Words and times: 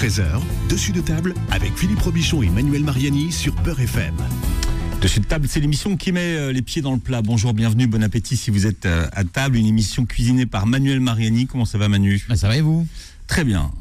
13h, 0.00 0.42
dessus 0.68 0.92
de 0.92 1.00
table 1.00 1.32
avec 1.50 1.74
Philippe 1.74 2.00
Robichon 2.00 2.42
et 2.42 2.50
Manuel 2.50 2.84
Mariani 2.84 3.32
sur 3.32 3.54
Peur 3.54 3.80
FM. 3.80 4.14
Dessus 5.00 5.20
de 5.20 5.24
table, 5.24 5.46
c'est 5.48 5.58
l'émission 5.58 5.96
qui 5.96 6.12
met 6.12 6.36
euh, 6.36 6.52
les 6.52 6.60
pieds 6.60 6.82
dans 6.82 6.92
le 6.92 6.98
plat. 6.98 7.22
Bonjour, 7.22 7.54
bienvenue, 7.54 7.86
bon 7.86 8.02
appétit 8.02 8.36
si 8.36 8.50
vous 8.50 8.66
êtes 8.66 8.84
euh, 8.84 9.08
à 9.12 9.24
table. 9.24 9.56
Une 9.56 9.64
émission 9.64 10.04
cuisinée 10.04 10.44
par 10.44 10.66
Manuel 10.66 11.00
Mariani. 11.00 11.46
Comment 11.46 11.64
ça 11.64 11.78
va, 11.78 11.88
Manu? 11.88 12.22
Bah, 12.28 12.36
ça 12.36 12.46
va 12.48 12.58
et 12.58 12.60
vous? 12.60 12.86
Très 13.26 13.42
bien. 13.42 13.72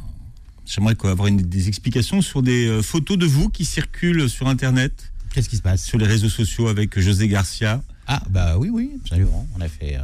J'aimerais 0.66 0.96
avoir 1.04 1.28
une- 1.28 1.38
des 1.42 1.68
explications 1.68 2.22
sur 2.22 2.42
des 2.42 2.66
euh, 2.68 2.82
photos 2.82 3.18
de 3.18 3.26
vous 3.26 3.50
qui 3.50 3.66
circulent 3.66 4.30
sur 4.30 4.48
Internet, 4.48 5.12
Qu'est-ce 5.34 5.50
qui 5.50 5.58
se 5.58 5.62
passe? 5.62 5.84
Sur 5.84 5.98
les 5.98 6.08
réseaux 6.08 6.30
sociaux 6.30 6.70
avec 6.70 6.98
José 6.98 7.28
Garcia. 7.28 7.84
Ah 8.08 8.24
bah 8.30 8.56
oui 8.58 8.70
oui 8.72 8.92
absolument. 9.02 9.46
On 9.58 9.62
a 9.62 9.68
fait 9.68 9.96
euh, 9.98 10.00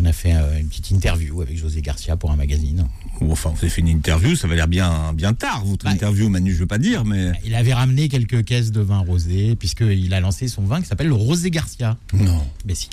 on 0.00 0.04
a 0.06 0.12
fait 0.12 0.34
euh, 0.34 0.58
une 0.58 0.68
petite 0.68 0.90
interview 0.90 1.42
avec 1.42 1.56
José 1.58 1.82
Garcia 1.82 2.16
pour 2.16 2.30
un 2.30 2.36
magazine. 2.36 2.86
Enfin, 3.28 3.50
vous 3.50 3.58
avez 3.58 3.68
fait 3.68 3.82
une 3.82 3.88
interview, 3.88 4.34
ça 4.34 4.48
va 4.48 4.54
l'air 4.54 4.68
bien, 4.68 5.12
bien 5.12 5.34
tard, 5.34 5.64
votre 5.64 5.84
Bah, 5.84 5.90
interview, 5.90 6.28
Manu, 6.30 6.54
je 6.54 6.58
veux 6.60 6.66
pas 6.66 6.78
dire, 6.78 7.04
mais. 7.04 7.32
Il 7.44 7.54
avait 7.54 7.74
ramené 7.74 8.08
quelques 8.08 8.44
caisses 8.44 8.72
de 8.72 8.80
vin 8.80 8.98
rosé 9.00 9.56
puisqu'il 9.56 10.14
a 10.14 10.20
lancé 10.20 10.48
son 10.48 10.62
vin 10.62 10.80
qui 10.80 10.86
s'appelle 10.86 11.08
le 11.08 11.14
Rosé 11.14 11.50
Garcia. 11.50 11.98
Non. 12.14 12.42
Mais 12.64 12.74
si. 12.74 12.88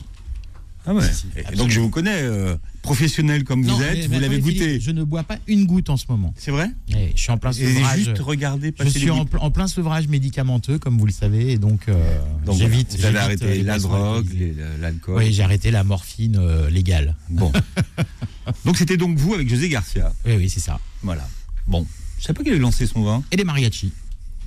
Ah 0.89 0.93
ouais. 0.93 1.03
Si, 1.11 1.25
si, 1.49 1.55
donc 1.57 1.69
je 1.69 1.81
vous 1.81 1.89
connais, 1.89 2.15
euh, 2.21 2.55
professionnel 2.81 3.43
comme 3.43 3.61
vous 3.63 3.81
êtes, 3.83 4.07
mais- 4.09 4.15
vous 4.15 4.21
l'avez 4.21 4.39
goûté. 4.39 4.57
Philippe, 4.59 4.81
Je 4.81 4.91
ne 4.91 5.03
bois 5.03 5.23
pas 5.23 5.37
une 5.45 5.65
goutte 5.65 5.89
en 5.89 5.97
ce 5.97 6.05
moment. 6.07 6.33
C'est 6.37 6.51
vrai? 6.51 6.71
Et 6.89 7.11
je 7.13 7.21
suis 7.21 7.31
en 7.31 7.37
plein 7.37 7.51
Et 7.51 7.55
sevrage. 7.75 7.97
juste 7.99 8.17
regarder 8.19 8.73
Je 8.79 8.87
suis 8.87 9.09
en, 9.09 9.19
gouttes. 9.19 9.31
pl- 9.31 9.39
en 9.43 9.51
plein 9.51 9.67
sevrage 9.67 10.07
médicamenteux, 10.07 10.79
comme 10.79 10.97
vous 10.97 11.05
le 11.05 11.11
savez, 11.11 11.51
et 11.51 11.57
donc, 11.57 11.89
euh, 11.89 12.17
Donc, 12.45 12.57
j'évite. 12.57 12.95
Vous 12.97 13.05
avez 13.05 13.17
euh, 13.17 13.21
arrêté 13.21 13.45
les 13.47 13.63
la 13.63 13.79
drogue, 13.79 14.27
les- 14.33 14.53
l'alcool. 14.79 15.17
Oui, 15.17 15.33
j'ai 15.33 15.43
arrêté 15.43 15.71
la 15.71 15.83
morphine 15.83 16.37
euh, 16.39 16.69
légale. 16.69 17.15
Bon. 17.29 17.51
donc 18.65 18.77
c'était 18.77 18.97
donc 18.97 19.17
vous 19.17 19.33
avec 19.33 19.49
José 19.49 19.67
Garcia. 19.69 20.13
Oui, 20.25 20.35
oui, 20.37 20.49
c'est 20.49 20.61
ça. 20.61 20.79
Voilà. 21.03 21.27
Bon. 21.67 21.85
Je 22.19 22.25
sais 22.25 22.33
pas 22.33 22.41
qu'il 22.43 22.51
avait 22.53 22.61
lancé 22.61 22.87
son 22.87 23.03
vin. 23.03 23.23
Et 23.31 23.35
des 23.35 23.43
mariachis. 23.43 23.91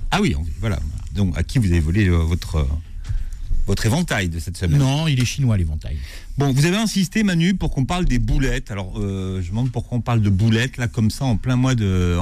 Ah 0.09 0.19
oui, 0.21 0.33
on- 0.37 0.43
voilà. 0.59 0.79
Donc 1.13 1.37
à 1.37 1.43
qui 1.43 1.59
vous 1.59 1.67
avez 1.67 1.79
volé 1.79 2.07
euh, 2.07 2.17
votre 2.17 2.55
euh, 2.55 2.65
votre 3.67 3.85
éventail 3.85 4.27
de 4.27 4.39
cette 4.39 4.57
semaine? 4.57 4.79
Non, 4.79 5.07
il 5.07 5.21
est 5.21 5.25
chinois 5.25 5.55
l'éventail. 5.55 5.97
Bon, 6.37 6.51
vous 6.51 6.65
avez 6.65 6.77
insisté 6.77 7.23
Manu 7.23 7.53
pour 7.55 7.71
qu'on 7.71 7.85
parle 7.85 8.05
des 8.05 8.19
boulettes. 8.19 8.71
Alors 8.71 8.93
euh, 8.97 9.41
je 9.41 9.49
demande 9.49 9.71
pourquoi 9.71 9.97
on 9.97 10.01
parle 10.01 10.21
de 10.21 10.29
boulettes 10.29 10.77
là 10.77 10.87
comme 10.87 11.11
ça 11.11 11.25
en 11.25 11.37
plein 11.37 11.55
mois 11.55 11.75
de 11.75 12.17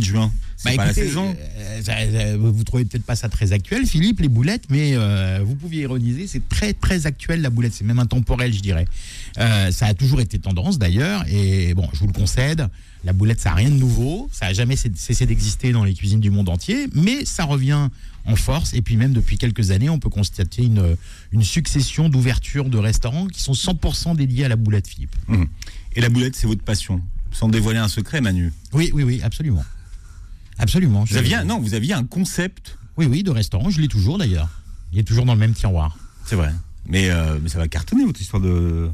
juin. 0.00 0.30
Bah, 0.64 0.72
pas 0.76 0.86
écoutez, 0.86 1.00
la 1.02 1.06
saison. 1.06 1.36
euh, 1.38 1.82
ça- 1.82 2.36
vous 2.36 2.64
trouvez 2.64 2.84
peut-être 2.84 3.04
pas 3.04 3.14
ça 3.16 3.28
très 3.28 3.52
actuel, 3.52 3.86
Philippe, 3.86 4.20
les 4.20 4.28
boulettes, 4.28 4.64
mais 4.70 4.92
euh, 4.94 5.40
vous 5.44 5.54
pouviez 5.54 5.82
ironiser, 5.82 6.26
c'est 6.26 6.48
très 6.48 6.72
très 6.72 7.06
actuel 7.06 7.40
la 7.42 7.50
boulette, 7.50 7.74
c'est 7.74 7.84
même 7.84 7.98
intemporel, 8.00 8.52
je 8.52 8.60
dirais. 8.60 8.86
Euh, 9.38 9.70
ça 9.70 9.86
a 9.86 9.94
toujours 9.94 10.20
été 10.20 10.38
tendance 10.38 10.78
d'ailleurs, 10.78 11.24
et 11.28 11.74
bon, 11.74 11.88
je 11.92 12.00
vous 12.00 12.08
le 12.08 12.12
concède, 12.12 12.66
la 13.04 13.12
boulette, 13.12 13.40
ça 13.40 13.50
n'a 13.50 13.54
rien 13.56 13.70
de 13.70 13.76
nouveau, 13.76 14.28
ça 14.32 14.46
a 14.46 14.52
jamais 14.52 14.74
cessé 14.76 15.26
d'exister 15.26 15.70
dans 15.70 15.84
les 15.84 15.94
cuisines 15.94 16.20
du 16.20 16.30
monde 16.30 16.48
entier, 16.48 16.88
mais 16.92 17.24
ça 17.24 17.44
revient 17.44 17.88
en 18.26 18.36
force, 18.36 18.74
et 18.74 18.82
puis 18.82 18.96
même 18.96 19.12
depuis 19.12 19.38
quelques 19.38 19.70
années, 19.70 19.88
on 19.88 19.98
peut 20.00 20.10
constater 20.10 20.64
une, 20.64 20.96
une 21.32 21.44
succession 21.44 22.08
d'ouvertures 22.08 22.68
de 22.68 22.76
restaurants 22.78 23.26
qui 23.28 23.40
sont 23.42 23.52
100% 23.52 24.16
dédiés 24.16 24.44
à 24.44 24.48
la 24.48 24.56
boulette, 24.56 24.88
Philippe. 24.88 25.14
Et 25.94 26.00
la 26.00 26.08
boulette, 26.08 26.34
c'est 26.36 26.46
votre 26.48 26.62
passion? 26.62 27.00
Sans 27.30 27.48
dévoiler 27.48 27.78
un 27.78 27.88
secret, 27.88 28.20
Manu? 28.20 28.52
Oui, 28.72 28.90
oui, 28.92 29.02
oui, 29.04 29.20
absolument. 29.22 29.64
Absolument. 30.58 31.04
Vous 31.04 31.16
aviez 31.16 31.36
un, 31.36 31.44
non, 31.44 31.60
vous 31.60 31.74
aviez 31.74 31.92
un 31.94 32.04
concept. 32.04 32.76
Oui, 32.96 33.06
oui, 33.06 33.22
de 33.22 33.30
restaurant, 33.30 33.70
je 33.70 33.80
l'ai 33.80 33.88
toujours 33.88 34.18
d'ailleurs. 34.18 34.48
Il 34.92 34.98
est 34.98 35.04
toujours 35.04 35.24
dans 35.24 35.34
le 35.34 35.38
même 35.40 35.54
tiroir. 35.54 35.96
C'est 36.24 36.36
vrai. 36.36 36.52
Mais, 36.86 37.10
euh, 37.10 37.38
mais 37.42 37.48
ça 37.48 37.58
va 37.58 37.68
cartonner 37.68 38.04
votre 38.04 38.20
histoire 38.20 38.42
de 38.42 38.90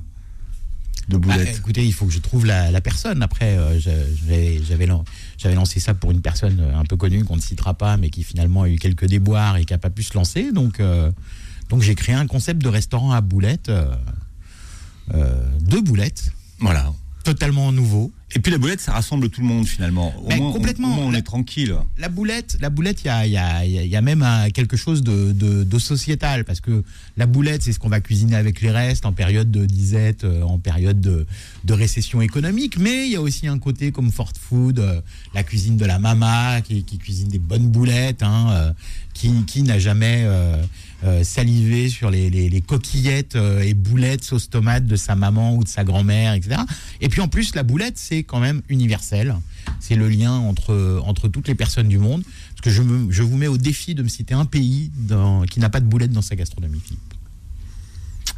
de 1.08 1.18
Bah, 1.18 1.34
boulettes. 1.34 1.58
écoutez, 1.58 1.84
il 1.84 1.92
faut 1.92 2.06
que 2.06 2.12
je 2.12 2.18
trouve 2.18 2.46
la, 2.46 2.70
la 2.70 2.80
personne. 2.80 3.22
Après, 3.22 3.58
euh, 3.58 3.78
j'avais 3.78 4.60
j'avais 4.64 4.86
lan- 4.86 5.04
j'avais 5.36 5.54
lancé 5.54 5.78
ça 5.78 5.92
pour 5.92 6.10
une 6.12 6.22
personne 6.22 6.58
euh, 6.60 6.76
un 6.78 6.84
peu 6.84 6.96
connue 6.96 7.24
qu'on 7.24 7.36
ne 7.36 7.42
citera 7.42 7.74
pas, 7.74 7.96
mais 7.98 8.08
qui 8.08 8.22
finalement 8.24 8.62
a 8.62 8.68
eu 8.70 8.76
quelques 8.78 9.04
déboires 9.06 9.56
et 9.58 9.64
qui 9.66 9.72
n'a 9.74 9.78
pas 9.78 9.90
pu 9.90 10.02
se 10.02 10.14
lancer. 10.14 10.50
Donc, 10.50 10.80
euh, 10.80 11.10
donc 11.68 11.82
j'ai 11.82 11.94
créé 11.94 12.14
un 12.14 12.26
concept 12.26 12.62
de 12.62 12.68
restaurant 12.68 13.12
à 13.12 13.20
boulettes, 13.20 13.70
euh, 15.12 15.50
deux 15.60 15.82
boulettes, 15.82 16.32
voilà. 16.58 16.92
totalement 17.22 17.70
nouveau. 17.72 18.10
Et 18.36 18.40
puis 18.40 18.50
la 18.50 18.58
boulette, 18.58 18.80
ça 18.80 18.92
rassemble 18.92 19.30
tout 19.30 19.40
le 19.40 19.46
monde 19.46 19.64
finalement. 19.66 20.12
Au 20.18 20.28
Mais 20.28 20.36
moins, 20.36 20.48
on- 20.48 20.52
complètement. 20.52 20.88
au 20.88 20.94
moins, 20.96 21.04
on, 21.06 21.10
La- 21.12 21.18
est 21.18 21.22
tranquille. 21.22 21.74
La 21.98 22.08
boulette, 22.08 22.56
la 22.60 22.68
boulette, 22.68 23.02
il 23.02 23.06
y 23.06 23.10
a, 23.10 23.26
y 23.28 23.36
a- 23.36 23.64
y 23.64 23.78
a- 23.78 23.82
il 23.84 23.88
y 23.90 23.94
a 23.94 24.00
même 24.02 24.22
un- 24.22 24.50
quelque 24.50 24.76
chose 24.76 25.02
de, 25.04 25.30
de- 25.30 25.62
de 25.62 25.78
sociétal 25.78 26.44
parce 26.44 26.60
que 26.60 26.82
la 27.16 27.26
boulette, 27.26 27.62
c'est 27.62 27.72
ce 27.72 27.78
qu'on 27.78 27.88
va 27.88 28.00
cuisiner 28.00 28.34
avec 28.34 28.60
les 28.60 28.70
restes 28.72 29.06
en 29.06 29.12
période 29.12 29.52
de 29.52 29.64
disette, 29.66 30.24
euh, 30.24 30.42
en 30.42 30.58
période 30.58 31.00
de, 31.00 31.26
de 31.64 31.72
récession 31.72 32.20
économique. 32.22 32.76
Mais 32.78 33.06
il 33.06 33.12
y 33.12 33.16
a 33.16 33.20
aussi 33.20 33.46
un 33.46 33.58
côté 33.60 33.92
comme 33.92 34.10
Fort 34.10 34.32
Food, 34.38 34.80
euh, 34.80 35.00
la 35.32 35.44
cuisine 35.44 35.76
de 35.76 35.84
la 35.84 36.00
mama 36.00 36.60
qui, 36.62 36.82
qui 36.82 36.98
cuisine 36.98 37.28
des 37.28 37.38
bonnes 37.38 37.68
boulettes, 37.68 38.24
hein, 38.24 38.48
euh, 38.50 38.72
qui, 39.12 39.30
qui 39.46 39.62
n'a 39.62 39.78
jamais 39.78 40.22
euh, 40.24 40.60
euh, 41.02 41.24
salivé 41.24 41.88
sur 41.88 42.10
les, 42.10 42.30
les- 42.30 42.48
les 42.48 42.60
coquillettes 42.60 43.36
euh, 43.36 43.60
et 43.62 43.74
boulettes 43.74 44.22
sauce 44.24 44.48
tomate 44.48 44.86
de 44.86 44.96
sa 44.96 45.16
maman 45.16 45.56
ou 45.56 45.64
de 45.64 45.68
sa 45.68 45.84
grand-mère, 45.84 46.34
etc. 46.34 46.60
Et 47.00 47.08
puis 47.08 47.20
en 47.20 47.28
plus, 47.28 47.54
la 47.54 47.62
boulette, 47.62 47.98
c'est 47.98 48.22
quand 48.22 48.40
même 48.40 48.62
universel. 48.68 49.34
C'est 49.80 49.96
le 49.96 50.08
lien 50.08 50.32
entre, 50.32 51.02
entre 51.04 51.28
toutes 51.28 51.48
les 51.48 51.54
personnes 51.54 51.88
du 51.88 51.98
monde. 51.98 52.22
Parce 52.50 52.60
que 52.62 52.70
je, 52.70 52.82
me- 52.82 53.10
je 53.12 53.22
vous 53.22 53.36
mets 53.36 53.48
au 53.48 53.58
défi 53.58 53.94
de 53.94 54.02
me 54.02 54.08
citer 54.08 54.34
un 54.34 54.44
pays 54.46 54.90
dans- 54.96 55.42
qui 55.42 55.60
n'a 55.60 55.68
pas 55.70 55.80
de 55.80 55.86
boulette 55.86 56.12
dans 56.12 56.22
sa 56.22 56.36
gastronomie. 56.36 56.80
Philippe. 56.80 57.00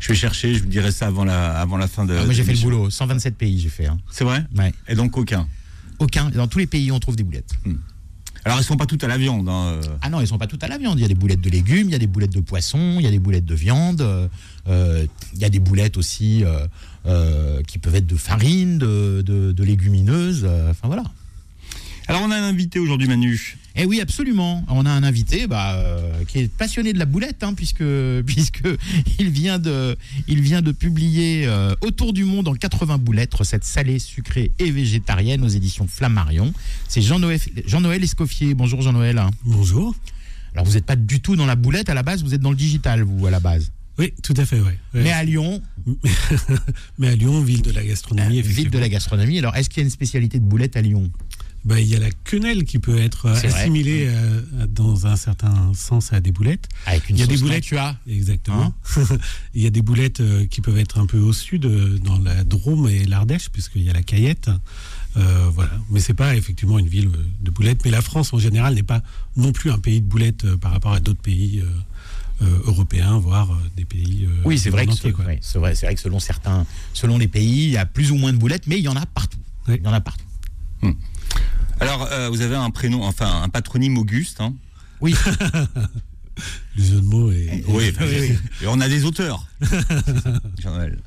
Je 0.00 0.09
vais 0.09 0.15
chercher, 0.15 0.55
je 0.55 0.61
vous 0.62 0.69
dirai 0.69 0.93
ça 0.93 1.06
avant 1.06 1.25
la, 1.25 1.59
avant 1.59 1.77
la 1.77 1.88
fin 1.88 2.05
de. 2.05 2.15
Ah, 2.15 2.25
moi, 2.25 2.34
j'ai 2.34 2.44
fait 2.44 2.53
le 2.55 2.61
boulot. 2.61 2.91
127 2.91 3.37
pays, 3.37 3.59
j'ai 3.61 3.69
fait. 3.69 3.87
hein. 3.87 3.99
C'est 4.11 4.25
vrai? 4.25 4.44
Ouais. 4.56 4.73
Et 4.88 4.94
donc 4.94 5.17
aucun? 5.17 5.49
Aucun. 5.99 6.31
Dans 6.31 6.47
tous 6.49 6.59
les 6.59 6.67
pays, 6.67 6.93
on 6.93 6.99
trouve 7.00 7.17
des 7.17 7.23
boulettes. 7.25 7.55
Alors, 8.46 8.58
elles 8.58 8.64
sont 8.64 8.76
pas 8.76 8.86
toutes 8.86 9.02
à 9.02 9.08
la 9.08 9.18
viande. 9.18 9.48
hein, 9.48 9.72
euh. 9.72 9.96
Ah 10.02 10.08
non, 10.08 10.20
ils 10.20 10.28
sont 10.28 10.38
pas 10.38 10.46
toutes 10.46 10.62
à 10.62 10.68
la 10.68 10.78
viande. 10.78 11.00
Il 11.00 11.02
y 11.02 11.04
a 11.04 11.08
des 11.08 11.16
boulettes 11.16 11.40
de 11.40 11.50
légumes, 11.50 11.88
il 11.88 11.90
y 11.90 11.96
a 11.96 11.98
des 11.98 12.06
boulettes 12.06 12.32
de 12.32 12.40
poisson, 12.40 12.94
il 13.00 13.02
y 13.02 13.08
a 13.08 13.10
des 13.10 13.18
boulettes 13.18 13.44
de 13.44 13.56
viande, 13.56 14.00
euh, 14.02 14.28
euh, 14.68 15.04
il 15.34 15.40
y 15.40 15.44
a 15.44 15.48
des 15.48 15.58
boulettes 15.58 15.96
aussi 15.96 16.44
qui 17.66 17.78
peuvent 17.80 17.96
être 17.96 18.06
de 18.06 18.14
farine, 18.14 18.78
de, 18.78 19.62
légumineuses. 19.64 20.48
Enfin 20.70 20.86
voilà. 20.86 21.02
Alors, 22.09 22.22
on 22.22 22.31
a 22.31 22.37
un 22.37 22.43
invité 22.43 22.78
aujourd'hui, 22.78 23.09
Manu. 23.09 23.56
Eh 23.75 23.84
oui, 23.84 24.00
absolument. 24.00 24.65
On 24.69 24.87
a 24.87 24.91
un 24.91 25.03
invité 25.03 25.47
bah, 25.47 25.75
euh, 25.75 26.25
qui 26.25 26.39
est 26.39 26.49
passionné 26.49 26.93
de 26.93 26.99
la 26.99 27.05
boulette, 27.05 27.43
hein, 27.43 27.53
puisque, 27.55 27.84
puisque 28.27 28.62
il, 29.19 29.31
vient 29.31 29.59
de, 29.59 29.97
il 30.28 30.41
vient 30.41 30.62
de 30.62 30.72
publier 30.72 31.47
euh, 31.47 31.75
Autour 31.83 32.12
du 32.12 32.25
monde 32.25 32.49
en 32.49 32.55
80 32.55 32.99
boulettes, 32.99 33.34
recettes 33.34 33.65
salées, 33.65 33.99
sucrées 33.99 34.53
et 34.59 34.71
végétariennes 34.71 35.44
aux 35.44 35.49
éditions 35.49 35.87
Flammarion. 35.87 36.53
C'est 36.89 37.03
Jean-Noël 37.03 37.41
Jean-Noël 37.67 38.03
Escoffier. 38.03 38.55
Bonjour 38.55 38.83
Jean-Noël. 38.83 39.21
Bonjour. 39.44 39.94
Alors 40.55 40.65
vous 40.65 40.73
n'êtes 40.75 40.87
pas 40.87 40.97
du 40.97 41.21
tout 41.21 41.37
dans 41.37 41.44
la 41.44 41.56
boulette 41.56 41.91
à 41.91 41.94
la 41.94 42.03
base, 42.03 42.23
vous 42.23 42.34
êtes 42.34 42.41
dans 42.41 42.50
le 42.50 42.56
digital, 42.56 43.03
vous, 43.03 43.27
à 43.27 43.31
la 43.31 43.41
base. 43.41 43.71
Oui, 43.99 44.12
tout 44.23 44.34
à 44.37 44.44
fait. 44.44 44.61
Ouais. 44.61 44.78
Mais 44.94 45.11
à 45.11 45.25
Lyon, 45.25 45.62
Mais 46.99 47.09
à 47.09 47.17
Lyon, 47.17 47.43
ville 47.43 47.62
de 47.62 47.71
la 47.71 47.84
gastronomie, 47.84 48.34
ville 48.34 48.43
de 48.43 48.50
effectivement. 48.50 48.81
la 48.81 48.88
gastronomie. 48.88 49.38
Alors 49.38 49.56
est-ce 49.56 49.69
qu'il 49.69 49.78
y 49.78 49.81
a 49.83 49.84
une 49.84 49.91
spécialité 49.91 50.38
de 50.38 50.44
boulette 50.44 50.77
à 50.77 50.83
Lyon? 50.83 51.11
Bah, 51.66 51.81
il 51.81 51.88
y 51.88 51.97
a 51.97 51.99
la 51.99 52.10
quenelle 52.25 52.65
qui 52.65 52.78
peut 52.78 52.97
être 52.97 53.27
euh, 53.27 53.34
assimilée 53.34 54.06
euh, 54.09 54.41
dans 54.69 55.06
un 55.09 55.16
certain 55.16 55.72
sens 55.75 56.12
à 56.12 56.21
des 56.21 56.31
boulettes. 56.31 56.69
Avec 56.87 57.10
une 57.10 57.16
Il 57.16 57.21
y 57.21 57.22
a 57.22 57.27
des 57.27 57.37
boulettes. 57.38 57.65
tu 57.65 57.77
as 57.77 57.97
Exactement. 58.09 58.72
il 59.54 59.62
y 59.62 59.66
a 59.66 59.71
des 59.71 59.82
boulettes 59.82 60.21
euh, 60.21 60.47
qui 60.47 60.60
peuvent 60.60 60.78
être 60.78 60.99
un 60.99 61.06
peu 61.06 61.19
au 61.19 61.32
sud, 61.32 61.65
euh, 61.66 61.99
dans 61.99 62.19
la 62.19 62.44
Drôme 62.44 62.88
et 62.88 63.05
l'Ardèche, 63.05 63.49
puisqu'il 63.50 63.82
y 63.82 63.91
a 63.91 63.93
la 63.93 64.05
Caillette. 64.05 64.49
Euh, 65.16 65.49
voilà. 65.53 65.72
Mais 65.91 65.99
c'est 65.99 66.15
pas 66.15 66.37
effectivement 66.37 66.78
une 66.78 66.87
ville 66.88 67.10
de 67.41 67.50
boulettes. 67.50 67.84
Mais 67.84 67.91
la 67.91 68.03
France, 68.03 68.32
en 68.32 68.38
général, 68.38 68.75
n'est 68.75 68.82
pas 68.84 69.03
non 69.37 69.50
plus 69.50 69.72
un 69.72 69.78
pays 69.81 70.00
de 70.00 70.06
boulettes 70.06 70.44
euh, 70.44 70.56
par 70.56 70.71
rapport 70.71 70.93
à 70.93 71.00
d'autres 71.00 71.21
pays 71.22 71.62
euh, 71.65 72.44
euh, 72.44 72.59
européens, 72.66 73.19
voire 73.19 73.50
euh, 73.50 73.56
des 73.76 73.84
pays. 73.87 74.26
euh, 74.31 74.43
Oui, 74.44 74.56
c'est 74.59 74.71
vrai, 74.71 74.87
que 74.87 74.93
entier, 74.93 75.12
c'est 75.41 75.59
vrai, 75.59 75.75
c'est 75.75 75.87
vrai 75.87 75.94
que 75.97 76.00
selon 76.00 76.21
certains, 76.21 76.65
selon 76.93 77.19
les 77.19 77.28
pays, 77.28 77.65
il 77.65 77.71
y 77.71 77.76
a 77.76 77.87
plus 77.87 78.12
ou 78.12 78.16
moins 78.16 78.32
de 78.32 78.38
boulettes, 78.38 78.66
mais 78.69 78.76
il 78.78 78.84
y 78.84 78.88
en 78.88 78.94
a 78.94 79.05
partout. 79.06 79.38
Oui. 79.66 79.76
Il 79.81 79.84
y 79.84 79.88
en 79.88 79.93
a 79.94 80.00
partout. 80.00 80.22
Alors, 81.81 82.08
euh, 82.11 82.28
vous 82.31 82.40
avez 82.40 82.56
un 82.56 82.70
prénom, 82.70 83.02
enfin 83.05 83.43
un 83.43 83.49
patronyme 83.49 83.99
Auguste. 83.99 84.40
Hein. 84.40 84.55
Oui, 85.00 85.14
Le 86.76 86.82
jeu 86.84 86.96
de 86.96 87.06
mots 87.06 87.31
est. 87.32 87.64
Oui, 87.69 87.93
oui, 88.00 88.06
oui. 88.20 88.32
Et 88.62 88.67
on 88.67 88.81
a 88.81 88.88
des 88.88 89.05
auteurs. 89.05 89.46
Jean-Noël. 90.62 90.99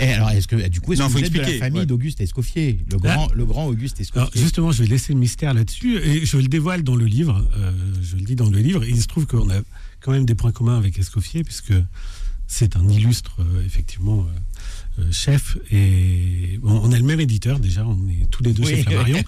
Et 0.00 0.12
alors, 0.12 0.30
est-ce 0.30 0.48
que 0.48 0.68
du 0.68 0.80
coup, 0.80 0.92
est-ce 0.92 1.02
Non, 1.02 1.08
que 1.08 1.12
vous 1.12 1.18
êtes 1.24 1.32
de 1.32 1.40
la 1.40 1.58
famille 1.58 1.80
ouais. 1.80 1.86
d'Auguste 1.86 2.20
Escoffier, 2.20 2.78
le 2.90 2.98
grand, 2.98 3.30
le 3.32 3.44
grand 3.44 3.66
Auguste 3.66 3.96
Alors 4.14 4.28
Escoffier 4.28 4.42
justement, 4.42 4.72
je 4.72 4.82
vais 4.82 4.88
laisser 4.88 5.12
le 5.12 5.18
mystère 5.18 5.54
là-dessus 5.54 5.98
et 5.98 6.24
je 6.26 6.36
le 6.36 6.48
dévoile 6.48 6.82
dans 6.82 6.96
le 6.96 7.04
livre. 7.06 7.46
euh, 7.56 7.72
je 8.02 8.16
le 8.16 8.22
dis 8.22 8.34
dans 8.36 8.48
le 8.50 8.58
livre. 8.58 8.84
Et 8.84 8.90
il 8.90 9.00
se 9.00 9.06
trouve 9.06 9.26
qu'on 9.26 9.48
a 9.50 9.60
quand 10.00 10.12
même 10.12 10.24
des 10.26 10.34
points 10.34 10.52
communs 10.52 10.76
avec 10.76 10.98
Escoffier 10.98 11.42
puisque 11.44 11.74
c'est 12.46 12.76
un 12.76 12.88
illustre 12.88 13.36
euh, 13.40 13.64
effectivement 13.64 14.26
chef 15.10 15.56
et 15.70 16.58
bon, 16.62 16.80
on 16.84 16.92
a 16.92 16.98
le 16.98 17.04
même 17.04 17.20
éditeur 17.20 17.58
déjà. 17.58 17.84
On 17.86 17.96
est 18.08 18.30
tous 18.30 18.42
les 18.42 18.52
deux 18.52 18.62
Oui. 18.62 18.76
chez 18.76 18.82
Flammarion. 18.82 19.18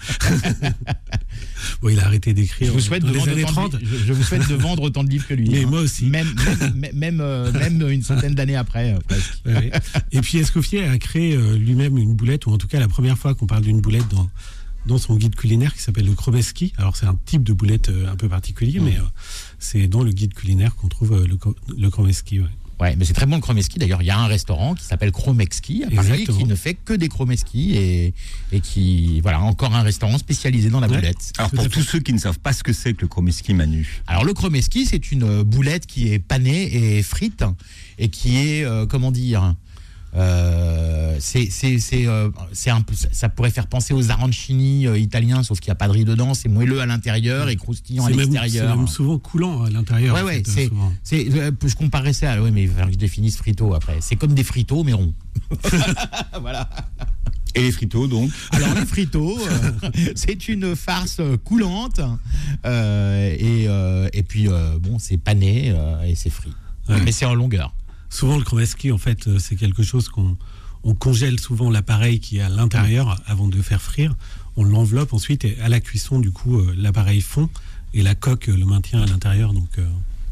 bon, 1.81 1.89
il 1.89 1.99
a 1.99 2.05
arrêté 2.05 2.33
d'écrire 2.33 2.67
Je 2.67 2.73
vous 2.73 2.79
souhaite 2.79 3.03
dans 3.03 3.09
de 3.09 3.13
les 3.13 3.19
vendre 3.19 3.31
années 3.31 3.43
autant 3.43 3.69
30. 3.69 3.71
de, 3.73 3.79
je, 3.85 3.97
je 4.05 4.13
vous 4.13 4.23
souhaite 4.23 4.47
de 4.47 4.55
vendre 4.55 4.83
autant 4.83 5.03
de 5.03 5.09
livres 5.09 5.27
que 5.27 5.33
lui. 5.33 5.49
Mais 5.49 5.63
hein. 5.63 5.67
moi 5.67 5.81
aussi. 5.81 6.05
Même, 6.05 6.27
même, 6.75 6.93
même, 6.93 7.21
euh, 7.21 7.51
même 7.51 7.89
une 7.89 8.03
centaine 8.03 8.35
d'années 8.35 8.55
après, 8.55 8.93
euh, 8.93 8.99
presque. 9.07 9.33
Ouais. 9.45 9.71
Et 10.11 10.21
puis 10.21 10.39
Escoffier 10.39 10.83
a 10.85 10.97
créé 10.97 11.35
euh, 11.35 11.55
lui-même 11.55 11.97
une 11.97 12.15
boulette, 12.15 12.45
ou 12.47 12.51
en 12.51 12.57
tout 12.57 12.67
cas 12.67 12.79
la 12.79 12.87
première 12.87 13.17
fois 13.17 13.35
qu'on 13.35 13.47
parle 13.47 13.61
d'une 13.63 13.79
boulette 13.79 14.07
dans, 14.09 14.27
dans 14.85 14.97
son 14.97 15.15
guide 15.15 15.35
culinaire 15.35 15.73
qui 15.73 15.81
s'appelle 15.81 16.05
le 16.05 16.13
Kromeski. 16.13 16.73
Alors 16.77 16.95
c'est 16.95 17.05
un 17.05 17.17
type 17.25 17.43
de 17.43 17.53
boulette 17.53 17.89
euh, 17.89 18.11
un 18.11 18.15
peu 18.15 18.29
particulier, 18.29 18.79
mais 18.79 18.97
euh, 18.97 19.03
c'est 19.59 19.87
dans 19.87 20.03
le 20.03 20.11
guide 20.11 20.33
culinaire 20.33 20.75
qu'on 20.75 20.87
trouve 20.87 21.13
euh, 21.13 21.27
le, 21.27 21.37
le 21.77 21.87
ouais. 21.87 22.49
Ouais, 22.79 22.95
mais 22.97 23.05
c'est 23.05 23.13
très 23.13 23.25
bon 23.25 23.35
le 23.37 23.41
Chromeski. 23.41 23.79
D'ailleurs, 23.79 24.01
il 24.01 24.05
y 24.05 24.09
a 24.11 24.17
un 24.19 24.27
restaurant 24.27 24.75
qui 24.75 24.83
s'appelle 24.83 25.11
Chromexki 25.11 25.83
à 25.85 25.89
Paris 25.89 26.09
Exactement. 26.11 26.37
qui 26.39 26.43
ne 26.45 26.55
fait 26.55 26.73
que 26.73 26.93
des 26.93 27.07
Chromeski 27.07 27.75
et, 27.77 28.13
et 28.51 28.59
qui, 28.59 29.21
voilà, 29.21 29.39
encore 29.41 29.73
un 29.73 29.81
restaurant 29.81 30.17
spécialisé 30.17 30.69
dans 30.69 30.79
la 30.81 30.87
Ouais. 30.87 30.95
boulette. 30.97 31.31
Alors 31.37 31.51
pour 31.51 31.69
tous 31.69 31.81
ceux 31.83 31.99
qui 31.99 32.11
ne 32.11 32.17
savent 32.19 32.39
pas 32.39 32.51
ce 32.53 32.63
que 32.63 32.73
c'est 32.73 32.93
que 32.93 33.01
le 33.03 33.07
chromeski 33.07 33.53
Manu, 33.53 34.01
Alors 34.07 34.25
le 34.25 34.33
chromeski, 34.33 34.85
c'est 34.85 35.11
une 35.11 35.23
euh, 35.23 35.43
boulette 35.43 35.85
qui 35.85 36.11
est 36.11 36.19
panée 36.19 36.97
et 36.97 37.01
frite 37.01 37.43
et 37.97 38.09
qui 38.09 38.37
est, 38.37 38.65
euh, 38.65 38.85
comment 38.85 39.11
dire, 39.11 39.55
euh, 40.17 41.17
c'est, 41.19 41.49
c'est, 41.51 41.79
c'est, 41.79 42.07
euh, 42.07 42.29
c'est 42.53 42.69
un 42.69 42.81
peu, 42.81 42.93
ça- 43.11 43.29
pourrait 43.29 43.51
faire 43.51 43.67
penser 43.67 43.93
aux 43.93 44.11
arancini 44.11 44.87
euh, 44.87 44.97
italiens, 44.97 45.43
sauf 45.43 45.59
qu'il 45.59 45.69
n'y 45.69 45.73
a 45.73 45.75
pas 45.75 45.87
de 45.87 45.93
riz 45.93 46.05
dedans. 46.05 46.33
C'est 46.33 46.47
moelleux 46.49 46.79
à 46.79 46.85
l'intérieur 46.85 47.49
et 47.49 47.55
croustillant 47.55 48.05
à 48.05 48.09
même, 48.09 48.19
c'est 48.19 48.25
l'extérieur. 48.25 48.77
même 48.77 48.87
souvent 48.87 49.17
coulant 49.19 49.63
à 49.63 49.69
l'intérieur. 49.69 50.15
Ouais, 50.15 50.21
ouais, 50.21 50.43
fait, 50.45 50.69
c'est, 51.03 51.27
euh, 51.37 51.51
je 51.65 51.75
comparerais 51.75 52.13
ça. 52.13 52.33
à- 52.33 52.41
Ouais, 52.41 52.51
mais 52.51 52.63
il 52.63 52.67
va 52.67 52.73
falloir 52.73 52.89
que 52.89 52.93
je 52.95 52.99
définisse 52.99 53.37
frito 53.37 53.73
après. 53.73 53.97
C'est 54.01 54.15
comme 54.15 54.33
des 54.33 54.43
fritos 54.43 54.83
mais 54.83 54.93
ronds. 54.93 55.13
voilà. 56.39 56.69
et 57.55 57.61
les 57.61 57.71
fritos 57.71 58.07
donc? 58.07 58.31
Alors 58.51 58.73
les 58.75 58.85
fritos, 58.85 59.37
euh, 59.47 59.89
c'est 60.15 60.47
une 60.47 60.75
farce 60.75 61.19
coulante 61.43 61.99
euh, 62.65 63.35
et, 63.37 63.65
euh, 63.67 64.07
et 64.13 64.23
puis 64.23 64.47
euh, 64.47 64.77
bon, 64.79 64.97
c'est 64.99 65.17
pané 65.17 65.71
euh, 65.75 66.01
et 66.03 66.15
c'est 66.15 66.29
frit, 66.29 66.53
Ouais. 66.89 67.01
mais 67.03 67.11
c'est 67.11 67.25
en 67.25 67.33
longueur. 67.35 67.73
Souvent, 68.09 68.37
le 68.37 68.43
Kromeski, 68.43 68.91
en 68.91 68.97
fait, 68.97 69.27
euh, 69.27 69.39
c'est 69.39 69.55
quelque 69.55 69.83
chose 69.83 70.09
qu'on 70.09 70.37
on 70.83 70.93
congèle 70.93 71.39
souvent 71.39 71.69
l'appareil 71.71 72.19
qui 72.19 72.37
est 72.37 72.41
à 72.41 72.49
l'intérieur 72.49 73.19
avant 73.25 73.47
de 73.47 73.61
faire 73.61 73.81
frire. 73.81 74.15
On 74.55 74.63
l'enveloppe 74.63 75.13
ensuite 75.13 75.43
et 75.43 75.57
à 75.61 75.67
la 75.69 75.79
cuisson, 75.79 76.19
du 76.19 76.31
coup, 76.31 76.59
euh, 76.59 76.73
l'appareil 76.77 77.21
fond 77.21 77.49
et 77.93 78.01
la 78.03 78.13
coque 78.15 78.49
euh, 78.49 78.55
le 78.57 78.65
maintient 78.65 79.01
à 79.01 79.05
l'intérieur. 79.05 79.53
Donc, 79.53 79.69
euh, 79.79 79.85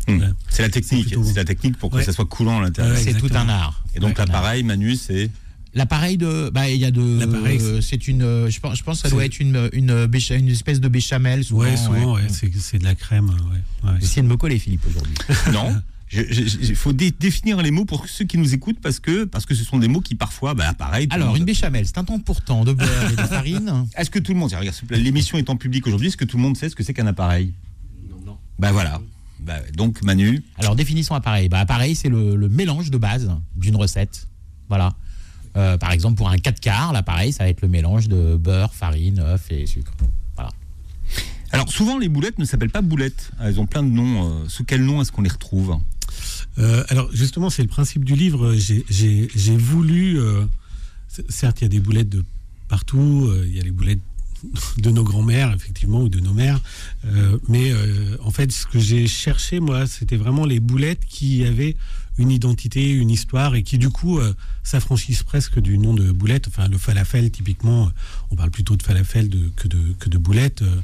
Hmm. 0.06 0.20
Ouais. 0.20 0.28
C'est 0.50 0.64
la 0.64 0.70
technique, 0.70 1.08
C'est 1.12 1.16
bon. 1.16 1.31
la 1.34 1.46
technique 1.46 1.78
pour 1.78 1.90
que 1.90 1.96
Ouais. 1.96 2.04
ça 2.04 2.12
soit 2.12 2.25
coulant 2.25 2.60
à 2.60 2.64
l'intérieur. 2.64 2.94
Ouais, 2.94 3.02
c'est 3.02 3.14
tout 3.14 3.30
un 3.34 3.48
art. 3.48 3.81
Et 3.96 4.02
donc 4.02 4.10
Ouais, 4.20 4.25
l'appareil 4.25 4.62
Manu 4.64 4.98
c'est 4.98 5.31
L'appareil 5.75 6.18
de, 6.18 6.50
bah 6.54 6.70
il 6.70 6.75
y 6.78 6.84
a 6.84 6.92
de, 6.92 7.20
L'appareil, 7.20 7.58
euh, 7.62 7.80
c'est 7.80 8.10
une, 8.10 8.50
je 8.50 8.60
pense, 8.60 8.78
je 8.78 8.84
pense 8.84 9.02
que 9.02 9.08
ça 9.08 9.16
doit 9.16 9.24
être 9.24 9.40
une 9.40 9.70
une, 9.72 10.06
bécha- 10.08 10.38
une 10.38 10.50
espèce 10.50 10.81
de 10.81 10.90
béchamel. 10.90 11.46
Souvent, 11.46 11.62
ouais, 11.62 11.78
souvent, 11.78 12.16
ouais, 12.16 12.24
c'est 12.28 12.52
c'est 12.60 12.80
de 12.80 12.84
la 12.84 12.96
crème. 12.96 13.30
Ouais, 13.30 13.92
essayez 14.02 14.22
de 14.24 14.28
me 14.28 14.36
coller, 14.36 14.60
Philippe, 14.60 14.86
aujourd'hui. 14.90 15.14
non. 15.54 15.74
Il 16.15 16.75
faut 16.75 16.94
dé- 16.94 17.12
définir 17.12 17.62
les 17.62 17.71
mots 17.71 17.86
pour 17.86 18.07
ceux 18.07 18.25
qui 18.25 18.38
nous 18.38 18.54
écoutent 18.54 18.80
parce 18.81 19.00
que 19.00 19.24
parce 19.25 19.45
que 19.45 19.56
ce 19.56 19.63
sont 19.63 19.77
des 19.80 19.88
mots 19.88 20.01
qui 20.01 20.15
parfois 20.15 20.54
bah 20.54 20.74
pareil. 20.74 21.07
Alors, 21.12 21.30
monde- 21.30 21.38
une 21.38 21.45
béchamel, 21.45 21.86
c'est 21.88 21.98
un 21.98 22.04
temps 22.04 22.19
pourtant 22.19 22.63
de 22.65 22.74
beurre 22.74 23.12
et 23.12 23.15
de 23.15 23.21
farine. 23.27 23.88
Est-ce 23.98 24.10
que 24.12 24.19
tout 24.19 24.33
le 24.33 24.39
monde, 24.39 24.51
regarde, 24.54 24.75
l'émission 24.92 25.38
est 25.38 25.50
en 25.50 25.56
public 25.56 25.88
aujourd'hui, 25.88 26.07
est-ce 26.10 26.18
que 26.18 26.25
tout 26.25 26.38
le 26.38 26.44
monde 26.44 26.56
sait 26.57 26.69
ce 26.69 26.75
que 26.75 26.83
c'est 26.83 26.94
qu'un 26.94 27.07
appareil? 27.07 27.54
Non, 28.10 28.18
non. 28.25 28.38
Bah 28.60 28.71
voilà. 28.71 29.01
Bah, 29.39 29.57
donc 29.75 30.01
Manu, 30.04 30.42
Alors, 30.57 30.75
définissons 30.75 31.15
appareil. 31.15 31.50
Bah, 31.50 31.60
appareil, 31.60 31.95
c'est 31.95 32.10
le, 32.10 32.36
le 32.36 32.48
mélange 32.50 32.92
de 32.92 32.98
base 32.98 33.30
d'une 33.56 33.75
recette. 33.75 34.27
Voilà. 34.69 34.94
Euh, 35.57 35.77
par 35.77 35.92
exemple, 35.92 36.15
pour 36.18 36.30
un 36.30 36.38
4 36.38 36.60
quarts, 36.62 36.94
l'appareil, 36.94 37.33
ça 37.33 37.44
va 37.44 37.50
être 37.50 37.62
le 37.62 37.68
mélange 37.68 38.07
de 38.07 38.36
beurre, 38.38 38.74
farine, 38.74 39.19
œuf 39.19 39.51
et 39.51 39.65
sucre. 39.68 39.92
Voilà. 40.36 40.51
alors 41.51 41.69
souvent 41.71 41.98
les 42.00 42.07
boulettes 42.10 42.39
ne 42.39 42.45
s'appellent 42.45 42.71
pas 42.71 42.81
boulettes, 42.81 43.31
elles 43.42 43.60
ont 43.60 43.65
plein 43.68 43.83
de 43.83 43.89
noms. 43.89 44.24
euh, 44.44 44.48
sous 44.48 44.63
quel 44.63 44.83
nom 44.83 45.01
est-ce 45.01 45.12
qu'on 45.12 45.21
les 45.21 45.30
retrouve? 45.30 45.77
Euh, 46.59 46.83
alors 46.89 47.09
justement, 47.13 47.50
c'est 47.50 47.63
le 47.63 47.67
principe 47.67 48.05
du 48.05 48.15
livre. 48.15 48.53
J'ai- 48.55 49.57
voulu, 49.57 50.19
euh, 50.19 50.45
certes, 51.29 51.61
il 51.61 51.63
y 51.63 51.65
a 51.65 51.69
des 51.69 51.79
boulettes 51.79 52.09
de 52.09 52.23
partout, 52.67 53.27
euh, 53.27 53.45
il 53.47 53.55
y 53.55 53.59
a 53.59 53.63
les 53.63 53.71
boulettes 53.71 54.00
de 54.77 54.89
nos 54.89 55.03
grands-mères, 55.03 55.53
effectivement, 55.53 56.01
ou 56.01 56.09
de 56.09 56.19
nos 56.19 56.33
mères. 56.33 56.59
Mais 57.47 57.71
en 58.21 58.29
fait, 58.31 58.51
ce 58.51 58.65
que 58.67 58.77
j'ai 58.77 59.07
cherché, 59.07 59.61
moi, 59.61 59.88
c'était 59.88 60.17
vraiment 60.17 60.45
les 60.45 60.59
boulettes 60.59 61.05
qui 61.07 61.45
avaient 61.45 61.77
une 62.18 62.31
identité, 62.31 62.92
une 62.92 63.10
histoire, 63.10 63.56
et 63.56 63.63
qui, 63.63 63.77
du 63.77 63.89
coup, 63.89 64.19
euh, 64.19 64.33
s'affranchissent 64.63 65.24
presque 65.24 65.60
du 65.60 65.77
nom 65.77 65.94
de 65.94 66.12
boulette. 66.12 66.48
Enfin, 66.48 66.68
le 66.68 66.77
falafel, 66.77 67.31
typiquement, 67.31 67.92
on 68.31 68.36
parle 68.36 68.51
plutôt 68.51 68.75
de 68.75 68.83
falafel 68.83 69.30
de- 69.30 69.51
que, 69.56 69.68
de, 69.68 69.80
que 70.00 70.10
de 70.10 70.18
boulettes. 70.18 70.62
Euh, 70.62 70.75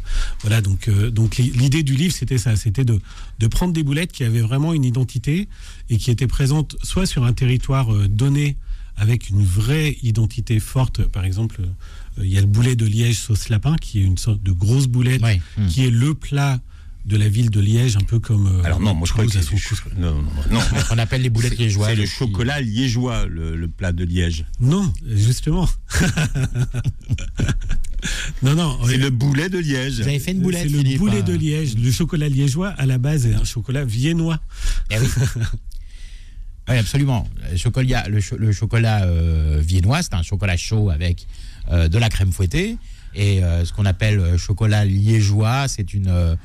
voilà, 0.41 0.61
donc, 0.61 0.87
euh, 0.87 1.11
donc 1.11 1.37
li- 1.37 1.51
l'idée 1.51 1.83
du 1.83 1.95
livre, 1.95 2.13
c'était 2.13 2.37
ça, 2.39 2.55
c'était 2.55 2.85
de, 2.85 2.99
de 3.39 3.47
prendre 3.47 3.73
des 3.73 3.83
boulettes 3.83 4.11
qui 4.11 4.23
avaient 4.23 4.41
vraiment 4.41 4.73
une 4.73 4.85
identité 4.85 5.47
et 5.89 5.97
qui 5.97 6.09
étaient 6.11 6.27
présentes 6.27 6.75
soit 6.83 7.05
sur 7.05 7.23
un 7.25 7.33
territoire 7.33 7.93
euh, 7.93 8.07
donné 8.07 8.57
avec 8.97 9.29
une 9.29 9.43
vraie 9.45 9.95
identité 10.03 10.59
forte. 10.59 11.03
Par 11.07 11.23
exemple, 11.23 11.61
euh, 11.61 12.25
il 12.25 12.33
y 12.33 12.37
a 12.37 12.41
le 12.41 12.47
boulet 12.47 12.75
de 12.75 12.85
Liège 12.85 13.17
sauce 13.19 13.47
lapin, 13.49 13.75
qui 13.77 13.99
est 13.99 14.03
une 14.03 14.17
sorte 14.17 14.43
de 14.43 14.51
grosse 14.51 14.87
boulette, 14.87 15.21
Ouais. 15.21 15.41
Qui 15.69 15.85
est 15.85 15.91
le 15.91 16.13
plat 16.15 16.59
de 17.05 17.17
la 17.17 17.27
ville 17.29 17.49
de 17.49 17.59
Liège, 17.59 17.95
un 17.95 18.01
peu 18.05 18.19
comme. 18.19 18.47
euh, 18.47 18.63
Alors 18.63 18.79
non, 18.79 18.93
moi 18.93 19.07
je 19.07 19.13
crois 19.13 19.25
que 19.25 19.31
son 19.31 19.55
non, 19.97 20.13
non, 20.15 20.21
non, 20.21 20.31
non. 20.51 20.59
On 20.91 20.97
appelle 20.97 21.21
les 21.21 21.29
boulettes 21.29 21.57
liégeoises. 21.57 21.89
C'est 21.89 21.95
le 21.95 22.05
chocolat 22.05 22.61
liégeois, 22.61 23.25
le, 23.25 23.55
le 23.55 23.67
plat 23.67 23.91
de 23.91 24.03
Liège. 24.03 24.45
Non, 24.59 24.91
justement. 25.07 25.67
non, 28.43 28.55
non. 28.55 28.77
C'est 28.87 28.97
le 28.97 29.09
boulet 29.09 29.49
de 29.49 29.57
Liège. 29.59 29.95
Vous 30.01 30.07
avez 30.07 30.19
fait 30.19 30.31
une 30.31 30.41
boulette, 30.41 30.69
C'est 30.69 30.83
le 30.83 30.97
boulet 30.97 31.19
hein. 31.19 31.23
de 31.23 31.33
Liège. 31.33 31.75
Le 31.77 31.91
chocolat 31.91 32.29
liégeois, 32.29 32.69
à 32.69 32.85
la 32.85 32.97
base, 32.97 33.25
est 33.25 33.33
un 33.35 33.43
chocolat 33.43 33.83
viennois. 33.85 34.39
Eh 34.91 34.95
oui. 34.99 35.07
Oui, 36.71 36.77
absolument. 36.77 37.27
Le 37.51 37.57
chocolat, 37.57 38.07
le, 38.09 38.21
cho- 38.21 38.37
le 38.37 38.51
chocolat 38.51 39.03
euh, 39.05 39.59
viennois, 39.59 40.03
c'est 40.03 40.13
un 40.13 40.21
chocolat 40.21 40.55
chaud 40.55 40.91
avec 40.91 41.25
euh, 41.71 41.87
de 41.87 41.97
la 41.97 42.09
crème 42.09 42.31
fouettée. 42.31 42.77
Et 43.15 43.43
euh, 43.43 43.65
ce 43.65 43.73
qu'on 43.73 43.87
appelle 43.87 44.37
chocolat 44.37 44.85
liégeois, 44.85 45.67
c'est 45.67 45.95
une, 45.95 46.09
euh, 46.09 46.35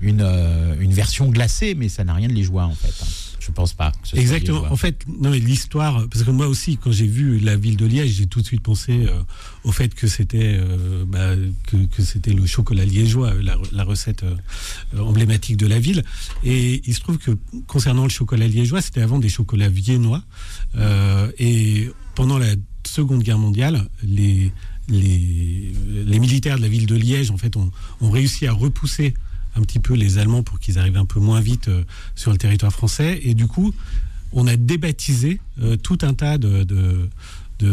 une, 0.00 0.20
euh, 0.22 0.74
une 0.80 0.92
version 0.92 1.28
glacée, 1.30 1.74
mais 1.74 1.88
ça 1.88 2.04
n'a 2.04 2.14
rien 2.14 2.28
de 2.28 2.32
liégeois 2.34 2.64
en 2.64 2.74
fait. 2.74 2.94
hein. 3.02 3.06
Je 3.40 3.50
pense 3.52 3.74
pas. 3.74 3.90
que 3.90 3.96
ce 4.04 4.10
soit 4.12 4.20
Exactement. 4.20 4.64
En 4.70 4.76
fait, 4.76 5.04
non, 5.20 5.28
mais 5.28 5.38
l'histoire, 5.38 6.08
parce 6.08 6.24
que 6.24 6.30
moi 6.30 6.46
aussi, 6.48 6.78
quand 6.78 6.90
j'ai 6.92 7.06
vu 7.06 7.38
la 7.40 7.56
ville 7.56 7.76
de 7.76 7.84
Liège, 7.84 8.12
j'ai 8.12 8.24
tout 8.26 8.40
de 8.40 8.46
suite 8.46 8.62
pensé 8.62 9.04
euh, 9.06 9.20
au 9.64 9.70
fait 9.72 9.94
que 9.94 10.06
c'était 10.06 10.56
euh, 10.58 11.04
bah, 11.06 11.34
que, 11.66 11.76
que 11.94 12.02
c'était 12.02 12.32
le 12.32 12.46
chocolat 12.46 12.86
liégeois, 12.86 13.34
la, 13.42 13.58
la 13.70 13.84
recette 13.84 14.22
euh, 14.22 14.98
emblématique 14.98 15.58
de 15.58 15.66
la 15.66 15.78
ville. 15.78 16.04
Et 16.42 16.80
il 16.86 16.94
se 16.94 17.00
trouve 17.00 17.18
que 17.18 17.32
concernant 17.66 18.04
le 18.04 18.08
chocolat 18.08 18.48
liégeois, 18.48 18.80
c'était 18.80 19.02
avant 19.02 19.18
des 19.18 19.28
chocolats 19.28 19.68
viennois. 19.68 20.22
Et 21.38 21.90
pendant 22.14 22.38
la 22.38 22.54
Seconde 22.86 23.22
Guerre 23.22 23.38
mondiale, 23.38 23.88
les 24.02 24.52
les, 24.88 25.72
les 26.04 26.18
militaires 26.18 26.56
de 26.58 26.62
la 26.62 26.68
ville 26.68 26.84
de 26.86 26.94
Liège, 26.94 27.30
en 27.30 27.38
fait, 27.38 27.56
ont, 27.56 27.70
ont 28.02 28.10
réussi 28.10 28.46
à 28.46 28.52
repousser 28.52 29.14
un 29.56 29.62
petit 29.62 29.78
peu 29.78 29.94
les 29.94 30.18
Allemands 30.18 30.42
pour 30.42 30.58
qu'ils 30.60 30.78
arrivent 30.78 30.96
un 30.96 31.04
peu 31.04 31.20
moins 31.20 31.40
vite 31.40 31.68
euh, 31.68 31.84
sur 32.14 32.30
le 32.32 32.38
territoire 32.38 32.72
français. 32.72 33.20
Et 33.22 33.34
du 33.34 33.46
coup, 33.46 33.72
on 34.32 34.46
a 34.46 34.56
débaptisé 34.56 35.40
euh, 35.62 35.76
tout 35.76 35.98
un 36.02 36.14
tas 36.14 36.38
de, 36.38 36.64
de- 36.64 37.08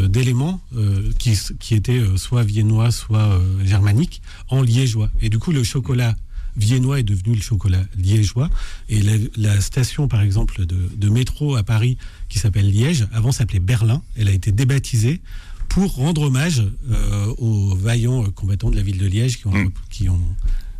d'éléments 0.07 0.61
euh, 0.77 1.11
qui, 1.17 1.37
qui 1.59 1.73
étaient 1.73 2.01
soit 2.15 2.43
viennois, 2.43 2.91
soit 2.91 3.19
euh, 3.33 3.65
germaniques, 3.65 4.21
en 4.47 4.61
liégeois. 4.61 5.09
Et 5.21 5.29
du 5.29 5.39
coup, 5.39 5.51
le 5.51 5.63
chocolat 5.63 6.15
viennois 6.55 6.99
est 6.99 7.03
devenu 7.03 7.35
le 7.35 7.41
chocolat 7.41 7.83
liégeois. 7.97 8.49
Et 8.89 9.01
la, 9.01 9.13
la 9.37 9.59
station, 9.59 10.07
par 10.07 10.21
exemple, 10.21 10.65
de, 10.65 10.77
de 10.95 11.09
métro 11.09 11.55
à 11.55 11.63
Paris, 11.63 11.97
qui 12.29 12.37
s'appelle 12.39 12.69
Liège, 12.71 13.07
avant 13.11 13.31
s'appelait 13.31 13.59
Berlin, 13.59 14.01
elle 14.15 14.27
a 14.27 14.31
été 14.31 14.51
débaptisée 14.51 15.19
pour 15.67 15.95
rendre 15.95 16.21
hommage 16.23 16.61
euh, 16.91 17.25
aux 17.37 17.75
vaillants 17.75 18.23
combattants 18.31 18.69
de 18.69 18.75
la 18.75 18.81
ville 18.83 18.97
de 18.99 19.07
Liège 19.07 19.37
qui 19.39 19.47
ont, 19.47 19.51
Mm. 19.53 19.71
qui 19.89 20.09
ont 20.09 20.21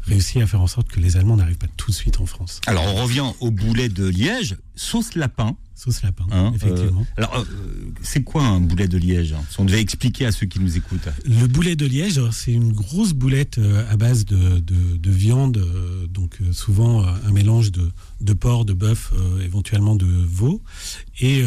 réussi 0.04 0.42
à 0.42 0.48
faire 0.48 0.62
en 0.62 0.68
sorte 0.68 0.88
que 0.90 1.00
les 1.00 1.18
Allemands 1.18 1.38
n'arrivent 1.38 1.58
pas 1.58 1.68
tout 1.78 1.92
de 1.92 1.96
suite 1.96 2.20
en 2.20 2.26
France. 2.26 2.60
Alors 2.68 2.86
on 2.86 3.04
revient 3.04 3.26
au 3.40 3.52
boulet 3.52 3.90
de 3.90 4.06
Liège, 4.08 4.58
sauce 4.76 5.16
lapin. 5.16 5.56
Sauce 5.76 6.04
lapin, 6.04 6.26
hein, 6.32 6.52
effectivement. 6.56 7.02
euh, 7.02 7.24
alors 7.24 7.38
euh, 7.40 7.44
c'est 8.04 8.22
quoi 8.24 8.44
un 8.44 8.60
boulet 8.60 8.88
de 8.88 9.00
Liège? 9.00 9.34
Hein 9.34 9.42
Si 9.50 9.60
on 9.60 9.66
devait 9.66 9.82
expliquer 9.82 10.28
à 10.28 10.32
ceux 10.32 10.46
qui 10.46 10.60
nous 10.60 10.78
écoutent. 10.78 11.08
Le 11.26 11.48
boulet 11.48 11.76
de 11.76 11.88
Liège, 11.88 12.22
c'est 12.32 12.52
une 12.54 12.72
grosse 12.72 13.14
boulette 13.14 13.58
euh, 13.58 13.84
à 13.92 13.98
base 13.98 14.26
de, 14.26 14.60
de- 14.60 14.98
de 14.98 15.12
viande, 15.12 15.60
donc 16.10 16.38
souvent 16.52 17.04
un 17.04 17.32
mélange 17.32 17.72
de, 17.72 17.90
de 18.22 18.34
porc, 18.34 18.66
de 18.66 18.74
bœuf, 18.74 19.12
euh, 19.18 19.42
éventuellement 19.44 19.96
de 19.96 20.06
veau. 20.06 20.62
Et 21.20 21.44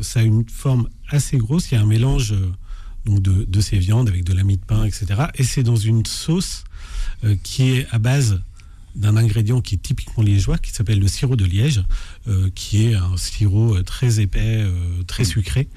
ça 0.00 0.20
a 0.20 0.22
une 0.22 0.48
forme 0.48 0.88
assez 1.08 1.36
grosse. 1.38 1.70
Il 1.70 1.74
y 1.74 1.78
a 1.78 1.80
un 1.82 1.86
mélange 1.86 2.34
donc 3.04 3.20
de, 3.20 3.44
de 3.48 3.60
ces 3.60 3.78
viandes 3.78 4.08
avec 4.08 4.22
de 4.24 4.32
la 4.32 4.44
mie 4.44 4.56
de 4.58 4.64
pain, 4.64 4.84
etc. 4.84 5.06
Et 5.34 5.42
c'est 5.44 5.62
dans 5.64 5.74
une 5.76 6.06
sauce 6.06 6.62
euh, 7.24 7.36
qui 7.42 7.72
est 7.72 7.86
à 7.90 7.98
base 7.98 8.40
d'un 8.94 9.16
ingrédient 9.16 9.60
qui 9.60 9.76
est 9.76 9.78
typiquement 9.78 10.22
liégeois, 10.22 10.58
qui 10.58 10.70
s'appelle 10.70 10.98
le 10.98 11.08
sirop 11.08 11.36
de 11.36 11.44
Liège, 11.44 11.82
euh, 12.28 12.50
qui 12.54 12.86
est 12.86 12.94
un 12.94 13.16
sirop 13.16 13.76
euh, 13.76 13.82
très 13.82 14.20
épais, 14.20 14.40
euh, 14.42 15.02
très 15.06 15.24
sucré, 15.24 15.68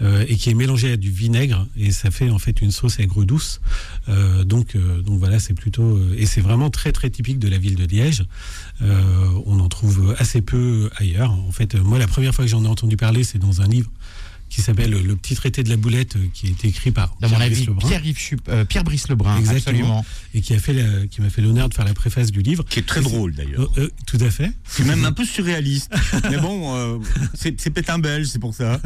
euh, 0.00 0.24
et 0.28 0.36
qui 0.36 0.50
est 0.50 0.54
mélangé 0.54 0.92
à 0.92 0.96
du 0.96 1.10
vinaigre, 1.10 1.66
et 1.76 1.90
ça 1.90 2.10
fait 2.10 2.30
en 2.30 2.38
fait 2.38 2.62
une 2.62 2.70
sauce 2.70 2.98
aigre 2.98 3.24
douce. 3.24 3.60
Donc, 4.44 4.76
donc 4.76 5.18
voilà, 5.18 5.38
c'est 5.38 5.54
plutôt 5.54 5.98
et 6.16 6.26
c'est 6.26 6.40
vraiment 6.40 6.70
très 6.70 6.92
très 6.92 7.10
typique 7.10 7.38
de 7.38 7.48
la 7.48 7.58
ville 7.58 7.76
de 7.76 7.84
Liège. 7.84 8.24
On 8.80 9.60
en 9.60 9.68
trouve 9.68 10.14
assez 10.18 10.42
peu 10.42 10.90
ailleurs. 10.96 11.32
En 11.32 11.52
fait, 11.52 11.74
moi, 11.76 11.98
la 11.98 12.06
première 12.06 12.34
fois 12.34 12.44
que 12.44 12.50
j'en 12.50 12.64
ai 12.64 12.68
entendu 12.68 12.96
parler, 12.96 13.24
c'est 13.24 13.38
dans 13.38 13.60
un 13.60 13.66
livre 13.66 13.90
qui 14.52 14.60
s'appelle 14.60 14.90
Le 14.90 15.16
petit 15.16 15.34
traité 15.34 15.62
de 15.62 15.68
la 15.70 15.76
boulette, 15.76 16.16
euh, 16.16 16.26
qui 16.34 16.46
a 16.46 16.50
été 16.50 16.68
écrit 16.68 16.90
par 16.90 17.16
mon 17.22 17.28
Pierre 17.28 17.40
avis, 17.40 17.54
Brice 17.54 17.66
Lebrun, 17.66 17.88
Pierre, 17.88 18.04
Yves 18.06 18.18
euh, 18.48 18.64
Pierre 18.66 18.84
Brice 18.84 19.08
Lebrun, 19.08 19.38
Exactement. 19.38 19.98
absolument. 20.00 20.04
et 20.34 20.40
qui 20.42 20.52
a 20.54 20.58
fait 20.58 20.72
la- 20.74 21.06
qui 21.06 21.20
m'a 21.22 21.30
fait 21.30 21.40
l'honneur 21.42 21.68
de 21.68 21.74
faire 21.74 21.84
la 21.86 21.94
préface 21.94 22.30
du 22.30 22.42
livre. 22.42 22.64
Qui 22.68 22.80
est 22.80 22.86
très 22.86 23.00
drôle 23.00 23.34
d'ailleurs. 23.34 23.70
Euh, 23.78 23.84
euh, 23.84 23.90
tout 24.06 24.18
à 24.20 24.30
fait. 24.30 24.52
C'est 24.66 24.84
même 24.84 25.04
un 25.04 25.12
peu 25.12 25.24
surréaliste. 25.24 25.90
Mais 26.30 26.36
bon, 26.38 26.76
euh, 26.76 26.98
c'est 27.34 27.52
peut-être 27.70 27.90
un 27.90 27.98
belge, 27.98 28.26
c'est 28.28 28.38
pour 28.38 28.54
ça. 28.54 28.80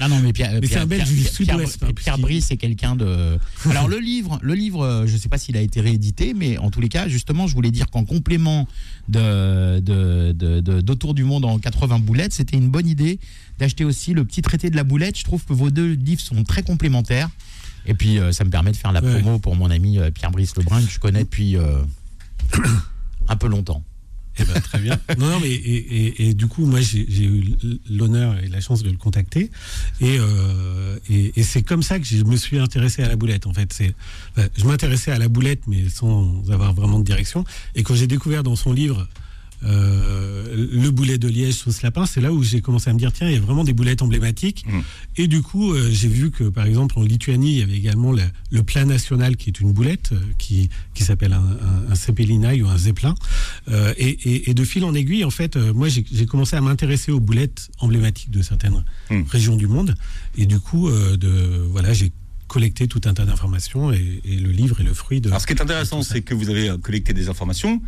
Non, 0.00 0.08
non, 0.08 0.20
mais 0.20 0.32
Pierre, 0.32 0.50
Mais 0.54 0.60
c'est 0.62 0.68
Pierre- 0.68 0.82
un 0.82 0.86
Belge 0.86 1.04
Pierre- 1.04 1.14
du 1.14 1.22
Pierre- 1.22 1.32
Sud-Ouest, 1.32 1.78
Pierre, 1.78 1.90
hein, 1.90 1.94
Pierre 1.94 2.18
Brice 2.18 2.50
est 2.50 2.56
quelqu'un 2.56 2.96
de. 2.96 3.38
Alors 3.70 3.86
le 3.88 3.98
livre, 4.00 4.38
le 4.42 4.54
livre, 4.54 5.04
je 5.06 5.12
ne 5.12 5.18
sais 5.18 5.28
pas 5.28 5.38
s'il 5.38 5.56
a 5.56 5.60
été 5.60 5.80
réédité, 5.80 6.34
mais 6.34 6.58
en 6.58 6.70
tous 6.70 6.80
les 6.80 6.88
cas, 6.88 7.06
justement, 7.08 7.46
je 7.46 7.54
voulais 7.54 7.70
dire 7.70 7.88
qu'en 7.90 8.04
complément 8.04 8.66
de 9.08 9.80
de- 9.80 10.32
de- 10.32 10.60
de- 10.60 10.80
d'autour 10.80 11.14
du 11.14 11.24
monde 11.24 11.44
en 11.44 11.58
80 11.58 11.98
boulettes, 11.98 12.32
c'était 12.32 12.56
une 12.56 12.68
bonne 12.70 12.88
idée 12.88 13.18
d'acheter 13.58 13.84
aussi 13.84 14.12
le 14.14 14.24
petit 14.24 14.42
traité 14.42 14.70
de 14.70 14.76
la 14.76 14.84
boulette. 14.84 15.18
Je 15.18 15.24
trouve 15.24 15.44
que 15.44 15.52
vos 15.52 15.70
deux 15.70 15.92
livres 15.92 16.20
sont 16.20 16.42
très 16.44 16.62
complémentaires. 16.62 17.30
Et 17.86 17.94
puis, 17.94 18.18
euh, 18.18 18.30
ça 18.32 18.44
me 18.44 18.50
permet 18.50 18.70
de 18.72 18.76
faire 18.76 18.92
la 18.92 19.02
Ouais. 19.02 19.20
promo 19.20 19.38
pour 19.38 19.56
mon 19.56 19.70
ami 19.70 19.98
euh, 19.98 20.10
Pierre 20.10 20.30
Brice 20.30 20.54
Lebrun 20.56 20.80
que 20.84 20.90
je 20.90 21.00
connais 21.00 21.24
depuis 21.24 21.56
euh, 21.56 21.78
un 23.28 23.36
peu 23.36 23.48
longtemps. 23.48 23.82
Eh 24.38 24.44
ben, 24.44 24.58
très 24.62 24.78
bien. 24.78 24.98
Non, 25.18 25.28
non, 25.28 25.40
mais 25.40 25.50
et, 25.50 26.06
et- 26.06 26.28
et 26.28 26.34
du 26.34 26.46
coup, 26.46 26.64
moi, 26.64 26.80
j'ai 26.80 27.04
eu 27.24 27.54
l'honneur 27.90 28.38
et 28.42 28.48
la 28.48 28.60
chance 28.62 28.82
de 28.82 28.88
le 28.88 28.96
contacter, 28.96 29.50
et, 30.00 30.16
euh, 30.18 30.98
c'est 31.42 31.62
comme 31.62 31.82
ça 31.82 31.98
que 31.98 32.06
je 32.06 32.24
me 32.24 32.36
suis 32.36 32.58
intéressé 32.58 33.02
à 33.02 33.08
la 33.08 33.16
boulette. 33.16 33.46
En 33.46 33.52
fait, 33.52 33.70
c'est, 33.74 33.94
je 34.56 34.64
m'intéressais 34.64 35.10
à 35.10 35.18
la 35.18 35.28
boulette, 35.28 35.66
mais 35.66 35.86
sans 35.90 36.48
avoir 36.50 36.72
vraiment 36.72 36.98
de 36.98 37.04
direction. 37.04 37.44
Et 37.74 37.82
quand 37.82 37.94
j'ai 37.94 38.06
découvert 38.06 38.42
dans 38.42 38.56
son 38.56 38.72
livre 38.72 39.06
euh, 39.64 40.68
le 40.72 40.90
boulet 40.90 41.18
de 41.18 41.28
liège 41.28 41.54
sauce 41.54 41.82
lapin, 41.82 42.06
c'est 42.06 42.20
là 42.20 42.32
où 42.32 42.42
j'ai 42.42 42.60
commencé 42.60 42.90
à 42.90 42.92
me 42.92 42.98
dire 42.98 43.12
tiens, 43.12 43.28
il 43.28 43.34
y 43.34 43.36
a 43.36 43.40
vraiment 43.40 43.64
des 43.64 43.72
boulettes 43.72 44.02
emblématiques. 44.02 44.64
Mm. 44.66 44.80
Et 45.18 45.28
du 45.28 45.42
coup, 45.42 45.72
euh, 45.72 45.88
j'ai 45.90 46.08
vu 46.08 46.30
que 46.30 46.44
par 46.44 46.66
exemple 46.66 46.98
en 46.98 47.02
Lituanie, 47.02 47.52
il 47.52 47.58
y 47.58 47.62
avait 47.62 47.76
également 47.76 48.12
le, 48.12 48.22
le 48.50 48.62
plat 48.62 48.84
national 48.84 49.36
qui 49.36 49.50
est 49.50 49.60
une 49.60 49.72
boulette 49.72 50.10
euh, 50.12 50.20
qui, 50.38 50.68
qui 50.94 51.04
s'appelle 51.04 51.32
un, 51.32 51.38
un, 51.90 52.62
ou 52.62 52.68
un 52.68 52.78
zeppelin. 52.78 53.14
Euh, 53.68 53.94
et, 53.96 54.08
et- 54.08 54.50
et 54.50 54.54
de 54.54 54.64
fil 54.64 54.84
en 54.84 54.94
aiguille, 54.94 55.24
en 55.24 55.30
fait, 55.30 55.56
moi 55.56 55.88
j'ai 55.88 56.26
commencé 56.26 56.56
à 56.56 56.60
m'intéresser 56.60 57.12
aux 57.12 57.20
boulettes 57.20 57.68
emblématiques 57.78 58.30
de 58.30 58.42
certaines 58.42 58.84
Mm. 59.10 59.22
régions 59.28 59.56
du 59.56 59.66
monde. 59.66 59.94
Et 60.38 60.46
du 60.46 60.58
coup, 60.60 60.88
de, 60.90 61.66
voilà, 61.70 61.92
j'ai 61.92 62.12
collecté 62.46 62.86
tout 62.86 63.00
un 63.04 63.14
tas 63.14 63.24
d'informations 63.24 63.92
et, 63.92 64.20
et 64.24 64.36
le 64.36 64.50
livre 64.50 64.80
est 64.80 64.84
le 64.84 64.94
fruit 64.94 65.20
de. 65.20 65.28
Alors, 65.28 65.40
ce 65.40 65.46
qui 65.46 65.52
est 65.52 65.60
intéressant, 65.62 66.02
c'est 66.02 66.22
que 66.22 66.34
vous 66.34 66.48
avez 66.50 66.70
collecté 66.82 67.12
des 67.12 67.28
informations, 67.28 67.80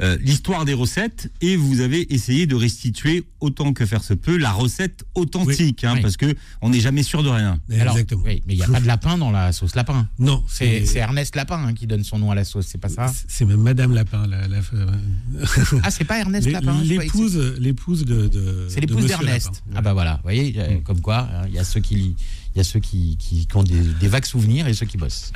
euh, 0.00 0.16
l'histoire 0.20 0.64
des 0.64 0.72
recettes, 0.74 1.30
et 1.40 1.56
vous 1.56 1.80
avez 1.80 2.12
essayé 2.14 2.46
de 2.46 2.54
restituer 2.54 3.24
autant 3.40 3.72
que 3.72 3.84
faire 3.86 4.02
se 4.02 4.14
peut 4.14 4.36
la 4.36 4.50
recette 4.52 5.04
authentique, 5.14 5.84
hein, 5.84 5.94
Oui. 5.96 6.00
parce 6.02 6.16
que 6.16 6.34
on 6.62 6.70
n'est 6.70 6.80
jamais 6.80 7.02
sûr 7.02 7.22
de 7.22 7.28
rien. 7.28 7.58
Alors, 7.72 7.92
Exactement. 7.94 8.22
oui, 8.24 8.42
mais 8.46 8.54
il 8.54 8.56
n'y 8.56 8.62
a 8.62 8.68
pas 8.68 8.80
de 8.80 8.86
lapin 8.86 9.18
dans 9.18 9.30
la 9.30 9.52
sauce 9.52 9.74
lapin. 9.74 10.08
Non, 10.18 10.42
C'est 10.48 10.84
c'est 10.86 10.98
Ernest 11.00 11.36
Lapin 11.36 11.62
hein, 11.64 11.74
qui 11.74 11.86
donne 11.86 12.02
son 12.04 12.18
nom 12.18 12.30
à 12.30 12.34
la 12.34 12.44
sauce, 12.44 12.66
c'est 12.68 12.78
pas 12.78 12.88
ça 12.88 13.12
C'est 13.28 13.44
même 13.44 13.60
Madame 13.60 13.94
Lapin, 13.94 14.26
la, 14.26 14.48
la- 14.48 14.60
Ah, 15.82 15.90
c'est 15.90 16.04
pas 16.04 16.18
Ernest 16.18 16.50
Lapin 16.50 16.80
l'épouse, 16.82 17.36
l'épouse 17.58 18.04
de, 18.04 18.26
de. 18.28 18.66
C'est 18.68 18.80
l'épouse 18.80 19.06
d'Ernest. 19.06 19.46
Lapin. 19.46 19.60
Ah 19.76 19.82
bah 19.82 19.92
voilà, 19.92 20.14
vous 20.16 20.22
voyez, 20.22 20.54
euh, 20.56 20.78
Mm. 20.78 20.82
comme 20.82 21.00
quoi, 21.00 21.28
hein, 21.32 21.44
il 21.48 21.54
y 21.54 21.58
a 21.58 21.64
ceux 21.64 21.80
qui, 21.80 22.16
il 22.54 22.58
y 22.58 22.60
a 22.60 22.64
ceux 22.64 22.80
qui, 22.80 23.16
qui, 23.16 23.46
qui 23.46 23.56
ont 23.56 23.62
des, 23.62 23.80
des 24.00 24.08
vagues 24.08 24.24
souvenirs 24.24 24.66
et 24.66 24.74
ceux 24.74 24.86
qui 24.86 24.96
bossent. 24.96 25.32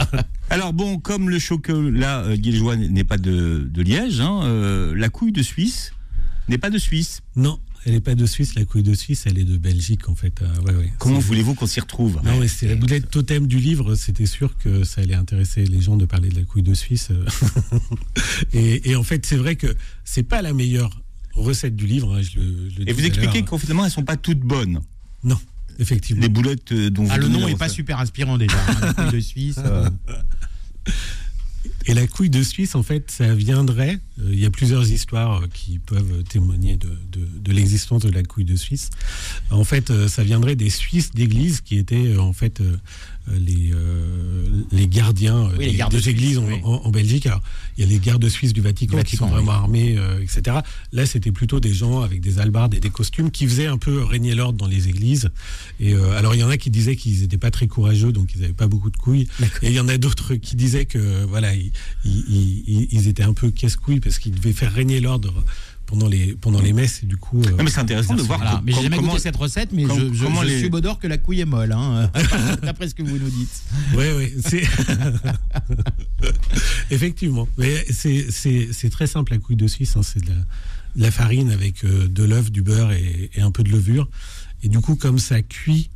Alors 0.50 0.72
bon, 0.72 0.98
comme 0.98 1.30
le 1.30 1.38
chocolat 1.38 2.20
euh, 2.20 2.36
liégeois 2.36 2.76
n'est 2.76 3.04
pas 3.04 3.18
de, 3.18 3.68
de 3.72 3.82
Liège, 3.82 4.20
hein, 4.20 4.42
euh, 4.44 4.94
la 4.94 5.08
couille 5.08 5.32
de 5.32 5.42
Suisse 5.42 5.92
n'est 6.48 6.58
pas 6.58 6.70
de 6.70 6.78
Suisse. 6.78 7.20
Non, 7.36 7.58
elle 7.84 7.92
n'est 7.92 8.00
pas 8.00 8.14
de 8.14 8.26
Suisse, 8.26 8.54
la 8.54 8.64
couille 8.64 8.82
de 8.82 8.92
Suisse, 8.94 9.24
elle 9.26 9.38
est 9.38 9.44
de 9.44 9.56
Belgique 9.56 10.08
en 10.08 10.14
fait. 10.14 10.42
Euh, 10.42 10.60
ouais, 10.62 10.74
ouais. 10.74 10.92
Comment 10.98 11.18
voulez-vous 11.18 11.54
qu'on 11.54 11.66
s'y 11.66 11.80
retrouve 11.80 12.20
Non, 12.24 12.38
mais 12.38 12.48
c'est 12.48 12.66
la 12.68 12.74
boulette 12.74 13.10
totem 13.10 13.46
du 13.46 13.58
livre. 13.58 13.94
C'était 13.94 14.26
sûr 14.26 14.56
que 14.58 14.84
ça 14.84 15.00
allait 15.02 15.14
intéresser 15.14 15.64
les 15.64 15.80
gens 15.80 15.96
de 15.96 16.04
parler 16.04 16.28
de 16.28 16.36
la 16.36 16.42
couille 16.44 16.62
de 16.62 16.74
Suisse. 16.74 17.10
et, 18.52 18.90
et 18.90 18.96
en 18.96 19.02
fait, 19.02 19.24
c'est 19.26 19.36
vrai 19.36 19.56
que 19.56 19.74
c'est 20.04 20.22
pas 20.22 20.42
la 20.42 20.52
meilleure 20.52 21.02
recette 21.34 21.76
du 21.76 21.86
livre. 21.86 22.14
hein, 22.16 22.22
je 22.22 22.38
le, 22.40 22.70
je 22.70 22.78
le 22.80 22.88
Et 22.88 22.92
vous 22.92 23.04
expliquez 23.04 23.38
l'heure. 23.40 23.48
qu'en 23.50 23.58
finalement, 23.58 23.84
elles 23.84 23.90
sont 23.90 24.04
pas 24.04 24.16
toutes 24.16 24.40
bonnes. 24.40 24.80
Non, 25.24 25.38
effectivement. 25.78 26.22
Les 26.22 26.28
boulettes 26.28 26.72
euh, 26.72 26.90
dont 26.90 27.04
vous 27.04 27.10
Ah, 27.12 27.18
le 27.18 27.28
nom 27.28 27.40
la 27.46 27.50
est 27.50 27.56
pas 27.56 27.68
super 27.68 27.98
inspirant 28.00 28.38
déjà. 28.38 28.56
hein, 28.68 28.76
la 28.82 28.94
couille 28.94 29.12
de 29.12 29.20
Suisse. 29.20 29.56
euh, 29.58 29.88
Et 31.86 31.94
la 31.94 32.06
couille 32.06 32.28
de 32.30 32.42
Suisse, 32.42 32.74
en 32.74 32.82
fait, 32.82 33.10
ça 33.10 33.34
viendrait. 33.34 33.98
euh, 34.20 34.28
il 34.32 34.38
y 34.38 34.44
a 34.44 34.50
plusieurs 34.50 34.90
histoires 34.90 35.42
euh, 35.42 35.46
qui 35.52 35.78
peuvent 35.78 36.22
témoigner 36.28 36.76
de, 36.76 36.88
de- 37.12 37.28
de 37.40 37.52
l'existence 37.52 38.02
de 38.02 38.10
la 38.10 38.22
couille 38.22 38.44
de 38.44 38.56
Suisse. 38.56 38.90
En 39.50 39.64
fait, 39.64 39.90
euh, 39.90 40.06
ça 40.08 40.22
viendrait 40.22 40.54
des 40.56 40.68
Suisses 40.70 41.12
d'église 41.12 41.60
qui 41.62 41.78
étaient 41.78 42.08
euh, 42.14 42.20
en 42.20 42.32
fait 42.34 42.60
les, 43.38 43.70
euh, 43.72 44.46
les 44.72 44.86
gardiens 44.88 45.48
euh, 45.48 45.56
Oui, 45.58 45.76
les 45.76 45.84
des, 45.90 46.08
églises 46.08 46.38
en, 46.38 46.46
oui. 46.46 46.60
en- 46.64 46.82
en 46.84 46.90
Belgique. 46.90 47.26
Alors, 47.26 47.42
il 47.76 47.84
y 47.84 47.86
a 47.86 47.90
les 47.90 47.98
gardes 47.98 48.28
suisses 48.28 48.52
du 48.52 48.60
Vatican, 48.60 49.02
qui 49.02 49.16
sont 49.16 49.26
vraiment 49.26 49.52
oui. 49.52 49.56
armés, 49.58 49.94
euh, 49.98 50.20
etc. 50.22 50.58
Là, 50.92 51.06
c'était 51.06 51.32
plutôt 51.32 51.60
des 51.60 51.72
gens 51.72 52.00
avec 52.00 52.20
des 52.20 52.38
albardes 52.38 52.74
et 52.74 52.80
des 52.80 52.90
costumes 52.90 53.30
qui 53.30 53.46
faisaient 53.46 53.66
un 53.66 53.78
peu 53.78 54.02
régner 54.02 54.34
l'ordre 54.34 54.58
dans 54.58 54.66
les 54.66 54.88
églises. 54.88 55.30
Et 55.80 55.94
euh, 55.94 56.16
alors, 56.18 56.34
il 56.34 56.40
y 56.40 56.44
en 56.44 56.50
a 56.50 56.56
qui 56.56 56.70
disaient 56.70 56.96
qu'ils 56.96 57.20
n'étaient 57.20 57.38
pas 57.38 57.50
très 57.50 57.66
courageux, 57.66 58.12
donc 58.12 58.34
ils 58.34 58.40
n'avaient 58.40 58.52
pas 58.52 58.66
beaucoup 58.68 58.90
de 58.90 58.96
couilles. 58.96 59.28
Et 59.62 59.68
il 59.68 59.72
y 59.72 59.80
en 59.80 59.88
a 59.88 59.98
d'autres 59.98 60.34
qui 60.34 60.56
disaient 60.56 60.86
que 60.86 61.24
voilà, 61.24 61.54
ils, 61.54 61.70
ils- 62.04 62.64
ils- 62.66 62.88
ils 62.90 63.08
étaient 63.08 63.22
un 63.22 63.34
peu 63.34 63.50
casse-couilles 63.50 64.00
parce 64.00 64.18
qu'ils 64.18 64.34
devaient 64.34 64.52
faire 64.52 64.72
régner 64.72 65.00
l'ordre 65.00 65.32
pendant 65.88 66.06
les, 66.06 66.34
pendant 66.34 66.60
les 66.60 66.72
messes. 66.72 67.02
Et 67.02 67.06
du 67.06 67.16
coup, 67.16 67.40
euh, 67.40 67.50
Non, 67.56 67.64
mais 67.64 67.70
c'est 67.70 67.80
intéressant 67.80 68.14
de 68.14 68.22
voir 68.22 68.38
voilà. 68.38 68.62
Mais 68.64 68.72
j'ai 68.72 68.82
jamais 68.82 68.96
comment, 68.96 69.08
goûté 69.12 69.22
cette 69.22 69.36
recette, 69.36 69.72
mais 69.72 69.84
je, 69.84 70.12
je, 70.12 70.24
je 70.26 70.44
les- 70.46 70.60
subodore 70.62 70.98
que 71.00 71.06
la 71.08 71.16
couille 71.18 71.40
est 71.40 71.44
molle, 71.46 71.72
hein, 71.72 72.10
d'après 72.62 72.88
ce 72.88 72.94
que 72.94 73.02
vous 73.02 73.18
nous 73.18 73.30
dites. 73.30 73.62
Ouais, 73.94 74.12
ouais, 74.14 74.32
c'est 74.46 74.62
effectivement. 76.90 77.48
Mais 77.58 77.84
c'est 77.90 78.30
c'est 78.30 78.68
c'est 78.72 78.90
très 78.90 79.06
simple 79.06 79.32
la 79.32 79.38
couille 79.38 79.56
de 79.56 79.66
Suisse. 79.66 79.96
hein, 79.96 80.02
c'est 80.02 80.22
de 80.22 80.28
la, 80.28 80.34
de 80.96 81.02
la 81.02 81.10
farine 81.10 81.50
avec 81.50 81.84
euh, 81.84 82.08
de 82.08 82.24
l'œuf, 82.24 82.50
du 82.50 82.62
beurre 82.62 82.92
et, 82.92 83.30
et 83.34 83.40
un 83.40 83.50
peu 83.50 83.62
de 83.62 83.70
levure. 83.70 84.08
Et 84.62 84.68
du 84.68 84.80
coup, 84.80 84.96
comme 84.96 85.18
ça 85.18 85.40
cuit, 85.42 85.90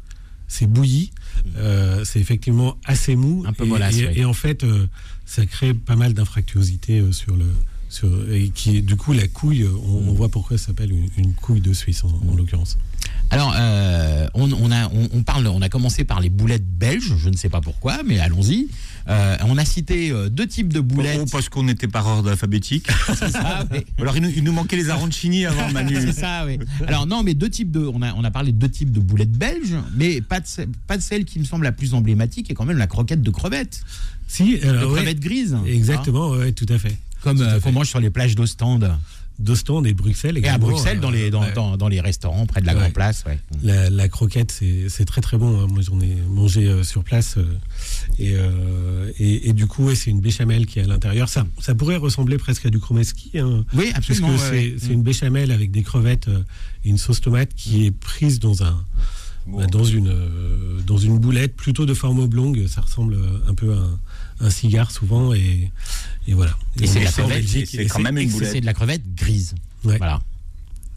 c'est 0.48 0.66
bouilli. 0.66 1.10
euh, 1.56 2.04
c'est 2.04 2.20
effectivement 2.20 2.76
assez 2.84 3.16
mou. 3.16 3.44
Un 3.46 3.52
peu 3.52 3.64
et, 3.64 3.68
mollasse, 3.68 3.96
et- 3.96 4.06
oui. 4.08 4.12
et 4.16 4.24
en 4.24 4.32
fait, 4.34 4.64
euh, 4.64 4.86
ça 5.26 5.44
crée 5.46 5.74
pas 5.74 5.96
mal 5.96 6.14
d'infractuosité 6.14 7.00
euh, 7.00 7.12
sur 7.12 7.36
le. 7.36 7.46
Sur, 7.92 8.08
et 8.32 8.48
qui, 8.48 8.80
du 8.80 8.96
coup, 8.96 9.12
la 9.12 9.28
couille, 9.28 9.66
on, 9.66 10.08
on 10.08 10.14
voit 10.14 10.30
pourquoi 10.30 10.56
ça 10.56 10.68
s'appelle 10.68 10.92
une, 10.92 11.08
une 11.18 11.34
couille 11.34 11.60
de 11.60 11.74
Suisse 11.74 12.02
en, 12.04 12.08
en 12.26 12.34
l'occurrence. 12.34 12.78
Alors, 13.28 13.52
euh, 13.54 14.26
on, 14.32 14.50
on 14.50 14.70
a, 14.70 14.88
on, 14.88 15.08
on 15.12 15.22
parle, 15.22 15.46
on 15.46 15.60
a 15.60 15.68
commencé 15.68 16.04
par 16.04 16.20
les 16.20 16.30
boulettes 16.30 16.64
belges, 16.66 17.12
je 17.18 17.28
ne 17.28 17.36
sais 17.36 17.50
pas 17.50 17.60
pourquoi, 17.60 18.02
mais 18.02 18.18
allons-y. 18.18 18.68
Euh, 19.08 19.36
on 19.44 19.58
a 19.58 19.64
cité 19.66 20.10
euh, 20.10 20.30
deux 20.30 20.46
types 20.46 20.72
de 20.72 20.80
boulettes. 20.80 21.20
Oh, 21.22 21.26
parce 21.30 21.50
qu'on 21.50 21.68
était 21.68 21.86
par 21.88 22.06
ordre 22.06 22.30
alphabétique. 22.30 22.86
c'est 23.08 23.28
ça, 23.30 23.66
mais- 23.70 23.84
Alors, 23.98 24.16
il 24.16 24.22
nous, 24.22 24.30
il 24.34 24.42
nous 24.42 24.52
manquait 24.52 24.76
les 24.76 24.88
arancini 24.88 25.44
avant, 25.44 25.70
Manu. 25.70 25.94
C'est 26.00 26.12
ça, 26.12 26.44
oui. 26.46 26.58
Alors 26.86 27.06
non, 27.06 27.22
mais 27.22 27.34
deux 27.34 27.50
types 27.50 27.70
de, 27.72 27.80
on 27.80 28.00
a, 28.00 28.14
on 28.14 28.24
a 28.24 28.30
parlé 28.30 28.52
de 28.52 28.58
deux 28.58 28.70
types 28.70 28.90
de 28.92 29.00
boulettes 29.00 29.32
belges, 29.32 29.76
mais 29.96 30.22
pas 30.22 30.40
de, 30.40 30.46
pas 30.86 30.96
de 30.96 31.02
celle 31.02 31.26
qui 31.26 31.38
me 31.40 31.44
semble 31.44 31.64
la 31.64 31.72
plus 31.72 31.92
emblématique, 31.92 32.50
et 32.50 32.54
quand 32.54 32.64
même 32.64 32.78
la 32.78 32.86
croquette 32.86 33.20
de 33.22 33.30
crevettes, 33.30 33.82
Si, 34.28 34.58
de 34.58 34.66
alors, 34.66 34.92
ouais, 34.92 34.96
crevettes 34.98 35.20
grises. 35.20 35.56
exactement, 35.66 36.30
ouais, 36.30 36.52
tout 36.52 36.66
à 36.70 36.78
fait. 36.78 36.96
Comme 37.22 37.40
euh, 37.40 37.60
qu'on 37.60 37.72
mange 37.72 37.88
sur 37.88 38.00
les 38.00 38.10
plages 38.10 38.34
d'Ostende 38.34 38.92
d'Ostende 39.38 39.86
et 39.86 39.92
de 39.92 39.96
Bruxelles. 39.96 40.36
et 40.36 40.40
à 40.40 40.40
également, 40.40 40.68
Bruxelles 40.68 40.98
euh, 40.98 41.00
dans 41.00 41.10
les, 41.10 41.30
dans, 41.30 41.40
ouais. 41.40 41.52
dans, 41.52 41.76
dans 41.76 41.88
les 41.88 42.00
restaurants 42.00 42.46
près 42.46 42.60
de 42.60 42.66
la 42.66 42.74
Ouais. 42.74 42.80
Grand 42.80 42.90
Place. 42.92 43.24
Ouais. 43.26 43.38
La, 43.62 43.88
la 43.90 44.08
croquette, 44.08 44.52
c'est 44.88 45.04
très 45.06 45.20
très 45.22 45.38
bon. 45.38 45.58
hein. 45.58 45.66
Moi, 45.68 45.80
j'en 45.82 45.98
ai 46.00 46.14
mangé 46.28 46.66
euh, 46.68 46.84
sur 46.84 47.02
place. 47.02 47.38
euh, 47.38 47.44
et, 48.18 48.34
euh, 48.36 49.10
et, 49.18 49.48
et 49.48 49.52
du 49.54 49.66
coup, 49.66 49.92
c'est 49.94 50.10
une 50.10 50.20
béchamel 50.20 50.66
qui 50.66 50.78
est 50.78 50.82
à 50.82 50.86
l'intérieur. 50.86 51.28
Ça, 51.30 51.46
ça 51.60 51.74
pourrait 51.74 51.96
ressembler 51.96 52.36
presque 52.36 52.66
à 52.66 52.70
du 52.70 52.78
chromeski. 52.78 53.38
Hein, 53.38 53.64
Oui, 53.74 53.86
parce 53.92 54.10
absolument. 54.10 54.36
que 54.36 54.50
ouais, 54.50 54.76
c'est 54.78 54.92
une 54.92 55.02
béchamel 55.02 55.50
avec 55.50 55.70
des 55.70 55.82
crevettes 55.82 56.28
euh, 56.28 56.42
et 56.84 56.90
une 56.90 56.98
sauce 56.98 57.20
tomate 57.22 57.52
qui 57.56 57.86
est 57.86 57.90
prise 57.90 58.38
dans 58.38 58.62
un 58.62 58.84
dans 59.72 59.82
une 59.84 60.08
euh, 60.08 60.80
dans 60.86 60.98
une 60.98 61.18
boulette 61.18 61.56
plutôt 61.56 61.84
de 61.84 61.94
forme 61.94 62.20
oblongue. 62.20 62.66
Ça 62.68 62.80
ressemble 62.82 63.14
euh, 63.14 63.48
un 63.48 63.54
peu 63.54 63.72
à 63.72 63.76
un, 63.78 63.98
un 64.42 64.50
cigare 64.50 64.90
souvent 64.90 65.32
et, 65.32 65.70
et 66.28 66.34
voilà. 66.34 66.56
Et 66.80 66.86
c'est 66.86 67.00
on 67.00 67.04
la 67.04 67.10
crevette, 67.12 67.66
c'est 67.68 67.86
quand 67.86 68.00
même 68.00 68.18
une 68.18 68.28
c'est- 68.28 68.34
boulette. 68.34 68.52
C'est 68.52 68.60
de 68.60 68.66
la 68.66 68.74
crevette 68.74 69.14
grise. 69.14 69.54
Ouais. 69.84 69.96
Voilà. 69.98 70.20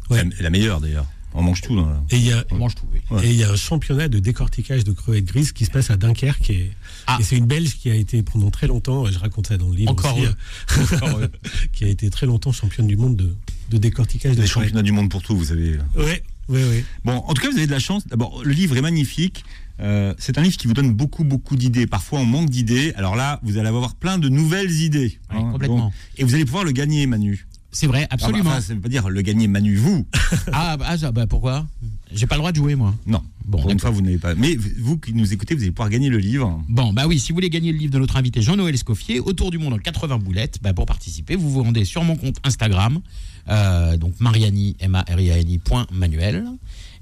Ouais. 0.09 0.23
La, 0.23 0.29
la 0.41 0.49
meilleure 0.49 0.81
d'ailleurs. 0.81 1.05
On 1.37 1.41
mange 1.43 1.59
tout. 1.61 1.75
Dans 1.75 1.85
la... 1.89 2.01
Et 2.11 2.15
il 2.17 2.23
y 2.25 2.31
a 2.31 2.45
On 2.51 2.55
mange 2.55 2.75
tout. 2.75 2.85
oui. 2.93 3.01
Ouais. 3.11 3.25
Et 3.27 3.31
il 3.31 3.35
y 3.35 3.43
a 3.43 3.51
un 3.51 3.55
championnat 3.57 4.07
de 4.07 4.19
décortiquage 4.19 4.85
de 4.85 4.93
crevettes 4.93 5.25
grises 5.25 5.51
qui 5.51 5.65
se 5.65 5.71
passe 5.71 5.89
à 5.91 5.97
Dunkerque. 5.97 6.49
Et, 6.49 6.71
Ah. 7.07 7.17
et 7.19 7.23
c'est 7.23 7.35
une 7.37 7.45
Belge 7.45 7.75
qui 7.77 7.89
a 7.91 7.95
été 7.95 8.23
pendant 8.23 8.49
très 8.51 8.67
longtemps, 8.67 9.05
je 9.11 9.19
raconte 9.19 9.47
ça 9.47 9.57
dans 9.57 9.67
le 9.69 9.75
livre 9.75 9.91
Encore 9.91 10.15
aussi, 10.17 10.25
eux. 10.27 10.35
euh, 10.77 10.95
Encore 10.95 11.19
eux. 11.19 11.31
qui 11.73 11.83
a 11.83 11.87
été 11.87 12.09
très 12.09 12.25
longtemps 12.25 12.51
championne 12.53 12.87
du 12.87 12.95
monde 12.95 13.15
de, 13.17 13.35
de 13.69 13.77
décortiquage 13.77 14.37
de 14.37 14.41
Les 14.41 14.47
crevettes. 14.47 14.69
championnats 14.69 14.81
du 14.83 14.91
monde 14.93 15.09
pour 15.11 15.21
tout, 15.21 15.35
vous 15.37 15.45
savez. 15.45 15.77
Ouais, 15.95 16.23
ouais, 16.47 16.63
ouais. 16.63 16.85
Bon, 17.03 17.17
en 17.17 17.33
tout 17.33 17.41
cas, 17.41 17.49
vous 17.51 17.57
avez 17.57 17.67
de 17.67 17.71
la 17.71 17.79
chance. 17.79 18.07
D'abord, 18.07 18.41
le 18.43 18.53
livre 18.53 18.77
est 18.77 18.81
magnifique. 18.81 19.43
Euh, 19.79 20.13
c'est 20.17 20.37
un 20.37 20.41
livre 20.41 20.57
qui 20.57 20.67
vous 20.67 20.73
donne 20.73 20.93
beaucoup, 20.93 21.23
beaucoup 21.23 21.55
d'idées. 21.55 21.87
Parfois, 21.87 22.19
on 22.19 22.25
manque 22.25 22.49
d'idées. 22.49 22.93
Alors 22.95 23.15
là, 23.15 23.39
vous 23.43 23.57
allez 23.57 23.67
avoir 23.67 23.95
plein 23.95 24.17
de 24.17 24.29
nouvelles 24.29 24.71
idées. 24.71 25.19
Ouais, 25.33 25.41
complètement. 25.41 25.91
Et 26.17 26.23
vous 26.23 26.33
allez 26.33 26.45
pouvoir 26.45 26.63
le 26.63 26.71
gagner, 26.71 27.07
Manu. 27.07 27.47
C'est 27.71 27.87
vrai, 27.87 28.07
absolument. 28.09 28.51
Enfin, 28.51 28.61
ça 28.61 28.73
veut 28.73 28.79
pas 28.79 28.87
dire 28.87 29.09
le 29.09 29.21
gagner 29.21 29.47
Manu, 29.47 29.75
vous. 29.75 30.05
ah, 30.53 30.77
bah, 30.77 30.85
ah, 30.89 31.11
bah, 31.11 31.27
pourquoi? 31.27 31.67
J'ai 32.13 32.25
pas 32.25 32.35
le 32.35 32.39
droit 32.39 32.53
de 32.53 32.57
jouer, 32.57 32.75
moi. 32.75 32.95
Non. 33.05 33.21
Bon, 33.43 33.61
Pour 33.61 33.69
une 33.69 33.79
fois, 33.79 33.89
vous 33.89 34.01
n'avez 34.01 34.17
pas. 34.17 34.33
Mais 34.33 34.55
vous 34.55 34.97
qui 34.97 35.13
nous 35.13 35.33
écoutez, 35.33 35.55
vous 35.55 35.61
allez 35.61 35.71
pouvoir 35.71 35.89
gagner 35.89 36.09
le 36.09 36.17
livre. 36.17 36.63
Bon, 36.69 36.93
bah 36.93 37.05
oui, 37.05 37.19
si 37.19 37.29
vous 37.29 37.35
voulez 37.35 37.49
gagner 37.49 37.73
le 37.73 37.77
livre 37.77 37.91
de 37.91 37.99
notre 37.99 38.15
invité 38.15 38.41
Jean-Noël 38.41 38.73
Escoffier, 38.73 39.19
Autour 39.19 39.51
du 39.51 39.57
monde 39.57 39.73
en 39.73 39.77
80 39.77 40.17
boulettes, 40.17 40.59
bah 40.61 40.73
pour 40.73 40.85
participer, 40.85 41.35
vous 41.35 41.51
vous 41.51 41.63
rendez 41.63 41.83
sur 41.85 42.03
mon 42.03 42.15
compte 42.15 42.37
Instagram, 42.43 43.01
euh, 43.49 43.97
donc 43.97 44.13
Mariani, 44.19 44.77
m 44.79 44.95
a 44.95 45.01
r 45.01 45.19
i 45.19 45.31
a 45.31 45.37
n 45.37 45.47
-I, 45.47 45.85
Manuel, 45.91 46.45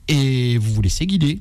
et 0.08 0.58
vous 0.58 0.74
vous 0.74 0.82
laissez 0.82 1.06
guider. 1.06 1.40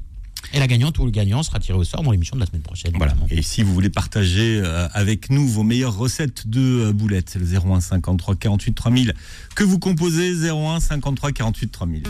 Et 0.54 0.58
la 0.58 0.66
gagnante 0.66 0.98
ou 0.98 1.04
le 1.04 1.10
gagnant 1.10 1.42
sera 1.42 1.58
tiré 1.60 1.78
au 1.78 1.84
sort 1.84 2.02
dans 2.02 2.10
l'émission 2.10 2.36
de 2.36 2.40
la 2.40 2.46
semaine 2.46 2.62
prochaine. 2.62 2.92
Voilà. 2.96 3.14
Et 3.30 3.42
si 3.42 3.62
vous 3.62 3.72
voulez 3.72 3.88
partager 3.88 4.60
euh, 4.62 4.86
avec 4.92 5.30
nous 5.30 5.46
vos 5.48 5.62
meilleures 5.62 5.96
recettes 5.96 6.46
de 6.46 6.60
euh, 6.60 6.92
boulettes, 6.92 7.30
c'est 7.30 7.38
le 7.38 7.46
01 7.46 7.80
53 7.80 8.36
48 8.36 8.74
3000 8.74 9.14
que 9.54 9.64
vous 9.64 9.78
composez 9.78 10.34
01 10.50 10.80
53 10.80 11.32
48 11.32 11.68
3000. 11.72 12.02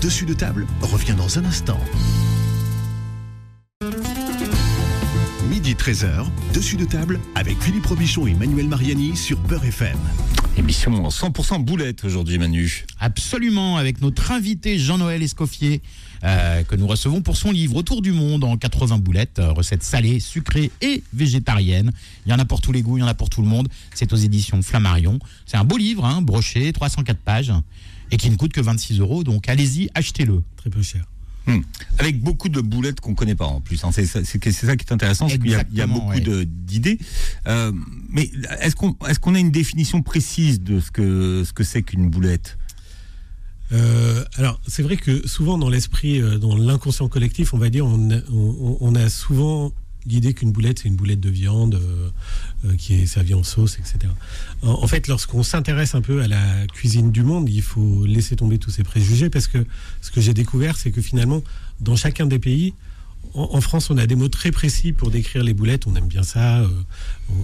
Dessus 0.00 0.26
de 0.26 0.34
table 0.34 0.66
revient 0.80 1.14
dans 1.14 1.38
un 1.38 1.44
instant. 1.44 1.80
Midi 5.48 5.74
13h, 5.74 6.26
dessus 6.54 6.76
de 6.76 6.84
table 6.84 7.18
avec 7.34 7.60
Philippe 7.60 7.86
Robichon 7.86 8.26
et 8.26 8.34
Manuel 8.34 8.68
Mariani 8.68 9.16
sur 9.16 9.38
Beurre 9.40 9.64
FM. 9.64 9.98
Émission 10.60 11.08
100% 11.08 11.64
boulette 11.64 12.04
aujourd'hui, 12.04 12.36
Manu. 12.36 12.84
Absolument, 12.98 13.78
avec 13.78 14.02
notre 14.02 14.30
invité 14.30 14.78
Jean-Noël 14.78 15.22
Escoffier, 15.22 15.80
euh, 16.22 16.62
que 16.64 16.76
nous 16.76 16.86
recevons 16.86 17.22
pour 17.22 17.38
son 17.38 17.50
livre 17.50 17.76
Autour 17.76 18.02
du 18.02 18.12
monde 18.12 18.44
en 18.44 18.58
80 18.58 18.98
boulettes, 18.98 19.38
euh, 19.38 19.52
recettes 19.52 19.82
salées, 19.82 20.20
sucrées 20.20 20.70
et 20.82 21.02
végétariennes. 21.14 21.92
Il 22.26 22.30
y 22.30 22.34
en 22.34 22.38
a 22.38 22.44
pour 22.44 22.60
tous 22.60 22.72
les 22.72 22.82
goûts, 22.82 22.98
il 22.98 23.00
y 23.00 23.02
en 23.02 23.06
a 23.06 23.14
pour 23.14 23.30
tout 23.30 23.40
le 23.40 23.48
monde. 23.48 23.68
C'est 23.94 24.12
aux 24.12 24.16
éditions 24.16 24.60
Flammarion. 24.60 25.18
C'est 25.46 25.56
un 25.56 25.64
beau 25.64 25.78
livre, 25.78 26.04
hein, 26.04 26.20
broché, 26.20 26.70
304 26.74 27.16
pages, 27.16 27.54
et 28.10 28.18
qui 28.18 28.28
ne 28.28 28.36
coûte 28.36 28.52
que 28.52 28.60
26 28.60 29.00
euros. 29.00 29.24
Donc 29.24 29.48
allez-y, 29.48 29.88
achetez-le. 29.94 30.42
Très 30.58 30.68
peu 30.68 30.82
cher. 30.82 31.06
Hmm. 31.50 31.62
Avec 31.98 32.20
beaucoup 32.20 32.48
de 32.48 32.60
boulettes 32.60 33.00
qu'on 33.00 33.10
ne 33.10 33.14
connaît 33.14 33.34
pas 33.34 33.46
en 33.46 33.60
plus. 33.60 33.84
Hein. 33.84 33.90
C'est 33.92 34.06
ça, 34.06 34.22
qui 34.22 34.48
est 34.48 34.92
intéressant, 34.92 35.28
c'est 35.28 35.38
qu'il 35.38 35.50
y, 35.50 35.80
a 35.80 35.86
beaucoup 35.86 36.20
d'idées. 36.20 36.98
Euh, 37.46 37.72
mais 38.08 38.30
est-ce 38.60 38.76
qu'on 38.76 38.96
est 39.08 39.18
qu'on 39.18 39.34
a 39.34 39.38
une 39.38 39.50
définition 39.50 40.02
précise 40.02 40.60
de 40.60 40.80
ce 40.80 40.90
que 40.90 41.44
ce 41.44 41.52
que 41.52 41.64
c'est 41.64 41.82
qu'une 41.82 42.08
boulette? 42.08 42.58
Euh, 43.72 44.24
alors, 44.36 44.60
c'est 44.66 44.82
vrai 44.82 44.96
que 44.96 45.26
souvent 45.28 45.58
dans 45.58 45.68
l'esprit, 45.68 46.20
euh, 46.20 46.38
dans 46.38 46.56
l'inconscient 46.56 47.08
collectif, 47.08 47.54
on 47.54 47.58
va 47.58 47.70
dire, 47.70 47.86
on, 47.86 48.94
a 48.94 49.08
souvent 49.08 49.72
l'idée 50.06 50.34
qu'une 50.34 50.52
boulette, 50.52 50.80
c'est 50.80 50.88
une 50.88 50.96
boulette 50.96 51.20
de 51.20 51.30
viande 51.30 51.74
euh, 51.74 52.74
qui 52.76 52.94
est 52.94 53.06
servie 53.06 53.34
en 53.34 53.42
sauce, 53.42 53.78
etc. 53.78 54.12
En, 54.62 54.86
fait, 54.86 55.08
lorsqu'on 55.08 55.42
s'intéresse 55.42 55.94
un 55.94 56.02
peu 56.02 56.22
à 56.22 56.28
la 56.28 56.66
cuisine 56.66 57.12
du 57.12 57.22
monde, 57.22 57.48
il 57.48 57.62
faut 57.62 58.04
laisser 58.06 58.36
tomber 58.36 58.58
tous 58.58 58.70
ces 58.70 58.82
préjugés 58.82 59.30
parce 59.30 59.46
que 59.46 59.64
ce 60.00 60.10
que 60.10 60.20
j'ai 60.20 60.34
découvert, 60.34 60.76
c'est 60.76 60.90
que 60.90 61.00
finalement, 61.00 61.42
dans 61.80 61.96
chacun 61.96 62.26
des 62.26 62.38
pays, 62.38 62.74
en, 63.34 63.60
France, 63.60 63.90
on 63.90 63.98
a 63.98 64.06
des 64.06 64.16
mots 64.16 64.28
très 64.28 64.50
précis 64.50 64.92
pour 64.92 65.10
décrire 65.10 65.44
les 65.44 65.54
boulettes. 65.54 65.86
On 65.86 65.94
aime 65.94 66.08
bien 66.08 66.24
ça. 66.24 66.66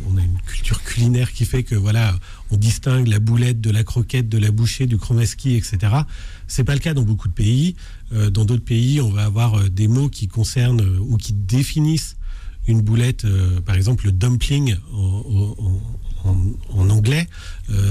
on, 0.09 0.17
a 0.17 0.21
une 0.21 0.39
culture 0.39 0.83
culinaire 0.83 1.33
qui 1.33 1.45
fait 1.45 1.63
que 1.63 1.77
voilà, 1.77 2.19
on 2.51 2.57
distingue 2.57 3.07
la 3.07 3.21
boulette 3.21 3.61
de 3.61 3.71
la 3.71 3.85
croquette, 3.85 4.29
de 4.29 4.39
la 4.39 4.51
bouchée, 4.51 4.87
du 4.87 4.97
chromaski, 4.97 5.55
etc. 5.55 5.79
C'est 6.49 6.65
pas 6.65 6.75
le 6.75 6.81
cas 6.81 6.93
dans 6.93 7.03
beaucoup 7.03 7.29
de 7.29 7.33
pays. 7.35 7.77
Euh, 8.13 8.31
dans 8.31 8.45
d'autres 8.45 8.65
pays, 8.65 9.01
on 9.01 9.11
va 9.11 9.25
avoir 9.25 9.59
euh, 9.59 9.69
des 9.69 9.87
mots 9.87 10.09
qui 10.09 10.29
concernent 10.29 10.81
euh, 10.81 10.99
ou 11.01 11.17
qui 11.17 11.33
définissent 11.33 12.17
une 12.69 12.83
boulette. 12.83 13.27
par 13.65 13.77
exemple, 13.77 14.07
le 14.07 14.13
dumpling 14.13 14.77
en, 16.75 16.91
anglais, 16.91 17.27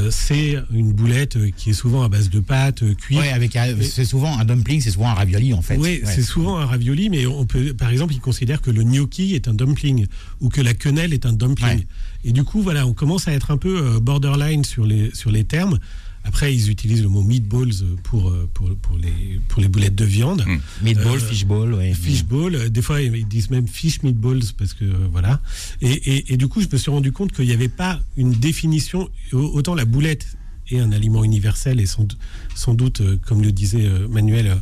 c'est 0.09 0.57
une 0.71 0.91
boulette 0.93 1.37
qui 1.55 1.69
est 1.69 1.73
souvent 1.73 2.03
à 2.03 2.09
base 2.09 2.29
de 2.29 2.39
pâte 2.39 2.83
cuite. 2.95 3.19
Oui, 3.19 3.27
avec 3.29 3.57
c'est 3.81 4.05
souvent 4.05 4.37
un 4.37 4.45
dumpling, 4.45 4.81
c'est 4.81 4.91
souvent 4.91 5.09
un 5.09 5.13
ravioli 5.13 5.53
en 5.53 5.61
fait. 5.61 5.77
Oui, 5.77 6.01
c'est 6.03 6.21
souvent 6.21 6.57
un 6.57 6.65
ravioli, 6.65 7.09
mais 7.09 7.25
on 7.25 7.45
peut, 7.45 7.73
par 7.73 7.89
exemple, 7.89 8.13
ils 8.13 8.19
considèrent 8.19 8.61
que 8.61 8.71
le 8.71 8.83
gnocchi 8.83 9.35
est 9.35 9.47
un 9.47 9.53
dumpling 9.53 10.07
ou 10.41 10.49
que 10.49 10.61
la 10.61 10.73
quenelle 10.73 11.13
est 11.13 11.25
un 11.25 11.33
dumpling. 11.33 11.85
Et 12.25 12.31
du 12.31 12.43
coup, 12.43 12.61
voilà, 12.61 12.87
on 12.87 12.93
commence 12.93 13.27
à 13.27 13.33
être 13.33 13.51
un 13.51 13.57
peu 13.57 13.77
euh, 13.77 13.99
borderline 13.99 14.65
sur 14.65 14.85
les, 14.85 15.13
sur 15.13 15.29
les 15.29 15.43
termes. 15.43 15.79
Après, 16.25 16.53
ils 16.53 16.69
utilisent 16.69 17.03
le 17.03 17.09
mot 17.09 17.23
meatballs 17.23 17.73
pour, 18.03 18.29
euh, 18.29 18.49
pour, 18.53 18.75
pour, 18.77 18.97
les, 18.97 19.39
pour 19.47 19.61
les 19.61 19.67
boulettes 19.67 19.95
de 19.95 20.05
viande. 20.05 20.43
Mm. 20.45 20.57
Meatball, 20.83 21.17
euh, 21.17 21.19
fishball, 21.19 21.73
oui. 21.73 21.93
Fishball. 21.93 22.69
Des 22.69 22.81
fois, 22.81 23.01
ils 23.01 23.27
disent 23.27 23.49
même 23.49 23.67
fish 23.67 24.03
meatballs 24.03 24.53
parce 24.57 24.73
que 24.73 24.85
voilà. 25.11 25.41
Et, 25.81 25.91
et, 25.91 26.33
et, 26.33 26.37
du 26.37 26.47
coup, 26.47 26.61
je 26.61 26.67
me 26.71 26.77
suis 26.77 26.91
rendu 26.91 27.11
compte 27.11 27.31
qu'il 27.31 27.45
n'y 27.45 27.53
avait 27.53 27.69
pas 27.69 28.01
une 28.17 28.31
définition. 28.31 29.09
Autant 29.31 29.75
la 29.75 29.85
boulette 29.85 30.37
est 30.71 30.79
un 30.79 30.91
aliment 30.91 31.23
universel 31.23 31.79
et 31.79 31.85
sans, 31.85 32.07
sans 32.55 32.73
doute, 32.73 33.01
comme 33.27 33.43
le 33.43 33.51
disait 33.51 33.87
Manuel, 34.09 34.57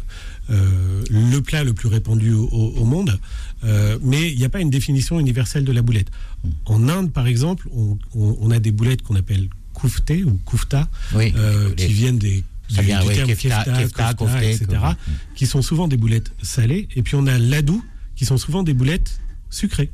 le 0.49 1.39
plat 1.39 1.63
le 1.63 1.73
plus 1.73 1.87
répandu 1.87 2.33
au, 2.33 2.47
au 2.51 2.85
monde. 2.85 3.17
Euh, 3.65 3.97
mais 4.01 4.31
il 4.31 4.37
n'y 4.37 4.45
a 4.45 4.49
pas 4.49 4.59
une 4.59 4.69
définition 4.69 5.19
universelle 5.19 5.63
de 5.63 5.71
la 5.71 5.81
boulette. 5.81 6.11
En 6.65 6.89
Inde, 6.89 7.11
par 7.11 7.27
exemple, 7.27 7.67
on, 8.15 8.51
a 8.51 8.59
des 8.59 8.71
boulettes 8.71 9.01
qu'on 9.01 9.15
appelle 9.15 9.47
koufté 9.73 10.23
ou 10.23 10.39
koufta, 10.45 10.87
euh, 11.15 11.73
qui 11.75 11.93
viennent 11.93 12.19
des 12.19 12.43
du, 12.69 12.79
etc., 12.79 14.67
qui 15.35 15.45
sont 15.45 15.61
souvent 15.61 15.87
des 15.87 15.97
boulettes 15.97 16.31
salées. 16.41 16.87
Et 16.95 17.03
puis 17.03 17.15
on 17.15 17.27
a 17.27 17.37
ladou, 17.37 17.83
qui 18.15 18.25
sont 18.25 18.37
souvent 18.37 18.63
des 18.63 18.73
boulettes 18.73 19.19
sucrées. 19.49 19.91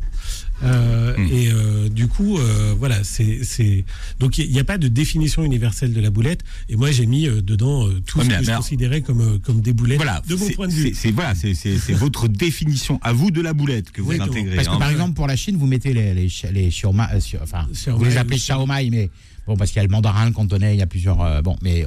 Euh, 0.64 1.16
hmm. 1.18 1.28
Et 1.32 1.50
euh, 1.52 1.90
du 1.90 2.08
coup, 2.08 2.38
euh, 2.38 2.76
voilà, 2.78 3.04
c'est 3.04 3.86
donc 4.20 4.38
il 4.38 4.52
n'y 4.52 4.60
a, 4.60 4.64
pas 4.64 4.78
de 4.78 4.88
définition 4.88 5.44
universelle 5.44 5.94
de 5.94 6.02
la 6.02 6.10
boulette. 6.10 6.42
Et 6.70 6.76
moi, 6.76 6.92
j'ai 6.92 7.06
mis 7.06 7.28
dedans 7.28 7.88
tout 8.06 8.22
ce 8.22 8.28
que 8.28 8.44
je 8.44 8.56
considérais 8.56 9.02
comme 9.02 9.40
comme 9.40 9.62
des 9.62 9.74
boulettes. 9.74 9.98
Voilà, 9.98 10.22
de 10.28 10.36
mon 10.36 10.50
point 10.50 10.68
de 10.68 10.74
vue. 10.74 10.94
C'est 10.96 11.12
voilà, 11.12 11.34
c'est 11.36 11.94
votre 11.94 12.28
définition 12.28 13.00
à 13.04 13.14
vous 13.14 13.32
de 13.32 13.42
la 13.42 13.54
boulette 13.54 13.92
que 13.92 14.02
vous 14.02 14.14
intégrez. 14.14 14.56
Parce 14.56 14.68
que 14.68 14.74
hein. 14.74 14.80
par 14.80 14.90
exemple, 14.90 15.14
pour 15.14 15.28
la 15.28 15.36
Chine, 15.36 15.58
vous 15.58 15.68
mettez 15.68 15.94
les 15.94 16.14
les, 16.14 16.30
les 16.52 16.72
enfin, 16.86 17.68
vous 17.88 18.06
les 18.06 18.18
appelez 18.18 18.38
xiaomai, 18.38 18.90
mais 18.90 19.10
bon, 19.50 19.58
parce 19.58 19.72
qu'il 19.72 19.78
y 19.78 19.80
a 19.82 19.84
le 19.84 19.92
mandarin, 19.92 20.26
le 20.26 20.32
cantonais, 20.32 20.76
il 20.76 20.80
y 20.80 20.82
a 20.82 20.88
plusieurs. 20.88 21.42
bon, 21.44 21.58
mais 21.62 21.86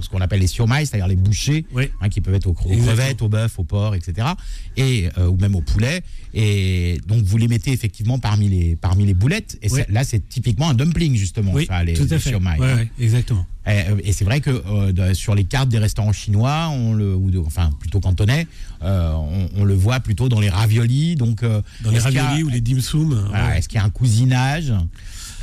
ce 0.00 0.08
qu'on 0.08 0.20
appelle 0.20 0.40
les 0.40 0.46
surmailles, 0.46 0.86
c'est-à-dire 0.86 1.08
les 1.08 1.16
bouchées, 1.16 1.66
hein, 2.00 2.08
qui 2.08 2.20
peuvent 2.20 2.34
être 2.34 2.46
aux, 2.46 2.54
crevettes, 2.54 3.20
au 3.20 3.28
bœuf, 3.28 3.58
au 3.58 3.64
porc, 3.64 3.94
etc. 3.94 4.28
Et, 4.76 5.08
euh, 5.18 5.26
ou 5.26 5.36
même 5.36 5.54
au 5.54 5.60
poulet. 5.60 6.02
Et 6.32 6.98
donc, 7.06 7.22
vous 7.24 7.36
les 7.36 7.48
mettez 7.48 7.72
effectivement 7.72 8.18
parmi 8.18 8.48
les, 8.48 8.76
parmi 8.76 9.04
les 9.04 9.14
boulettes. 9.14 9.58
Et 9.62 9.68
là, 9.90 10.04
c'est 10.04 10.26
typiquement 10.28 10.70
un 10.70 10.74
dumpling, 10.74 11.14
justement, 11.16 11.52
oui, 11.52 11.68
les, 11.84 11.94
tout 11.94 12.06
à 12.10 12.18
fait. 12.18 12.34
Hein. 12.34 12.86
exactement. 12.98 13.46
Euh, 13.68 13.96
et, 14.02 14.12
c'est 14.12 14.24
vrai 14.24 14.40
que 14.40 14.50
euh, 14.50 15.14
sur 15.14 15.34
les 15.34 15.44
cartes 15.44 15.68
des 15.68 15.78
restaurants 15.78 16.12
chinois, 16.12 16.68
on 16.70 16.94
le, 16.94 17.14
ou 17.14 17.30
enfin 17.46 17.70
plutôt 17.78 18.00
cantonais, 18.00 18.46
on, 18.80 19.64
le 19.64 19.74
voit 19.74 20.00
plutôt 20.00 20.28
dans 20.28 20.40
les 20.40 20.50
raviolis. 20.50 21.16
Donc, 21.16 21.44
dans 21.44 21.90
les 21.90 21.98
raviolis 21.98 22.42
ou 22.42 22.48
les 22.48 22.60
dim 22.60 22.80
sum. 22.80 23.30
Est-ce 23.54 23.68
qu'il 23.68 23.78
y 23.78 23.80
a 23.80 23.84
un 23.84 23.90
cousinage 23.90 24.72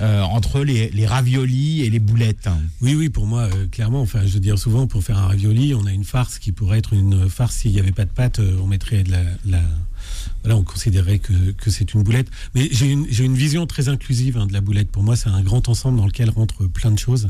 euh, 0.02 0.22
entre 0.22 0.62
les, 0.62 1.06
raviolis 1.06 1.82
et 1.82 1.90
les 1.90 2.00
boulettes. 2.00 2.48
Oui, 2.82 2.96
oui, 2.96 3.10
pour 3.10 3.28
moi, 3.28 3.42
euh, 3.42 3.68
clairement. 3.68 4.02
Enfin, 4.02 4.22
je 4.26 4.34
veux 4.34 4.40
dire 4.40 4.58
souvent, 4.58 4.88
pour 4.88 5.04
faire 5.04 5.18
un 5.18 5.28
ravioli, 5.28 5.74
on 5.74 5.86
a 5.86 5.92
une 5.92 6.06
farce 6.06 6.40
qui 6.40 6.52
pourrait 6.54 6.78
être 6.78 6.94
une 6.94 7.30
farce 7.30 7.58
s'il 7.58 7.72
n'y 7.72 7.80
avait 7.80 7.92
pas 7.92 8.06
de 8.06 8.10
pâte, 8.10 8.40
euh, 8.40 8.58
on 8.62 8.68
mettrait 8.68 9.04
de 9.04 9.12
la, 9.12 9.62
voilà, 10.44 10.56
on 10.56 10.64
considérait 10.64 11.20
que, 11.20 11.34
c'est 11.68 11.94
une 11.94 12.04
boulette. 12.04 12.28
Mais 12.56 12.70
j'ai 12.72 12.88
une, 12.92 13.36
vision 13.36 13.66
très 13.68 13.90
inclusive 13.90 14.38
hein, 14.38 14.48
de 14.48 14.54
la 14.54 14.62
boulette. 14.62 14.90
Pour 14.90 15.04
moi, 15.04 15.18
c'est 15.18 15.30
un 15.30 15.42
grand 15.42 15.68
ensemble 15.68 15.98
dans 15.98 16.06
lequel 16.06 16.30
rentrent 16.30 16.66
plein 16.66 16.92
de 16.92 17.00
choses. 17.00 17.30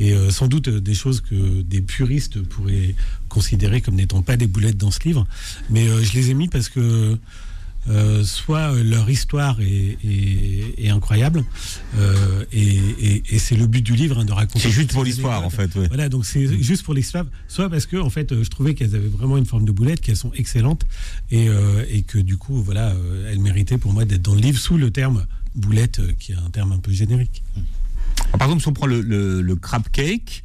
Et 0.00 0.14
sans 0.30 0.48
doute 0.48 0.68
des 0.68 0.94
choses 0.94 1.20
que 1.20 1.62
des 1.62 1.80
puristes 1.80 2.42
pourraient 2.42 2.94
considérer 3.28 3.80
comme 3.80 3.94
n'étant 3.94 4.22
pas 4.22 4.36
des 4.36 4.46
boulettes 4.46 4.76
dans 4.76 4.90
ce 4.90 5.00
livre. 5.04 5.26
Mais 5.70 5.86
je 5.86 6.12
les 6.14 6.30
ai 6.30 6.34
mis 6.34 6.48
parce 6.48 6.68
que 6.68 7.16
euh, 7.90 8.22
soit 8.22 8.72
leur 8.82 9.08
histoire 9.08 9.58
est, 9.60 10.88
incroyable, 10.90 11.44
euh, 11.96 12.44
et, 12.52 13.38
c'est 13.38 13.56
le 13.56 13.66
but 13.66 13.82
du 13.82 13.94
livre 13.94 14.18
hein, 14.18 14.24
de 14.24 14.32
raconter. 14.32 14.60
C'est 14.60 14.70
juste 14.70 14.92
pour 14.92 15.04
l'histoire, 15.04 15.44
en 15.44 15.50
fait. 15.50 15.70
Voilà, 15.88 16.08
donc 16.08 16.26
c'est 16.26 16.62
juste 16.62 16.82
pour 16.82 16.94
l'histoire, 16.94 17.24
soit 17.46 17.70
parce 17.70 17.86
que 17.86 17.96
en 17.96 18.10
fait, 18.10 18.42
je 18.42 18.48
trouvais 18.50 18.74
qu'elles 18.74 18.94
avaient 18.94 19.08
vraiment 19.08 19.38
une 19.38 19.46
forme 19.46 19.64
de 19.64 19.72
boulette, 19.72 20.00
qu'elles 20.00 20.16
sont 20.16 20.32
excellentes, 20.34 20.84
et, 21.30 21.48
euh, 21.48 21.84
que 22.06 22.18
du 22.18 22.36
coup, 22.36 22.62
voilà, 22.62 22.94
elles 23.30 23.40
méritaient 23.40 23.78
pour 23.78 23.92
moi 23.92 24.04
d'être 24.04 24.22
dans 24.22 24.34
le 24.34 24.40
livre 24.40 24.58
sous 24.58 24.76
le 24.76 24.90
terme 24.90 25.26
boulette, 25.54 26.00
qui 26.18 26.32
est 26.32 26.36
un 26.36 26.50
terme 26.50 26.72
un 26.72 26.78
peu 26.78 26.92
générique. 26.92 27.42
par 28.32 28.42
exemple, 28.42 28.62
si 28.62 28.68
on 28.68 28.74
prend 28.74 28.86
le, 28.86 29.54
crab 29.56 29.88
cake, 29.90 30.44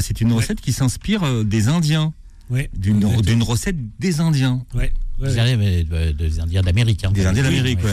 c'est 0.00 0.20
une 0.20 0.32
recette 0.32 0.60
qui 0.60 0.72
s'inspire 0.72 1.44
des 1.44 1.68
Indiens. 1.68 2.12
Ouais, 2.50 2.70
d'une 2.76 3.42
recette 3.42 3.76
des 3.98 4.20
Indiens. 4.20 4.64
Ouais, 4.74 4.92
des, 5.24 5.38
Indiens, 5.38 6.12
des 6.12 6.40
Indiens 6.40 6.62
d'Amérique. 6.62 7.04
Hein. 7.04 7.12
Des 7.12 7.26
Indiens 7.26 7.42
d'Amérique, 7.42 7.82
ouais. 7.84 7.92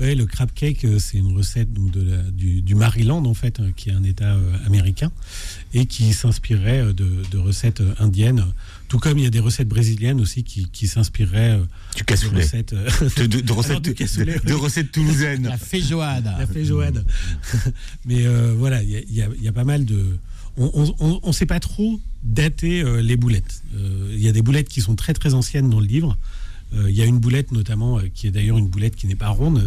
Oui, 0.00 0.14
le 0.14 0.26
crab 0.26 0.50
cake, 0.52 0.84
euh, 0.84 0.98
c'est 0.98 1.18
une 1.18 1.36
recette 1.36 1.72
donc, 1.72 1.90
de 1.92 2.30
du, 2.30 2.74
Maryland, 2.74 3.24
en 3.24 3.34
fait, 3.34 3.60
qui 3.76 3.90
est 3.90 3.92
un 3.92 4.02
État 4.02 4.36
américain, 4.66 5.10
et 5.72 5.86
qui 5.86 6.12
s'inspirait 6.12 6.92
de, 6.92 7.38
recettes 7.38 7.82
indiennes. 7.98 8.44
Tout 8.88 8.98
comme 8.98 9.18
il 9.18 9.24
y 9.24 9.26
a 9.26 9.30
des 9.30 9.40
recettes 9.40 9.68
brésiliennes 9.68 10.20
aussi 10.20 10.44
qui, 10.44 10.68
qui 10.70 10.88
s'inspireraient 10.88 11.60
du 11.96 12.04
cassoulet. 12.04 12.32
De 12.32 12.38
recettes, 12.42 12.74
de, 12.74 13.52
recettes, 13.52 14.44
de, 14.44 14.52
recettes 14.52 14.92
toulousaines. 14.92 15.44
La 15.44 15.56
feijoada. 15.56 16.38
La 16.38 16.46
feijoada. 16.46 17.02
Mais 18.04 18.26
voilà, 18.56 18.82
il 18.82 18.90
y, 18.90 19.42
y, 19.42 19.48
a 19.48 19.52
pas 19.52 19.64
mal 19.64 19.84
de 19.84 20.18
on 20.56 21.20
ne 21.26 21.32
sait 21.32 21.46
pas 21.46 21.60
trop 21.60 22.00
dater 22.22 22.82
euh, 22.82 23.02
les 23.02 23.16
boulettes. 23.16 23.62
Euh, 23.74 24.10
il 24.12 24.22
y 24.22 24.28
a 24.28 24.32
des 24.32 24.42
boulettes 24.42 24.68
qui 24.68 24.80
sont 24.80 24.96
très 24.96 25.12
très 25.12 25.34
anciennes 25.34 25.70
dans 25.70 25.80
le 25.80 25.86
livre. 25.86 26.16
Euh, 26.74 26.90
il 26.90 26.96
y 26.96 27.02
a 27.02 27.04
une 27.04 27.18
boulette 27.18 27.52
notamment 27.52 28.00
qui 28.14 28.26
est 28.26 28.30
d'ailleurs 28.30 28.58
une 28.58 28.68
boulette 28.68 28.96
qui 28.96 29.06
n'est 29.06 29.14
pas 29.14 29.28
ronde, 29.28 29.66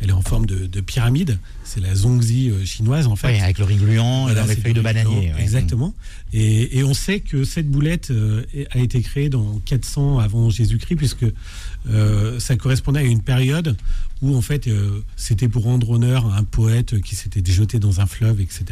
elle 0.00 0.10
est 0.10 0.14
en 0.14 0.22
forme 0.22 0.46
de, 0.46 0.80
pyramide. 0.80 1.38
C'est 1.64 1.80
la 1.80 1.94
zongzi 1.94 2.52
chinoise 2.64 3.06
en 3.06 3.16
fait. 3.16 3.28
Oui, 3.28 3.40
avec 3.40 3.58
le 3.58 3.64
riz 3.64 3.76
gluant 3.76 4.28
et 4.28 4.34
les 4.34 4.56
feuilles 4.56 4.74
de 4.74 4.80
bananier. 4.80 5.32
Exactement. 5.38 5.94
Et, 6.32 6.78
et, 6.78 6.84
on 6.84 6.94
sait 6.94 7.20
que 7.20 7.44
cette 7.44 7.70
boulette 7.70 8.12
a 8.70 8.78
été 8.78 9.00
créée 9.00 9.28
dans 9.28 9.60
400 9.64 10.18
avant 10.18 10.50
Jésus-Christ 10.50 10.96
puisque 10.96 11.26
ça 12.38 12.56
correspondait 12.56 13.00
à 13.00 13.04
une 13.04 13.22
période 13.22 13.76
où 14.24 14.34
en 14.34 14.40
fait 14.40 14.66
euh, 14.66 15.02
c'était 15.16 15.48
pour 15.48 15.64
rendre 15.64 15.90
honneur 15.90 16.26
à 16.32 16.38
un 16.38 16.44
poète 16.44 17.00
qui 17.00 17.14
s'était 17.14 17.42
jeté 17.52 17.78
dans 17.78 18.00
un 18.00 18.06
fleuve, 18.06 18.40
etc. 18.40 18.64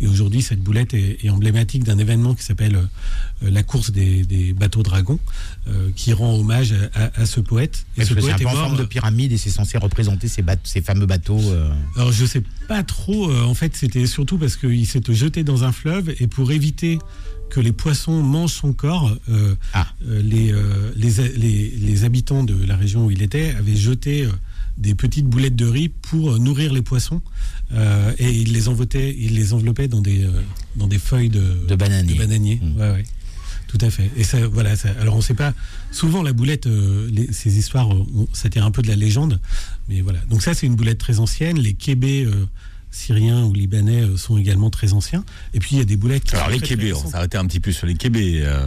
Et 0.00 0.06
aujourd'hui, 0.06 0.40
cette 0.40 0.60
boulette 0.60 0.94
est, 0.94 1.28
emblématique 1.28 1.82
d'un 1.82 1.98
événement 1.98 2.34
qui 2.34 2.44
s'appelle 2.44 2.76
euh, 2.76 3.50
la 3.50 3.62
course 3.62 3.90
des, 3.90 4.52
bateaux 4.52 4.82
dragons, 4.82 5.18
euh, 5.66 5.90
qui 5.96 6.12
rend 6.12 6.34
hommage 6.34 6.74
à, 6.94 7.26
ce 7.26 7.40
poète. 7.40 7.86
Et 7.96 8.04
ce 8.04 8.14
poète 8.14 8.40
est, 8.40 8.46
en 8.46 8.50
forme 8.50 8.76
de 8.76 8.84
pyramide 8.84 9.32
et 9.32 9.38
c'est 9.38 9.50
censé 9.50 9.78
représenter 9.78 10.28
ces, 10.28 10.42
ces 10.64 10.80
fameux 10.80 11.06
bateaux. 11.06 11.40
Alors 11.96 12.12
je 12.12 12.24
sais 12.24 12.42
pas 12.68 12.82
trop. 12.82 13.32
en 13.32 13.54
fait, 13.54 13.76
c'était 13.76 14.06
surtout 14.06 14.38
parce 14.38 14.56
qu'il 14.56 14.86
s'était 14.86 15.14
jeté 15.14 15.44
dans 15.44 15.64
un 15.64 15.72
fleuve 15.72 16.14
et 16.20 16.26
pour 16.26 16.52
éviter 16.52 16.98
que 17.50 17.60
les 17.60 17.72
poissons 17.72 18.22
mangent 18.22 18.52
son 18.52 18.72
corps, 18.72 19.16
ah. 19.74 19.86
les, 20.00 20.52
les, 20.96 21.70
les, 21.78 22.04
habitants 22.04 22.42
de 22.42 22.66
la 22.66 22.76
région 22.76 23.06
où 23.06 23.10
il 23.10 23.22
était 23.22 23.54
avaient 23.56 23.76
jeté 23.76 24.26
des 24.78 24.94
petites 24.94 25.26
boulettes 25.26 25.56
de 25.56 25.66
riz 25.66 25.88
pour 25.88 26.38
nourrir 26.38 26.72
les 26.72 26.82
poissons. 26.82 27.22
Euh, 27.72 28.12
et 28.18 28.30
il 28.30 28.52
les 28.52 28.68
enveloppait, 28.68 29.14
il 29.18 29.34
les 29.34 29.52
enveloppait 29.52 29.88
dans 29.88 30.00
des, 30.00 30.24
euh, 30.24 30.30
dans 30.76 30.86
des 30.86 30.98
feuilles 30.98 31.30
de, 31.30 31.66
de 31.66 31.74
bananier. 31.74 32.14
bananier. 32.14 32.60
Mmh. 32.62 32.80
Ouais, 32.80 32.90
ouais. 32.90 33.04
Tout 33.68 33.78
à 33.80 33.90
fait. 33.90 34.10
Et 34.16 34.22
ça, 34.22 34.46
voilà. 34.46 34.76
Ça, 34.76 34.90
alors 35.00 35.14
on 35.14 35.18
ne 35.18 35.22
sait 35.22 35.34
pas. 35.34 35.52
Souvent 35.90 36.22
la 36.22 36.32
boulette, 36.32 36.66
euh, 36.66 37.10
ces 37.32 37.58
histoires, 37.58 37.88
c'était 38.32 38.60
un 38.60 38.70
peu 38.70 38.82
de 38.82 38.88
la 38.88 38.94
légende, 38.96 39.40
mais 39.88 40.00
voilà. 40.00 40.20
Donc 40.28 40.42
ça 40.42 40.54
c'est 40.54 40.66
une 40.66 40.76
boulette 40.76 40.98
très 40.98 41.18
ancienne. 41.18 41.58
Les 41.58 41.74
kébés 41.74 42.26
syriens 42.94 43.44
ou 43.44 43.52
libanais 43.52 44.02
euh, 44.02 44.16
sont 44.16 44.38
également 44.38 44.70
très 44.70 44.92
anciens. 44.92 45.24
Et 45.52 45.58
puis 45.58 45.70
il 45.72 45.78
y 45.78 45.82
a 45.82 45.84
des 45.84 45.96
boulettes. 45.96 46.32
Alors 46.34 46.48
les 46.48 46.60
kébés, 46.60 46.92
on 46.92 47.06
s'arrêtait 47.06 47.38
un 47.38 47.46
petit 47.46 47.60
peu 47.60 47.72
sur 47.72 47.86
les 47.86 47.94
kébés. 47.94 48.42
Euh... 48.44 48.66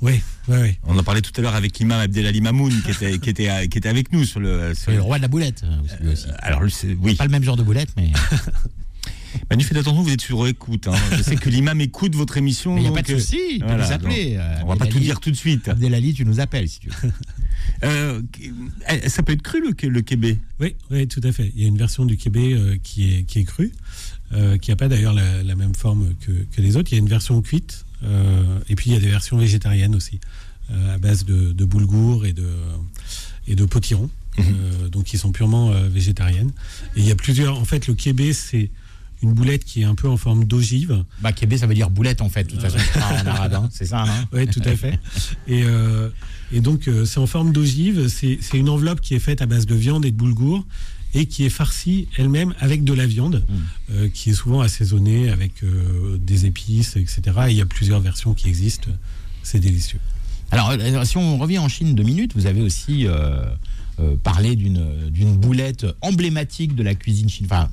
Oui, 0.00 0.22
oui, 0.48 0.56
oui. 0.60 0.78
On 0.84 0.96
en 0.96 1.02
parlait 1.02 1.20
tout 1.20 1.32
à 1.36 1.40
l'heure 1.42 1.54
avec 1.54 1.78
l'imam 1.78 2.00
Abdelali 2.00 2.40
Mamoun 2.40 2.72
qui 2.82 2.90
était, 2.90 3.18
qui, 3.18 3.30
était, 3.30 3.68
qui 3.68 3.78
était 3.78 3.88
avec 3.88 4.12
nous 4.12 4.24
sur 4.24 4.40
le. 4.40 4.72
le 4.88 5.02
roi 5.02 5.18
de 5.18 5.22
la 5.22 5.28
boulette. 5.28 5.64
Euh, 5.64 6.12
aussi. 6.12 6.26
alors 6.38 6.62
oui. 7.02 7.14
Pas 7.16 7.24
le 7.24 7.30
même 7.30 7.44
genre 7.44 7.56
de 7.56 7.62
boulette, 7.62 7.90
mais. 7.96 8.12
Manu, 9.50 9.64
faites 9.64 9.76
attention, 9.76 10.00
vous 10.00 10.12
êtes 10.12 10.20
sur 10.20 10.46
écoute. 10.46 10.86
Hein. 10.86 10.94
Je 11.10 11.22
sais 11.22 11.34
que 11.34 11.50
l'imam 11.50 11.80
écoute 11.80 12.14
votre 12.14 12.36
émission. 12.36 12.76
Il 12.76 12.82
n'y 12.82 12.88
a 12.88 12.92
pas 12.92 13.02
de 13.02 13.18
souci, 13.18 13.40
il 13.56 13.64
peut 13.64 13.74
nous 13.74 13.92
appeler. 13.92 14.38
on 14.62 14.68
va 14.68 14.76
pas 14.76 14.86
tout 14.86 15.00
dire 15.00 15.18
tout 15.18 15.30
de 15.30 15.36
suite. 15.36 15.68
Abdelali, 15.68 16.14
tu 16.14 16.24
nous 16.24 16.38
appelles 16.38 16.68
si 16.68 16.80
tu 16.80 16.88
veux. 16.88 17.12
Euh, 17.82 18.22
ça 19.06 19.22
peut 19.22 19.32
être 19.32 19.42
cru 19.42 19.60
le, 19.60 19.88
le 19.88 20.04
oui, 20.60 20.76
oui, 20.90 21.08
tout 21.08 21.20
à 21.24 21.32
fait. 21.32 21.52
Il 21.54 21.62
y 21.62 21.64
a 21.64 21.68
une 21.68 21.78
version 21.78 22.04
du 22.04 22.16
kébé 22.16 22.54
euh, 22.54 22.76
qui, 22.82 23.14
est, 23.14 23.22
qui 23.24 23.40
est 23.40 23.44
crue, 23.44 23.72
euh, 24.32 24.58
qui 24.58 24.70
n'a 24.70 24.76
pas 24.76 24.88
d'ailleurs 24.88 25.14
la, 25.14 25.54
même 25.56 25.74
forme 25.74 26.14
que, 26.20 26.32
que, 26.32 26.60
les 26.60 26.76
autres. 26.76 26.92
Il 26.92 26.94
y 26.94 26.98
a 26.98 27.00
une 27.00 27.08
version 27.08 27.40
cuite, 27.42 27.84
et 28.68 28.76
puis 28.76 28.90
il 28.90 28.92
y 28.92 28.96
a 28.96 29.00
des 29.00 29.08
versions 29.08 29.38
végétariennes 29.38 29.94
aussi, 29.94 30.20
à 30.70 30.98
base 30.98 31.24
de, 31.24 31.52
de, 31.52 31.64
boulgour 31.64 32.26
et 32.26 32.32
de, 32.32 32.48
et 33.48 33.54
de 33.54 33.64
potiron, 33.64 34.10
mhm. 34.38 34.90
donc 34.90 35.04
qui 35.04 35.18
sont 35.18 35.32
purement 35.32 35.70
végétariennes. 35.88 36.52
Et 36.96 37.00
il 37.00 37.06
y 37.06 37.10
a 37.10 37.16
plusieurs. 37.16 37.58
En 37.58 37.64
fait, 37.64 37.86
le 37.86 37.94
kébé, 37.94 38.32
c'est 38.32 38.70
une 39.22 39.32
boulette 39.32 39.64
qui 39.64 39.82
est 39.82 39.86
un 39.86 39.94
peu 39.94 40.08
en 40.08 40.18
forme 40.18 40.44
d'ogive. 40.44 41.04
Bah, 41.20 41.32
kébé, 41.32 41.56
ça 41.56 41.66
veut 41.66 41.74
dire 41.74 41.88
boulette 41.88 42.20
en 42.20 42.28
fait, 42.28 42.44
de 42.44 42.50
toute 42.50 42.60
façon, 42.60 42.76
en 42.96 43.26
arabe, 43.26 43.54
hein. 43.54 43.68
c'est 43.72 43.86
ça. 43.86 44.02
Hein 44.02 44.28
oui, 44.32 44.46
tout 44.46 44.62
à 44.64 44.76
fait. 44.76 44.98
Et, 45.48 45.64
et 46.54 46.60
donc, 46.60 46.86
euh, 46.86 47.04
c'est 47.04 47.18
en 47.18 47.26
forme 47.26 47.52
d'ogive. 47.52 48.06
C'est 48.08 48.38
une 48.54 48.68
enveloppe 48.68 49.00
qui 49.00 49.14
est 49.14 49.18
faite 49.18 49.42
à 49.42 49.46
base 49.46 49.66
de 49.66 49.74
viande 49.74 50.04
et 50.04 50.12
de 50.12 50.16
boulgour 50.16 50.64
et 51.12 51.26
qui 51.26 51.44
est 51.44 51.50
farcie 51.50 52.06
elle-même 52.16 52.54
avec 52.60 52.84
de 52.84 52.92
la 52.92 53.06
viande, 53.06 53.44
mmh. 53.46 53.54
euh, 53.92 54.08
qui 54.08 54.30
est 54.30 54.34
souvent 54.34 54.60
assaisonnée 54.60 55.30
avec 55.30 55.64
euh, 55.64 56.16
des 56.18 56.46
épices, 56.46 56.96
etc. 56.96 57.22
Et 57.48 57.50
il 57.50 57.56
y 57.56 57.60
a 57.60 57.66
plusieurs 57.66 58.00
versions 58.00 58.34
qui 58.34 58.48
existent. 58.48 58.88
C'est 59.42 59.58
délicieux. 59.58 59.98
Alors, 60.52 60.72
si 61.04 61.16
on 61.16 61.38
revient 61.38 61.58
en 61.58 61.68
Chine 61.68 61.96
deux 61.96 62.04
minutes, 62.04 62.32
vous 62.36 62.46
avez 62.46 62.62
aussi 62.62 63.06
parlé 64.22 64.56
d'une 64.56 65.36
boulette 65.36 65.86
emblématique 66.00 66.74
de 66.74 66.82
la 66.82 66.94
cuisine 66.94 67.28
chinoise. 67.28 67.52
Enfin, 67.52 67.70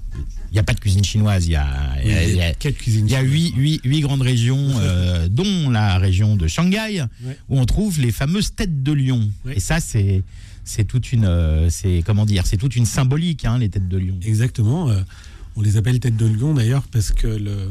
il 0.52 0.56
n'y 0.56 0.60
a 0.60 0.64
pas 0.64 0.74
de 0.74 0.80
cuisine 0.80 1.04
chinoise, 1.04 1.48
il 1.48 1.52
y 1.52 1.56
a, 1.56 1.66
y 2.04 2.42
a, 2.42 2.52
y 2.52 3.16
a 3.16 3.22
huit, 3.22 3.54
huit, 3.56 4.02
grandes 4.02 4.22
régions, 4.22 4.68
euh, 4.80 5.30
dont 5.30 5.70
la 5.70 5.98
région 5.98 6.36
de 6.36 6.48
Shanghai, 6.48 7.06
où 7.50 7.60
on 7.60 7.66
trouve 7.66 8.00
les 8.02 8.12
fameuses 8.12 8.54
têtes 8.54 8.84
de 8.84 8.92
lion. 8.92 9.30
Et 9.50 9.60
ça, 9.60 9.80
c'est 9.80 10.24
c'est 10.64 10.84
toute 10.84 11.12
une, 11.12 11.26
euh, 11.26 11.70
c'est 11.70 12.04
comment 12.06 12.26
dire, 12.26 12.46
c'est 12.46 12.58
toute 12.58 12.76
une 12.76 12.86
symbolique, 12.86 13.46
hein, 13.46 13.58
les 13.58 13.70
têtes 13.70 13.88
de 13.88 13.98
lion. 13.98 14.16
Exactement. 14.24 14.90
Euh, 14.90 15.02
on 15.56 15.62
les 15.62 15.78
appelle 15.78 16.00
têtes 16.00 16.18
de 16.18 16.28
lion 16.28 16.54
d'ailleurs 16.54 16.84
parce 16.92 17.12
que 17.12 17.28
le 17.28 17.52
euh, 17.52 17.68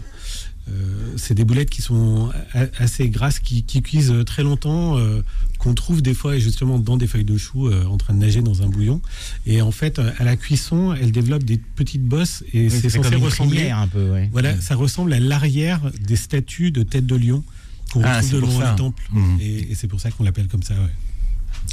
c'est 1.16 1.34
des 1.34 1.44
boulettes 1.44 1.70
qui 1.70 1.82
sont 1.82 2.30
assez 2.78 3.08
grasses, 3.08 3.38
qui, 3.38 3.62
cuisent 3.82 4.14
très 4.26 4.42
longtemps, 4.42 4.98
euh, 4.98 5.22
qu'on 5.58 5.74
trouve 5.74 6.02
des 6.02 6.14
fois 6.14 6.38
justement 6.38 6.78
dans 6.78 6.96
des 6.96 7.06
feuilles 7.06 7.24
de 7.24 7.36
chou 7.36 7.68
euh, 7.68 7.84
en 7.84 7.96
train 7.96 8.14
de 8.14 8.18
nager 8.18 8.42
dans 8.42 8.62
un 8.62 8.68
bouillon. 8.68 9.00
Et 9.46 9.62
en 9.62 9.72
fait, 9.72 9.98
à 9.98 10.24
la 10.24 10.36
cuisson, 10.36 10.94
elles 10.94 11.12
développent 11.12 11.44
des 11.44 11.58
petites 11.58 12.04
bosses 12.04 12.44
et 12.52 12.70
c'est 12.70 12.88
censé 12.88 13.14
ressembler 13.16 13.70
un 13.70 13.88
peu. 13.88 14.12
Voilà, 14.32 14.60
ça 14.60 14.74
ressemble 14.76 15.12
à 15.12 15.20
l'arrière 15.20 15.80
des 16.00 16.16
statues 16.16 16.70
de 16.70 16.82
tête 16.82 17.06
de 17.06 17.16
lion 17.16 17.44
qu'on 17.92 18.02
ah, 18.04 18.20
retrouve 18.20 18.32
de 18.32 18.38
long 18.38 18.60
à 18.60 18.74
temple. 18.74 19.02
Mmh. 19.12 19.36
Et, 19.40 19.74
c'est 19.74 19.88
pour 19.88 20.00
ça 20.00 20.10
qu'on 20.10 20.24
l'appelle 20.24 20.46
comme 20.46 20.62
ça. 20.62 20.74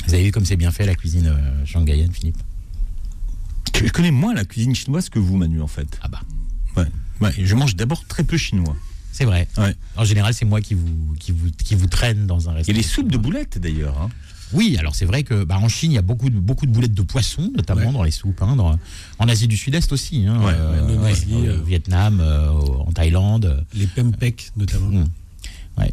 Vous 0.08 0.14
avez 0.14 0.24
vu 0.24 0.32
comme 0.32 0.46
c'est 0.46 0.56
bien 0.56 0.72
fait 0.72 0.86
la 0.86 0.96
cuisine 0.96 1.34
shanghaïenne, 1.66 2.12
Philippe? 2.12 2.38
Je 3.76 3.92
connais 3.92 4.12
moins 4.12 4.34
la 4.34 4.44
cuisine 4.44 4.74
chinoise 4.74 5.10
que 5.10 5.20
vous, 5.20 5.38
Manu, 5.38 5.62
en 5.62 5.68
fait. 5.68 6.00
Ah 6.02 6.08
bah. 6.08 6.22
Ouais 6.76 6.86
je 7.38 7.56
mange 7.56 7.76
d'abord 7.76 8.06
très 8.06 8.24
peu 8.24 8.38
chinois. 8.38 8.76
C'est 9.12 9.26
vrai. 9.26 9.48
En 9.96 10.06
général, 10.06 10.34
c'est 10.34 10.46
moi 10.46 10.62
qui 10.62 10.74
vous, 10.74 11.16
qui, 11.20 11.32
vous, 11.32 11.50
qui 11.52 11.76
vous 11.76 11.88
traîne 11.88 12.28
dans 12.28 12.50
un 12.50 12.54
restaurant. 12.54 12.64
Il 12.68 12.68
y 12.68 12.80
a 12.80 12.82
les 12.82 12.88
soupes 12.88 13.12
de 13.12 13.18
boulettes 13.18 13.58
d'ailleurs. 13.58 14.00
Hein. 14.00 14.10
Oui, 14.54 14.78
alors 14.80 14.96
c'est 14.96 15.06
vrai 15.06 15.24
que 15.24 15.44
bah, 15.44 15.58
en 15.58 15.68
Chine, 15.68 15.92
il 15.92 15.96
y 15.96 15.98
a 15.98 16.04
beaucoup 16.04 16.30
de, 16.30 16.40
beaucoup 16.40 16.66
de 16.66 16.72
boulettes 16.72 16.94
de 16.94 17.02
poisson, 17.02 17.52
notamment 17.56 17.92
dans 17.92 18.04
les 18.04 18.12
soupes. 18.12 18.42
Hein, 18.42 18.56
en 19.20 19.28
Asie 19.28 19.48
du 19.48 19.58
Sud-Est 19.58 19.92
aussi. 19.92 20.26
Hein, 20.26 20.40
euh, 20.46 21.60
au 21.60 21.66
Vietnam, 21.66 22.20
euh, 22.22 22.50
en 22.50 22.92
Thaïlande. 22.92 23.66
Les 23.74 23.88
pempek 23.88 24.52
notamment. 24.56 24.90
Mmh. 24.90 25.06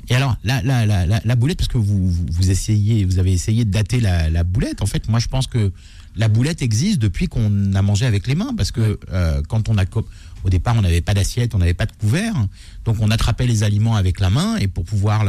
Et 0.08 0.14
alors, 0.14 0.36
la, 0.44 0.62
la, 0.62 0.86
la, 0.86 1.20
la, 1.22 1.36
boulette, 1.36 1.58
parce 1.58 1.68
que 1.68 1.78
vous, 1.78 2.10
vous, 2.10 2.50
essayez, 2.50 3.04
vous 3.04 3.18
avez 3.18 3.32
essayé 3.32 3.64
de 3.64 3.70
dater 3.70 4.00
la, 4.00 4.44
boulette, 4.44 4.80
en 4.80 4.86
fait, 4.86 5.08
moi 5.08 5.18
je 5.18 5.28
pense 5.28 5.46
que 5.46 5.72
la 6.16 6.28
boulette 6.28 6.62
existe 6.62 7.00
depuis 7.00 7.26
qu'on 7.26 7.74
a 7.74 7.82
mangé 7.82 8.06
avec 8.06 8.26
les 8.26 8.34
mains, 8.34 8.54
parce 8.56 8.70
que 8.70 8.98
euh, 9.12 9.42
quand 9.46 9.68
on 9.68 9.76
a 9.76 9.84
au 10.44 10.50
départ, 10.50 10.76
on 10.76 10.82
n'avait 10.82 11.00
pas 11.00 11.14
d'assiette, 11.14 11.54
on 11.54 11.58
n'avait 11.58 11.74
pas 11.74 11.86
de 11.86 11.92
couvert. 11.92 12.34
Donc 12.84 12.96
on 13.00 13.10
attrapait 13.10 13.46
les 13.46 13.62
aliments 13.62 13.96
avec 13.96 14.20
la 14.20 14.30
main 14.30 14.56
et 14.56 14.68
pour 14.68 14.84
pouvoir 14.84 15.24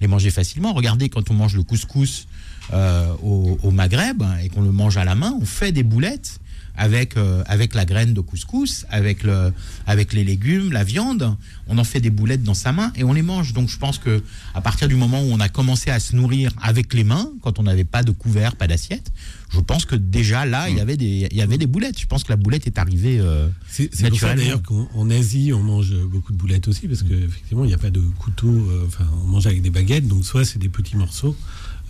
les 0.00 0.06
manger 0.06 0.30
facilement. 0.30 0.72
Regardez, 0.72 1.08
quand 1.08 1.30
on 1.30 1.34
mange 1.34 1.56
le 1.56 1.62
couscous 1.62 2.26
euh, 2.72 3.12
au, 3.22 3.70
Maghreb 3.70 4.22
et 4.42 4.48
qu'on 4.48 4.62
le 4.62 4.72
mange 4.72 4.96
à 4.96 5.04
la 5.04 5.14
main, 5.14 5.36
on 5.40 5.44
fait 5.44 5.72
des 5.72 5.82
boulettes 5.82 6.38
avec, 6.76 7.16
euh, 7.16 7.42
avec 7.46 7.74
la 7.74 7.84
graine 7.84 8.14
de 8.14 8.20
couscous, 8.20 8.86
avec, 8.90 9.22
le, 9.22 9.52
avec 9.86 10.12
les 10.12 10.24
légumes, 10.24 10.72
la 10.72 10.84
viande. 10.84 11.36
On 11.68 11.78
en 11.78 11.84
fait 11.84 12.00
des 12.00 12.10
boulettes 12.10 12.42
dans 12.42 12.54
sa 12.54 12.72
main 12.72 12.92
et 12.96 13.04
on 13.04 13.12
les 13.12 13.22
mange. 13.22 13.52
Donc 13.52 13.68
je 13.68 13.78
pense 13.78 13.98
que 13.98 14.22
à 14.54 14.60
partir 14.60 14.88
du 14.88 14.96
moment 14.96 15.22
où 15.22 15.30
on 15.32 15.40
a 15.40 15.48
commencé 15.48 15.90
à 15.90 16.00
se 16.00 16.16
nourrir 16.16 16.52
avec 16.60 16.92
les 16.94 17.04
mains, 17.04 17.30
quand 17.42 17.58
on 17.58 17.62
n'avait 17.62 17.84
pas 17.84 18.02
de 18.02 18.10
couvert, 18.10 18.56
pas 18.56 18.66
d'assiette, 18.66 19.12
je 19.54 19.60
pense 19.60 19.84
que 19.84 19.94
déjà 19.94 20.46
là, 20.46 20.68
il 20.68 20.74
y 20.74 20.78
mm. 20.78 20.82
avait 20.82 20.96
des, 20.96 21.28
il 21.30 21.36
y 21.36 21.42
avait 21.42 21.58
des 21.58 21.66
boulettes. 21.66 22.00
Je 22.00 22.06
pense 22.06 22.24
que 22.24 22.32
la 22.32 22.36
boulette 22.36 22.66
est 22.66 22.78
arrivée. 22.78 23.20
Euh, 23.20 23.48
c'est 23.68 23.88
pour 24.08 24.18
ça 24.18 24.34
d'ailleurs 24.34 24.62
qu'en 24.62 25.10
Asie, 25.10 25.52
on 25.52 25.62
mange 25.62 25.94
beaucoup 26.06 26.32
de 26.32 26.38
boulettes 26.38 26.68
aussi, 26.68 26.88
parce 26.88 27.02
qu'effectivement, 27.02 27.64
il 27.64 27.68
n'y 27.68 27.74
a 27.74 27.78
pas 27.78 27.90
de 27.90 28.00
couteau. 28.18 28.48
Euh, 28.48 28.84
enfin, 28.86 29.06
on 29.22 29.26
mange 29.26 29.46
avec 29.46 29.62
des 29.62 29.70
baguettes, 29.70 30.08
donc 30.08 30.24
soit 30.24 30.44
c'est 30.44 30.58
des 30.58 30.68
petits 30.68 30.96
morceaux, 30.96 31.36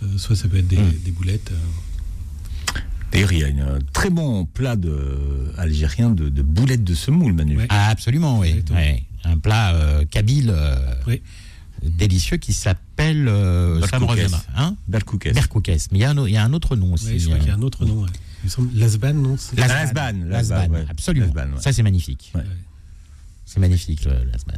euh, 0.03 0.17
soit 0.17 0.35
ça 0.35 0.47
peut 0.47 0.57
être 0.57 0.67
des, 0.67 0.77
mm. 0.77 1.13
boulettes. 1.13 1.51
D'ailleurs, 3.15 3.31
il 3.31 3.39
y 3.39 3.43
a 3.43 3.47
un 3.47 3.79
très 3.93 4.09
bon 4.09 4.45
plat 4.45 4.75
de, 4.75 5.53
algérien 5.57 6.09
de, 6.09 6.41
boulettes 6.41 6.83
de 6.83 6.93
semoule, 6.93 7.33
Manu. 7.33 7.59
Ah, 7.69 7.89
absolument, 7.89 8.39
oui. 8.39 8.63
Un 9.23 9.37
plat 9.39 9.73
kabyle. 10.11 10.53
Oui 11.07 11.21
délicieux 11.85 12.37
qui 12.37 12.53
s'appelle. 12.53 13.27
Euh, 13.27 13.81
ça 13.87 13.99
me 13.99 14.05
Hein 14.55 14.75
Berkoukès. 14.87 15.33
Mais 15.91 15.99
il 15.99 16.01
y, 16.01 16.05
a 16.05 16.43
un, 16.43 16.53
autre 16.53 16.75
nom 16.75 16.93
aussi. 16.93 17.07
Oui, 17.07 17.19
je 17.19 17.27
crois 17.27 17.39
qu'il 17.39 17.47
y 17.47 17.51
a 17.51 17.55
un 17.55 17.61
autre 17.61 17.85
nom. 17.85 18.05
Lasban, 18.73 19.13
non 19.13 19.35
Lasban. 19.57 20.13
Lasban, 20.25 20.85
absolument. 20.89 21.33
Ça, 21.59 21.73
c'est 21.73 21.83
magnifique. 21.83 22.33
C'est 23.45 23.59
magnifique, 23.59 24.05
Lasban. 24.05 24.53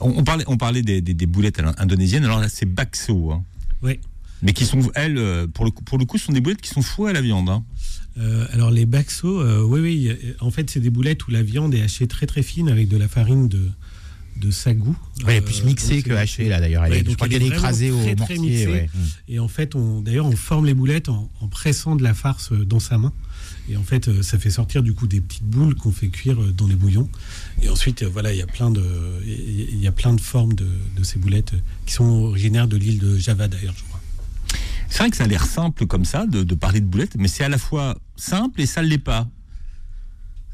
On, 0.00 0.24
parlait, 0.24 0.44
on 0.48 0.56
parlait 0.56 0.82
des, 0.82 1.26
boulettes 1.26 1.60
indonésiennes. 1.78 2.24
Alors 2.24 2.40
là, 2.40 2.48
c'est 2.48 2.66
bakso. 2.66 3.32
Hein. 3.32 3.44
Oui. 3.82 4.00
Mais 4.44 4.52
qui 4.54 4.66
sont, 4.66 4.80
elles, 4.96 5.18
euh, 5.18 5.46
pour 5.46 5.64
le, 5.64 5.70
coup, 5.70 5.84
pour 5.84 5.98
le 5.98 6.04
coup, 6.04 6.18
ce 6.18 6.24
sont 6.24 6.32
des 6.32 6.40
boulettes 6.40 6.60
qui 6.60 6.70
sont 6.70 6.82
fouées 6.82 7.10
à 7.10 7.12
la 7.12 7.20
viande. 7.20 7.48
Hein. 7.48 7.62
Euh, 8.18 8.46
alors 8.52 8.70
les 8.70 8.86
bakso, 8.86 9.40
euh, 9.40 9.62
oui, 9.62 9.80
oui. 9.80 10.16
En 10.40 10.50
fait, 10.50 10.68
c'est 10.70 10.80
des 10.80 10.90
boulettes 10.90 11.26
où 11.26 11.30
la 11.30 11.42
viande 11.42 11.74
est 11.74 11.82
hachée 11.82 12.06
très 12.06 12.26
très 12.26 12.42
fine 12.42 12.68
avec 12.68 12.88
de 12.88 12.96
la 12.96 13.08
farine 13.08 13.48
de, 13.48 13.70
de 14.36 14.50
sagou. 14.50 14.96
elle 15.26 15.36
est 15.36 15.40
plus 15.40 15.64
mixée 15.64 16.02
que 16.02 16.12
hachée 16.12 16.48
là 16.48 16.60
d'ailleurs. 16.60 16.84
je 16.86 17.14
crois 17.14 17.28
qu'elle 17.28 17.42
est 17.42 17.46
écrasée 17.46 17.90
au 17.90 17.98
mortier. 18.16 18.88
Et 19.28 19.38
en 19.38 19.48
fait, 19.48 19.74
on, 19.74 20.00
d'ailleurs, 20.00 20.26
on 20.26 20.36
forme 20.36 20.66
les 20.66 20.74
boulettes 20.74 21.08
en, 21.08 21.30
pressant 21.50 21.96
de 21.96 22.02
la 22.02 22.14
farce 22.14 22.52
dans 22.52 22.80
sa 22.80 22.98
main. 22.98 23.12
Et 23.70 23.76
en 23.76 23.82
fait, 23.82 24.22
ça 24.22 24.38
fait 24.38 24.50
sortir 24.50 24.82
du 24.82 24.92
coup 24.92 25.06
des 25.06 25.20
petites 25.20 25.44
boules 25.44 25.74
qu'on 25.74 25.92
fait 25.92 26.08
cuire 26.08 26.36
dans 26.52 26.66
les 26.66 26.74
bouillons. 26.74 27.08
Et 27.62 27.68
ensuite, 27.68 28.02
voilà, 28.02 28.32
il 28.32 28.38
y 28.38 28.42
a 28.42 28.46
plein 28.46 28.70
de, 28.70 28.84
il 29.24 29.78
y 29.78 29.86
a 29.86 29.92
plein 29.92 30.12
de 30.14 30.20
formes 30.20 30.54
de, 30.54 30.66
de 30.96 31.02
ces 31.02 31.18
boulettes 31.18 31.52
qui 31.86 31.94
sont 31.94 32.04
originaires 32.04 32.68
de 32.68 32.76
l'île 32.76 32.98
de 32.98 33.16
Java 33.16 33.48
d'ailleurs, 33.48 33.74
je 33.76 33.84
crois. 33.84 33.91
C'est 34.92 34.98
vrai 34.98 35.10
que 35.10 35.16
ça 35.16 35.24
a 35.24 35.26
l'air 35.26 35.46
simple 35.46 35.86
comme 35.86 36.04
ça 36.04 36.26
de, 36.26 36.54
parler 36.54 36.80
de 36.80 36.84
boulettes, 36.84 37.16
mais 37.16 37.26
c'est 37.26 37.42
à 37.42 37.48
la 37.48 37.56
fois 37.56 37.96
simple 38.16 38.60
et 38.60 38.66
ça 38.66 38.82
ne 38.82 38.88
l'est 38.88 38.98
pas 38.98 39.26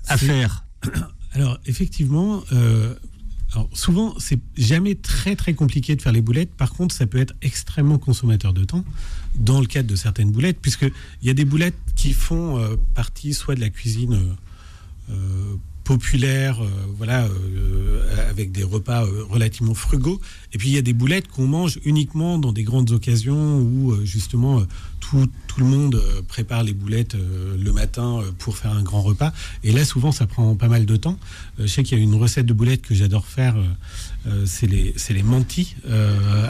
à 0.07 0.17
faire. 0.17 0.65
Alors 1.33 1.59
effectivement, 1.67 2.45
euh, 2.53 2.95
alors 3.53 3.69
souvent 3.73 4.15
c'est 4.21 4.39
jamais 4.57 4.95
très 4.95 5.35
très 5.35 5.55
compliqué 5.55 5.97
de 5.97 6.03
faire 6.03 6.13
les 6.13 6.23
boulettes. 6.23 6.55
Par 6.55 6.73
contre, 6.73 6.95
ça 6.95 7.07
peut 7.07 7.19
être 7.19 7.35
extrêmement 7.43 7.99
consommateur 7.99 8.53
de 8.53 8.63
temps 8.63 8.85
dans 9.35 9.61
le 9.61 9.67
cadre 9.67 9.89
de 9.89 9.97
certaines 9.97 10.31
boulettes, 10.31 10.59
puisque 10.63 10.87
il 11.21 11.27
y 11.27 11.31
a 11.31 11.35
des 11.35 11.45
boulettes 11.45 11.75
qui 11.97 12.13
font 12.13 12.59
euh, 12.59 12.77
partie 12.95 13.35
soit 13.35 13.57
de 13.57 13.61
la 13.61 13.71
cuisine 13.71 14.37
euh, 15.11 15.57
populaire, 15.89 16.63
euh, 16.63 16.69
voilà, 16.99 17.25
euh, 17.25 18.29
avec 18.29 18.53
des 18.53 18.63
repas 18.63 19.07
euh, 19.07 19.25
relativement 19.25 19.73
frugaux. 19.73 20.21
Et 20.53 20.59
puis 20.59 20.69
il 20.69 20.75
y 20.75 20.77
a 20.77 20.83
des 20.83 20.93
boulettes 20.93 21.29
qu'on 21.29 21.47
mange 21.47 21.79
uniquement 21.83 22.39
dans 22.39 22.53
des 22.53 22.63
grandes 22.63 22.91
occasions 22.91 23.59
où 23.59 23.97
justement 24.05 24.63
tout, 25.01 25.27
tout, 25.47 25.61
le 25.61 25.65
monde 25.65 26.03
prépare 26.29 26.63
les 26.63 26.75
boulettes 26.75 27.17
le 27.17 27.73
matin 27.73 28.21
pour 28.39 28.59
faire 28.59 28.73
un 28.73 28.83
grand 28.83 29.01
repas. 29.03 29.33
Et 29.65 29.73
là, 29.73 29.85
souvent, 29.85 30.13
ça 30.13 30.27
prend 30.27 30.55
pas 30.57 30.69
mal 30.69 30.85
de 30.87 30.97
temps. 30.97 31.19
je 31.59 31.67
sais 31.67 31.83
qu'il 31.83 31.99
y 31.99 32.01
a 32.01 32.05
une 32.05 32.15
recette 32.15 32.47
de 32.47 32.53
boulettes 32.53 32.83
que 32.83 32.95
j'adore 32.95 33.27
faire. 33.27 33.57
c'est 34.47 34.67
les, 34.67 34.95
les 35.11 35.23
mantis 35.23 35.75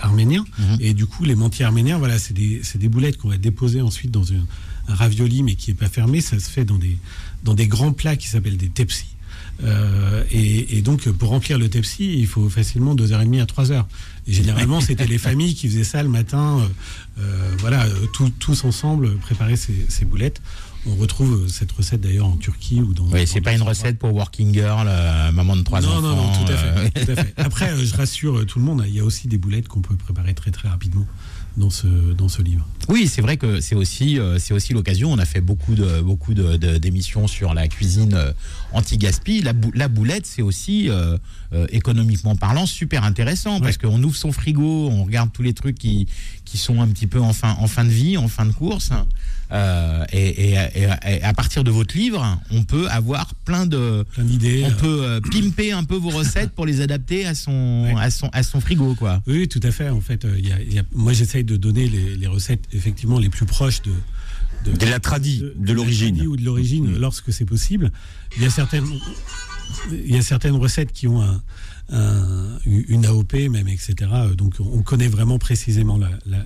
arméniens. 0.02 0.44
Mhm. 0.58 0.76
Et 0.80 0.94
du 0.94 1.06
coup, 1.06 1.24
les 1.24 1.34
mantis 1.34 1.64
arméniens, 1.64 1.98
voilà, 1.98 2.18
c'est 2.18 2.34
des, 2.34 2.62
des, 2.74 2.88
boulettes 2.88 3.16
qu'on 3.18 3.30
va 3.30 3.38
déposer 3.38 3.80
ensuite 3.80 4.10
dans 4.10 4.32
un, 4.32 4.44
un 4.88 4.94
ravioli, 4.94 5.42
mais 5.42 5.54
qui 5.54 5.70
n'est 5.70 5.76
pas 5.76 5.88
fermé. 5.88 6.20
Ça 6.20 6.38
se 6.38 6.50
fait 6.50 6.64
dans 6.64 6.78
des, 6.78 6.96
dans 7.44 7.54
des 7.54 7.66
grands 7.66 7.92
plats 7.92 8.16
qui 8.16 8.28
s'appellent 8.28 8.58
des 8.58 8.70
tepsis. 8.70 9.17
Euh, 9.64 10.22
et, 10.30 10.82
donc, 10.82 11.08
pour 11.10 11.30
remplir 11.30 11.58
le 11.58 11.68
Tepsi, 11.68 12.18
il 12.18 12.26
faut 12.26 12.48
facilement 12.48 12.94
2h30 12.94 13.42
à 13.42 13.44
3h. 13.44 13.84
Et 14.26 14.32
généralement, 14.32 14.80
c'était 14.80 15.06
les 15.06 15.18
familles 15.28 15.54
qui 15.54 15.68
faisaient 15.68 15.84
ça 15.84 16.02
le 16.02 16.08
matin, 16.08 16.58
euh, 16.58 17.22
euh, 17.22 17.50
voilà, 17.58 17.86
tous 18.38 18.64
ensemble, 18.64 19.16
préparer 19.18 19.56
ces, 19.56 20.04
boulettes. 20.04 20.40
On 20.86 20.94
retrouve 20.94 21.48
cette 21.48 21.72
recette 21.72 22.00
d'ailleurs 22.00 22.28
en 22.28 22.36
Turquie 22.36 22.80
ou 22.80 22.94
dans. 22.94 23.06
Oui, 23.08 23.26
c'est 23.26 23.40
pas 23.40 23.52
une 23.52 23.62
recette 23.62 23.98
pour 23.98 24.14
working 24.14 24.54
girl, 24.54 24.88
maman 25.34 25.56
de 25.56 25.62
trois 25.62 25.84
enfants. 25.84 26.00
Non, 26.00 26.16
non, 26.16 26.32
tout 26.32 26.52
à 26.52 26.56
fait. 26.56 27.04
Tout 27.04 27.10
à 27.12 27.16
fait. 27.16 27.34
Après, 27.36 27.84
je 27.84 27.94
rassure 27.96 28.46
tout 28.46 28.60
le 28.60 28.64
monde, 28.64 28.84
il 28.86 28.94
y 28.94 29.00
a 29.00 29.04
aussi 29.04 29.28
des 29.28 29.38
boulettes 29.38 29.68
qu'on 29.68 29.82
peut 29.82 29.96
préparer 29.96 30.34
très 30.34 30.52
très 30.52 30.68
rapidement 30.68 31.06
dans 31.56 31.70
ce, 31.70 31.86
dans 31.86 32.28
ce 32.28 32.42
livre. 32.42 32.66
Oui, 32.88 33.06
c'est 33.06 33.20
vrai 33.20 33.36
que 33.36 33.60
c'est 33.60 33.74
aussi, 33.74 34.18
euh, 34.18 34.38
c'est 34.38 34.54
aussi 34.54 34.72
l'occasion. 34.72 35.12
On 35.12 35.18
a 35.18 35.26
fait 35.26 35.42
beaucoup 35.42 35.74
de 35.74 36.00
beaucoup 36.00 36.32
d'émissions 36.32 37.26
sur 37.26 37.52
la 37.52 37.68
cuisine 37.68 38.14
euh, 38.14 38.32
anti-gaspi. 38.72 39.42
La, 39.42 39.52
la, 39.74 39.88
boulette, 39.88 40.24
c'est 40.24 40.40
aussi 40.40 40.88
euh, 40.88 41.18
économiquement 41.70 42.34
parlant 42.34 42.64
super 42.64 43.04
intéressant 43.04 43.60
parce 43.60 43.76
qu'on 43.76 44.02
ouvre 44.02 44.16
son 44.16 44.32
frigo, 44.32 44.88
on 44.90 45.04
regarde 45.04 45.30
tous 45.32 45.42
les 45.42 45.52
trucs 45.52 45.76
qui, 45.76 46.06
qui 46.46 46.56
sont 46.56 46.80
un 46.80 46.88
petit 46.88 47.06
peu 47.06 47.20
en 47.20 47.34
fin, 47.34 47.56
en 47.58 47.66
fin 47.66 47.84
de 47.84 47.90
vie, 47.90 48.16
en 48.16 48.28
fin 48.28 48.46
de 48.46 48.52
course. 48.52 48.90
Euh, 49.50 50.04
et, 50.12 50.56
à 51.22 51.32
partir 51.32 51.64
de 51.64 51.70
votre 51.70 51.96
livre, 51.96 52.38
on 52.50 52.64
peut 52.64 52.86
avoir 52.88 53.34
plein 53.34 53.66
de, 53.66 54.04
d'idées. 54.18 54.64
On 54.66 54.72
peut 54.72 55.20
pimper 55.30 55.72
un 55.72 55.84
peu 55.84 55.96
vos 55.96 56.10
recettes 56.10 56.52
pour 56.52 56.66
les 56.66 56.80
adapter 56.80 57.26
à 57.26 57.34
son, 57.34 57.94
à 57.98 58.10
son, 58.10 58.28
à 58.32 58.42
son 58.42 58.60
frigo, 58.60 58.94
quoi. 58.94 59.22
Oui, 59.26 59.48
tout 59.48 59.60
à 59.62 59.70
fait. 59.70 59.88
En 59.88 60.02
fait, 60.02 60.26
y 60.38 60.78
a, 60.78 60.82
moi, 60.94 61.12
j'essaye 61.38 61.44
de 61.44 61.56
donner 61.56 61.88
les, 61.88 62.26
recettes 62.26 62.64
effectivement 62.72 63.18
les 63.18 63.28
plus 63.28 63.46
proches 63.46 63.82
de 63.82 63.92
de, 64.64 64.86
la 64.86 64.98
tradie, 64.98 65.44
de, 65.56 65.72
l'origine 65.72 66.20
ou 66.26 66.36
de 66.36 66.44
l'origine, 66.44 66.98
lorsque 66.98 67.32
c'est 67.32 67.44
possible. 67.44 67.92
Il 68.36 68.42
y 68.42 68.46
a 68.46 68.50
certaines, 68.50 68.88
il 69.92 70.14
y 70.14 70.18
a 70.18 70.22
certaines 70.22 70.56
recettes 70.56 70.92
qui 70.92 71.06
ont 71.06 71.22
un 71.22 71.40
une 72.66 73.06
AOP 73.06 73.32
même, 73.48 73.66
etc. 73.68 73.94
Donc 74.36 74.56
on 74.60 74.82
connaît 74.82 75.08
vraiment 75.08 75.38
précisément 75.38 75.98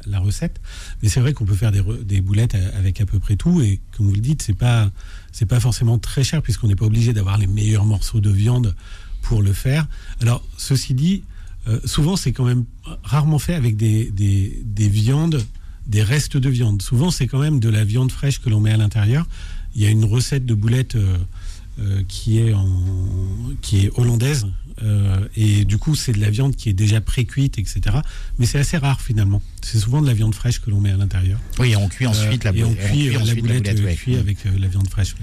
la, 0.06 0.18
recette. 0.20 0.60
Mais 1.02 1.08
c'est 1.08 1.20
vrai 1.20 1.32
qu'on 1.32 1.46
peut 1.46 1.56
faire 1.56 1.72
des, 1.72 2.20
boulettes 2.20 2.54
avec 2.54 3.00
à 3.00 3.06
peu 3.06 3.18
près 3.18 3.34
tout. 3.34 3.60
Et 3.60 3.80
comme 3.96 4.06
vous 4.06 4.14
le 4.14 4.20
dites, 4.20 4.42
c'est 4.42 4.56
pas 4.56 4.92
c'est 5.32 5.46
pas 5.46 5.58
forcément 5.58 5.98
très 5.98 6.22
cher 6.22 6.42
puisqu'on 6.42 6.68
n'est 6.68 6.76
pas 6.76 6.84
obligé 6.84 7.12
d'avoir 7.12 7.38
les 7.38 7.48
meilleurs 7.48 7.86
morceaux 7.86 8.20
de 8.20 8.30
viande 8.30 8.76
pour 9.22 9.42
le 9.42 9.52
faire. 9.52 9.88
Alors 10.20 10.44
ceci 10.58 10.94
dit, 10.94 11.24
euh, 11.68 11.78
souvent 11.84 12.16
c'est 12.16 12.32
quand 12.32 12.44
même 12.44 12.64
rarement 13.02 13.38
fait 13.38 13.54
avec 13.54 13.76
des, 13.76 14.10
des, 14.10 14.88
viandes, 14.88 15.44
des 15.86 16.02
restes 16.02 16.36
de 16.36 16.48
viande. 16.48 16.82
Souvent 16.82 17.10
c'est 17.10 17.26
quand 17.26 17.38
même 17.38 17.60
de 17.60 17.68
la 17.68 17.84
viande 17.84 18.10
fraîche 18.10 18.40
que 18.40 18.50
l'on 18.50 18.60
met 18.60 18.72
à 18.72 18.76
l'intérieur. 18.76 19.26
Il 19.74 19.82
y 19.82 19.86
a 19.86 19.90
une 19.90 20.04
recette 20.04 20.44
de 20.44 20.54
boulettes 20.54 20.96
euh, 20.96 21.16
euh, 21.80 22.02
qui 22.08 22.38
est 22.38 22.52
en, 22.52 22.68
qui 23.62 23.86
est 23.86 23.90
hollandaise 23.96 24.46
et 25.36 25.64
du 25.64 25.78
coup, 25.78 25.94
c'est 25.94 26.10
de 26.10 26.20
la 26.20 26.28
viande 26.28 26.56
qui 26.56 26.68
est 26.68 26.72
déjà 26.72 27.00
pré-cuite, 27.00 27.56
etc. 27.56 27.98
Mais 28.38 28.46
c'est 28.46 28.58
assez 28.58 28.76
rare 28.76 29.00
finalement. 29.00 29.40
C'est 29.60 29.78
souvent 29.78 30.02
de 30.02 30.08
la 30.08 30.12
viande 30.12 30.34
fraîche 30.34 30.60
que 30.60 30.70
l'on 30.70 30.80
met 30.80 30.90
à 30.90 30.96
l'intérieur. 30.96 31.38
Oui, 31.60 31.76
on 31.76 31.88
cuit 31.88 32.08
ensuite 32.08 32.42
la, 32.42 32.50
boulette. 32.50 32.66
on 32.66 32.74
cuit, 32.74 33.10
la, 33.10 33.34
boulette, 33.36 33.68
avec 33.68 34.44
la 34.44 34.66
viande 34.66 34.88
fraîche. 34.88 35.14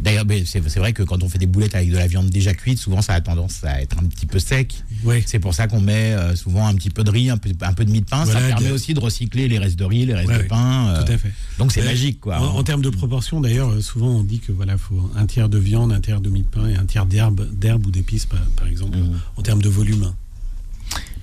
D'ailleurs, 0.00 0.24
c'est 0.46 0.76
vrai 0.76 0.92
que 0.92 1.02
quand 1.02 1.22
on 1.22 1.28
fait 1.28 1.38
des 1.38 1.46
boulettes 1.46 1.74
avec 1.74 1.90
de 1.90 1.96
la 1.96 2.06
viande 2.06 2.30
déjà 2.30 2.54
cuite, 2.54 2.78
souvent 2.78 3.02
ça 3.02 3.14
a 3.14 3.20
tendance 3.20 3.64
à 3.64 3.80
être 3.82 3.96
un 3.98 4.06
petit 4.06 4.26
peu 4.26 4.38
sec. 4.38 4.82
C'est 5.26 5.38
pour 5.38 5.54
ça 5.54 5.66
qu'on 5.66 5.80
met 5.80 6.12
euh, 6.12 6.36
souvent 6.36 6.66
un 6.66 6.74
petit 6.74 6.90
peu 6.90 7.04
de 7.04 7.10
riz, 7.10 7.30
un 7.30 7.36
peu, 7.36 7.50
un 7.60 7.72
peu 7.72 7.84
de 7.84 7.90
mie 7.90 8.00
de 8.00 8.06
pain. 8.06 8.24
ça 8.26 8.40
permet 8.40 8.70
aussi 8.70 8.94
de 8.94 9.00
recycler 9.00 9.48
les 9.48 9.58
restes 9.58 9.78
de 9.78 9.84
riz, 9.84 10.06
les 10.06 10.14
restes 10.14 10.32
de 10.32 10.48
pain. 10.48 11.02
tout 11.04 11.12
à 11.12 11.18
fait. 11.18 11.32
Donc 11.58 11.72
c'est 11.72 11.82
magique, 11.82 12.20
quoi. 12.20 12.38
En, 12.38 12.62
termes 12.62 12.82
de 12.82 12.90
proportion, 12.90 13.40
d'ailleurs, 13.40 13.70
euh, 13.70 13.80
souvent 13.80 14.08
on 14.08 14.22
dit 14.22 14.40
que 14.40 14.52
voilà, 14.52 14.78
faut 14.78 15.10
un 15.16 15.26
tiers 15.26 15.48
de 15.48 15.58
viande, 15.58 15.92
un 15.92 16.00
tiers 16.00 16.20
de 16.20 16.28
mie 16.28 16.42
de 16.42 16.48
pain 16.48 16.66
et 16.68 16.76
un 16.76 16.86
tiers 16.86 17.06
d'herbe, 17.06 17.48
d'herbe 17.52 17.86
ou 17.86 17.90
d'épices, 17.90 18.26
par, 18.26 18.66
exemple, 18.66 18.98
mmh. 18.98 19.20
en 19.36 19.42
termes 19.42 19.62
de 19.62 19.68
volume. 19.68 20.12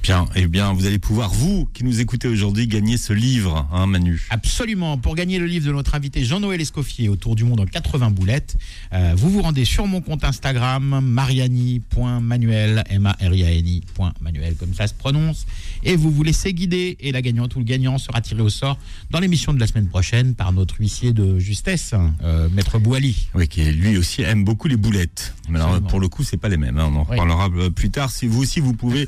Bien, 0.03 0.25
eh 0.33 0.47
bien, 0.47 0.73
vous 0.73 0.87
allez 0.87 0.97
pouvoir, 0.97 1.31
vous 1.31 1.69
qui 1.75 1.83
nous 1.83 1.99
écoutez 1.99 2.27
aujourd'hui, 2.27 2.65
gagner 2.65 2.97
ce 2.97 3.13
livre, 3.13 3.67
hein, 3.71 3.85
Manu. 3.85 4.25
Absolument. 4.31 4.97
Pour 4.97 5.13
gagner 5.13 5.37
le 5.37 5.45
livre 5.45 5.67
de 5.67 5.71
notre 5.71 5.93
invité 5.93 6.25
Jean-Noël 6.25 6.59
Escoffier, 6.59 7.07
Autour 7.07 7.35
du 7.35 7.43
monde 7.43 7.59
en 7.59 7.65
80 7.65 8.09
boulettes, 8.09 8.57
euh, 8.93 9.13
vous 9.15 9.29
vous 9.29 9.43
rendez 9.43 9.63
sur 9.63 9.85
mon 9.85 10.01
compte 10.01 10.23
Instagram, 10.23 11.01
mariani.manuel, 11.03 12.83
m 12.89 13.05
a 13.05 13.11
r 13.11 13.35
i 13.35 13.43
a 13.43 13.51
n 13.51 13.65
-I 13.65 14.55
comme 14.57 14.73
ça 14.73 14.87
se 14.87 14.95
prononce, 14.95 15.45
et 15.83 15.95
vous 15.95 16.09
vous 16.09 16.23
laissez 16.23 16.51
guider, 16.51 16.97
et 16.99 17.11
la 17.11 17.21
gagnante 17.21 17.55
ou 17.55 17.59
le 17.59 17.65
gagnant 17.65 17.99
sera 17.99 18.21
tiré 18.21 18.41
au 18.41 18.49
sort 18.49 18.79
dans 19.11 19.19
l'émission 19.19 19.53
de 19.53 19.59
la 19.59 19.67
semaine 19.67 19.87
prochaine 19.87 20.33
par 20.33 20.51
notre 20.51 20.79
huissier 20.79 21.13
de 21.13 21.37
justesse, 21.37 21.93
euh, 22.23 22.49
Maître 22.49 22.79
Bouali. 22.79 23.29
Oui, 23.35 23.47
qui 23.47 23.63
lui 23.65 23.97
aussi 23.97 24.23
aime 24.23 24.43
beaucoup 24.45 24.67
les 24.67 24.77
boulettes. 24.77 25.35
Mais 25.47 25.59
alors, 25.59 25.79
pour 25.81 25.99
le 25.99 26.07
coup, 26.07 26.23
c'est 26.23 26.37
pas 26.37 26.49
les 26.49 26.57
mêmes. 26.57 26.79
Hein. 26.79 26.89
On 26.91 26.95
en 26.95 27.03
reparlera 27.03 27.49
euh, 27.55 27.69
plus 27.69 27.91
tard. 27.91 28.09
Si 28.09 28.25
vous 28.25 28.41
aussi, 28.41 28.61
vous 28.61 28.73
pouvez 28.73 29.07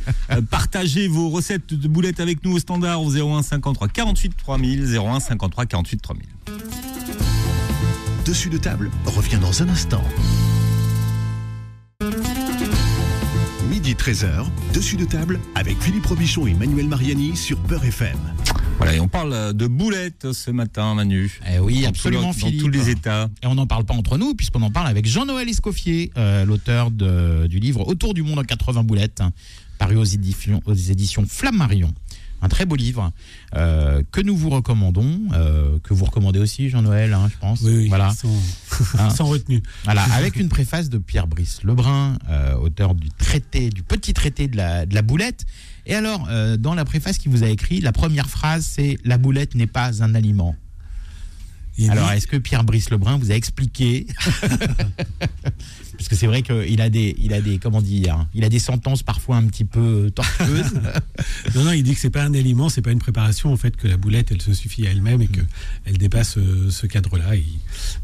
partager 0.51 0.83
partagez 0.84 1.08
vos 1.08 1.30
recettes 1.30 1.74
de 1.74 1.88
boulettes 1.88 2.19
avec 2.19 2.43
nous 2.43 2.56
au 2.56 2.60
standard 2.60 3.02
au 3.02 3.10
01 3.10 3.41
53 3.41 3.88
48 3.88 4.34
3000 4.36 4.98
01 4.98 5.22
53 5.22 5.65
48 5.65 6.02
3000. 6.02 6.28
Dessus 8.26 8.50
de 8.50 8.58
table 8.58 8.91
revient 9.06 9.38
dans 9.38 9.63
un 9.63 9.69
instant. 9.69 10.04
Midi 13.69 13.93
13h, 13.93 14.46
dessus 14.74 14.98
de 14.98 15.06
table 15.06 15.39
avec 15.56 15.82
Philippe 15.82 16.06
Robichon 16.06 16.48
et 16.48 16.54
Manuel 16.54 16.89
Mariani 16.89 17.38
sur 17.38 17.58
Peur 17.60 17.86
FM. 17.86 18.17
Voilà, 18.78 18.96
et 18.96 19.00
on 19.00 19.08
parle 19.08 19.54
de 19.54 19.68
boulettes 19.68 20.34
ce 20.34 20.52
matin, 20.52 20.96
Manu. 20.96 21.40
Eh 21.50 21.60
oui, 21.60 21.86
absolument, 21.86 22.34
Philippe. 22.34 22.58
Dans 22.58 22.66
tous 22.66 22.72
les 22.72 22.90
états. 22.90 23.30
Et 23.42 23.48
on 23.48 23.56
n'en 23.56 23.68
parle 23.68 23.86
pas 23.86 23.94
entre 23.94 24.18
nous, 24.18 24.36
puisqu'on 24.36 24.62
en 24.62 24.72
parle 24.72 24.88
avec 24.88 25.06
Jean-Noël 25.06 25.48
Escoffier, 25.48 26.12
euh, 26.18 26.46
l'auteur 26.46 26.92
du 26.92 27.60
livre 27.60 27.88
Autour 27.88 28.14
du 28.14 28.24
monde 28.24 28.40
en 28.40 28.44
80 28.44 28.84
boulettes 28.84 29.22
paru 29.78 29.98
aux 29.98 30.04
éditions, 30.04 30.62
aux 30.66 30.74
éditions 30.74 31.26
Flammarion. 31.28 31.92
Un 32.43 32.49
très 32.49 32.65
beau 32.65 32.75
livre 32.75 33.13
euh, 33.56 34.03
que 34.12 34.19
nous 34.19 34.36
vous 34.36 34.49
recommandons, 34.49 35.17
euh, 35.32 35.79
que 35.82 35.93
vous 35.93 36.03
recommandez 36.03 36.39
aussi, 36.39 36.69
Jean-Noël, 36.69 37.13
hein, 37.13 37.29
je 37.32 37.38
pense. 37.38 37.62
Oui, 37.62 37.88
voilà. 37.88 38.13
Hein 38.97 39.10
sans, 39.12 39.25
retenue. 39.25 39.63
Voilà, 39.86 40.03
avec 40.13 40.36
une 40.36 40.49
préface 40.49 40.89
de 40.89 40.97
Pierre 40.97 41.27
Brice 41.27 41.63
Lebrun, 41.63 42.17
euh, 42.29 42.56
auteur 42.56 42.95
du 42.95 43.10
traité, 43.10 43.69
du 43.69 43.82
petit 43.82 44.13
traité 44.13 44.47
de 44.47 44.58
la, 44.58 44.86
de 44.86 44.93
la 44.93 45.03
boulette. 45.03 45.45
Et 45.86 45.95
alors, 45.95 46.27
dans 46.60 46.73
la 46.73 46.86
préface 46.86 47.17
qu'il 47.17 47.32
vous 47.32 47.43
a 47.43 47.49
écrit, 47.49 47.82
la 47.82 47.91
première 47.91 48.29
phrase, 48.29 48.65
c'est 48.65 48.97
La 49.03 49.17
boulette 49.17 49.53
n'est 49.53 49.67
pas 49.67 50.01
un 50.01 50.15
aliment. 50.15 50.56
Alors, 51.89 52.12
est-ce 52.12 52.27
que 52.27 52.38
Pierre 52.38 52.63
Brice 52.63 52.89
Lebrun 52.89 53.17
vous 53.17 53.32
a 53.32 53.36
expliqué? 53.36 54.08
Parce 55.97 56.10
que 56.10 56.15
c'est 56.15 56.27
vrai 56.27 56.41
qu'il 56.41 56.82
a 56.82 56.89
des, 56.89 57.15
il 57.19 57.34
a 57.34 57.41
des, 57.41 57.60
comment 57.60 57.82
dire, 57.82 58.25
il 58.34 58.43
a 58.43 58.49
des 58.49 58.60
sentences 58.60 59.03
parfois 59.03 59.38
un 59.38 59.45
petit 59.45 59.65
peu 59.65 60.12
tortueuses. 60.13 60.73
non, 61.56 61.63
non, 61.63 61.71
il 61.71 61.84
dit 61.84 61.93
que 61.93 61.99
c'est 61.99 62.10
pas 62.10 62.23
un 62.23 62.34
aliment, 62.34 62.69
c'est 62.69 62.82
pas 62.82 62.91
une 62.91 62.99
préparation 62.99 63.51
en 63.51 63.58
fait, 63.58 63.75
que 63.75 63.88
la 63.88 63.97
boulette, 63.97 64.32
elle 64.32 64.41
se 64.41 64.53
suffit 64.53 64.88
à 64.88 64.91
elle-même 64.91 65.21
et 65.21 65.27
que 65.27 65.41
elle 65.86 65.97
dépasse 65.97 66.38
euh, 66.38 66.69
ce 66.69 66.88
cadre-là. 66.88 67.32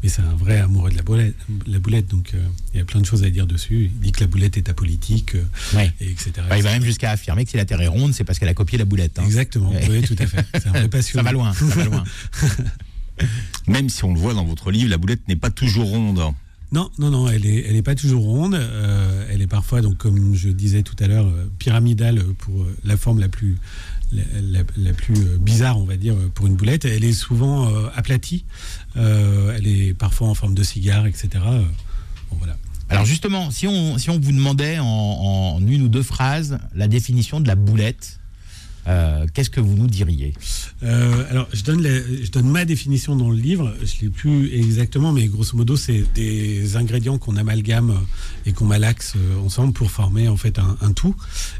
Mais 0.02 0.08
c'est 0.08 0.22
un 0.22 0.34
vrai 0.34 0.58
amoureux 0.58 0.90
de 0.90 0.96
la 0.96 1.02
boulette, 1.02 1.34
la 1.66 1.78
boulette 1.78 2.06
donc 2.08 2.32
euh, 2.34 2.42
il 2.74 2.78
y 2.78 2.80
a 2.80 2.84
plein 2.84 3.00
de 3.00 3.06
choses 3.06 3.24
à 3.24 3.30
dire 3.30 3.46
dessus. 3.46 3.90
Il 3.94 4.00
dit 4.00 4.12
que 4.12 4.20
la 4.20 4.26
boulette 4.26 4.56
est 4.56 4.68
apolitique, 4.68 5.34
euh, 5.34 5.88
et 6.00 6.10
etc. 6.10 6.32
Bah, 6.48 6.56
il 6.56 6.62
va 6.62 6.72
même 6.72 6.84
jusqu'à 6.84 7.10
affirmer 7.10 7.44
que 7.44 7.50
si 7.50 7.56
la 7.56 7.64
Terre 7.64 7.80
est 7.80 7.88
ronde, 7.88 8.14
c'est 8.14 8.24
parce 8.24 8.38
qu'elle 8.38 8.48
a 8.48 8.54
copié 8.54 8.78
la 8.78 8.84
boulette. 8.84 9.18
Hein. 9.18 9.24
Exactement, 9.24 9.72
oui, 9.90 10.02
tout 10.02 10.16
à 10.18 10.26
fait. 10.26 10.46
C'est 10.54 10.66
un 10.68 10.72
vrai 10.72 10.88
passionné. 10.88 11.22
Ça 11.22 11.22
va 11.22 11.32
loin, 11.32 11.52
ça 11.52 11.64
va 11.64 11.84
loin. 11.84 12.04
Même 13.66 13.88
si 13.88 14.04
on 14.04 14.14
le 14.14 14.20
voit 14.20 14.34
dans 14.34 14.44
votre 14.44 14.70
livre, 14.70 14.90
la 14.90 14.98
boulette 14.98 15.26
n'est 15.28 15.36
pas 15.36 15.50
toujours 15.50 15.88
ronde. 15.88 16.20
Non, 16.72 16.88
non, 16.98 17.10
non, 17.10 17.28
elle 17.28 17.46
est, 17.46 17.66
elle 17.68 17.82
pas 17.82 17.96
toujours 17.96 18.22
ronde. 18.22 18.54
Euh, 18.54 19.26
elle 19.30 19.42
est 19.42 19.48
parfois, 19.48 19.80
donc, 19.80 19.96
comme 19.98 20.34
je 20.34 20.48
disais 20.50 20.82
tout 20.82 20.94
à 21.00 21.08
l'heure, 21.08 21.26
euh, 21.26 21.50
pyramidale 21.58 22.22
pour 22.38 22.62
euh, 22.62 22.76
la 22.84 22.96
forme 22.96 23.18
la 23.18 23.28
plus, 23.28 23.56
la, 24.12 24.92
plus 24.92 25.38
bizarre, 25.38 25.78
on 25.78 25.84
va 25.84 25.96
dire, 25.96 26.14
pour 26.34 26.46
une 26.46 26.54
boulette. 26.54 26.84
Elle 26.84 27.04
est 27.04 27.12
souvent 27.12 27.72
aplatie. 27.94 28.44
elle 28.96 29.66
est 29.66 29.94
parfois 29.94 30.28
en 30.28 30.34
forme 30.34 30.54
de 30.54 30.62
cigare, 30.62 31.06
etc. 31.06 31.28
Bon, 32.30 32.36
voilà. 32.38 32.56
Alors 32.88 33.04
justement, 33.04 33.52
si 33.52 33.68
on, 33.68 33.98
si 33.98 34.10
on 34.10 34.18
vous 34.18 34.32
demandait 34.32 34.78
en, 34.80 35.60
une 35.64 35.82
ou 35.82 35.88
deux 35.88 36.02
phrases 36.02 36.58
la 36.74 36.88
définition 36.88 37.40
de 37.40 37.46
la 37.46 37.54
boulette, 37.54 38.19
euh, 38.88 39.26
qu'est-ce 39.34 39.50
que 39.50 39.60
vous 39.60 39.74
nous 39.74 39.86
diriez 39.86 40.34
euh, 40.82 41.24
Alors, 41.30 41.48
je 41.52 41.62
donne, 41.62 41.82
je 41.82 42.30
donne 42.30 42.48
ma 42.48 42.64
définition 42.64 43.16
dans 43.16 43.30
le 43.30 43.36
livre. 43.36 43.74
Je 43.80 43.96
ne 43.96 44.00
l'ai 44.02 44.08
plus 44.08 44.54
exactement, 44.54 45.12
mais 45.12 45.26
grosso 45.26 45.56
modo, 45.56 45.76
c'est 45.76 46.04
des 46.14 46.76
ingrédients 46.76 47.18
qu'on 47.18 47.36
amalgame 47.36 47.98
et 48.46 48.52
qu'on 48.52 48.64
malaxe 48.64 49.14
euh, 49.16 49.44
ensemble 49.44 49.72
pour 49.72 49.90
former 49.90 50.28
en 50.28 50.36
fait 50.36 50.58
un, 50.58 50.92
tout. 50.92 51.14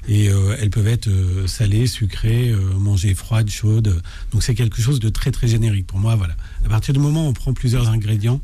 Et 0.08 0.26
elles 0.60 0.70
peuvent 0.70 0.88
être 0.88 1.08
salées, 1.46 1.86
sucrées, 1.86 2.52
mangées 2.78 3.14
froides, 3.14 3.48
chaudes. 3.48 4.02
Donc, 4.32 4.42
c'est 4.42 4.54
quelque 4.54 4.82
chose 4.82 4.98
de 4.98 5.08
très 5.08 5.30
très 5.30 5.46
générique. 5.48 5.86
Pour 5.86 5.98
moi, 5.98 6.16
voilà. 6.16 6.34
À 6.64 6.68
partir 6.68 6.94
du 6.94 7.00
moment 7.00 7.26
où 7.26 7.28
on 7.28 7.32
prend 7.32 7.52
plusieurs 7.52 7.88
ingrédients 7.88 8.40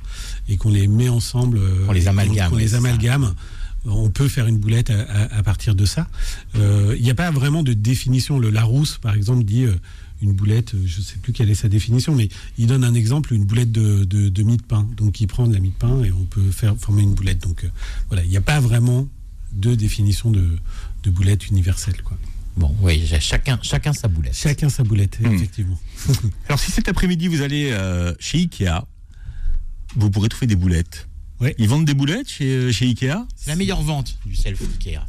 et 0.48 0.56
qu'on 0.56 0.70
les 0.70 0.86
met 0.86 1.08
ensemble, 1.08 1.60
on 1.88 1.92
les 1.92 2.08
amalgame, 2.08 2.52
on, 2.52 2.56
les 2.56 2.74
amalgame 2.74 3.34
on 3.86 4.10
peut 4.10 4.28
faire 4.28 4.46
une 4.46 4.58
boulette 4.58 4.90
à, 4.90 5.42
partir 5.42 5.74
de 5.74 5.84
ça. 5.84 6.08
Euh, 6.56 6.94
il 6.96 7.02
n'y 7.02 7.10
a 7.10 7.14
pas 7.14 7.30
vraiment 7.30 7.62
de 7.62 7.72
définition. 7.72 8.38
Le 8.38 8.50
Larousse, 8.50 8.98
par 8.98 9.14
exemple, 9.14 9.44
dit 9.44 9.64
euh, 9.64 9.74
une 10.22 10.32
boulette, 10.32 10.74
euh, 10.74 10.82
je 10.86 10.98
ne 10.98 11.04
sais 11.04 11.18
plus 11.18 11.32
quelle 11.32 11.50
est 11.50 11.54
sa 11.54 11.68
définition, 11.68 12.14
mais 12.14 12.28
il 12.58 12.66
donne 12.66 12.84
un 12.84 12.94
exemple, 12.94 13.32
une 13.32 13.44
boulette 13.44 13.72
de, 13.72 14.04
de, 14.04 14.42
mie 14.42 14.56
de 14.56 14.62
pain. 14.62 14.88
Donc 14.96 15.20
il 15.20 15.26
prend 15.26 15.46
de 15.46 15.54
la 15.54 15.60
mie 15.60 15.70
de 15.70 15.74
pain 15.74 16.02
et 16.02 16.12
on 16.12 16.24
peut 16.24 16.50
faire 16.50 16.76
former 16.76 17.02
une 17.02 17.14
boulette. 17.14 17.42
Donc 17.42 17.66
voilà, 18.08 18.24
il 18.24 18.30
n'y 18.30 18.36
a 18.36 18.42
pas 18.42 18.60
vraiment 18.60 19.08
de 19.52 19.74
définition 19.74 20.30
de, 20.30 20.44
de 21.04 21.10
boulette 21.10 21.48
universelle. 21.48 22.02
Quoi. 22.02 22.18
Bon, 22.56 22.74
oui, 22.80 23.06
chacun, 23.20 23.58
chacun 23.62 23.92
sa 23.92 24.08
boulette. 24.08 24.34
Chacun 24.34 24.68
sa 24.68 24.82
boulette, 24.82 25.20
hmm. 25.20 25.34
effectivement. 25.34 25.78
Alors 26.48 26.58
si 26.58 26.70
cet 26.70 26.88
après-midi 26.88 27.28
vous 27.28 27.42
allez 27.42 27.76
chez 28.18 28.38
Ikea, 28.38 28.86
vous 29.94 30.10
pourrez 30.10 30.28
trouver 30.28 30.46
des 30.46 30.56
boulettes. 30.56 31.06
Ils 31.58 31.68
vendent 31.68 31.84
des 31.84 31.94
boulettes 31.94 32.28
chez, 32.28 32.56
euh, 32.56 32.72
chez 32.72 32.86
Ikea 32.86 33.26
C'est 33.36 33.50
la 33.50 33.56
meilleure 33.56 33.82
vente 33.82 34.18
du 34.24 34.34
self 34.34 34.60
Ikea. 34.62 35.00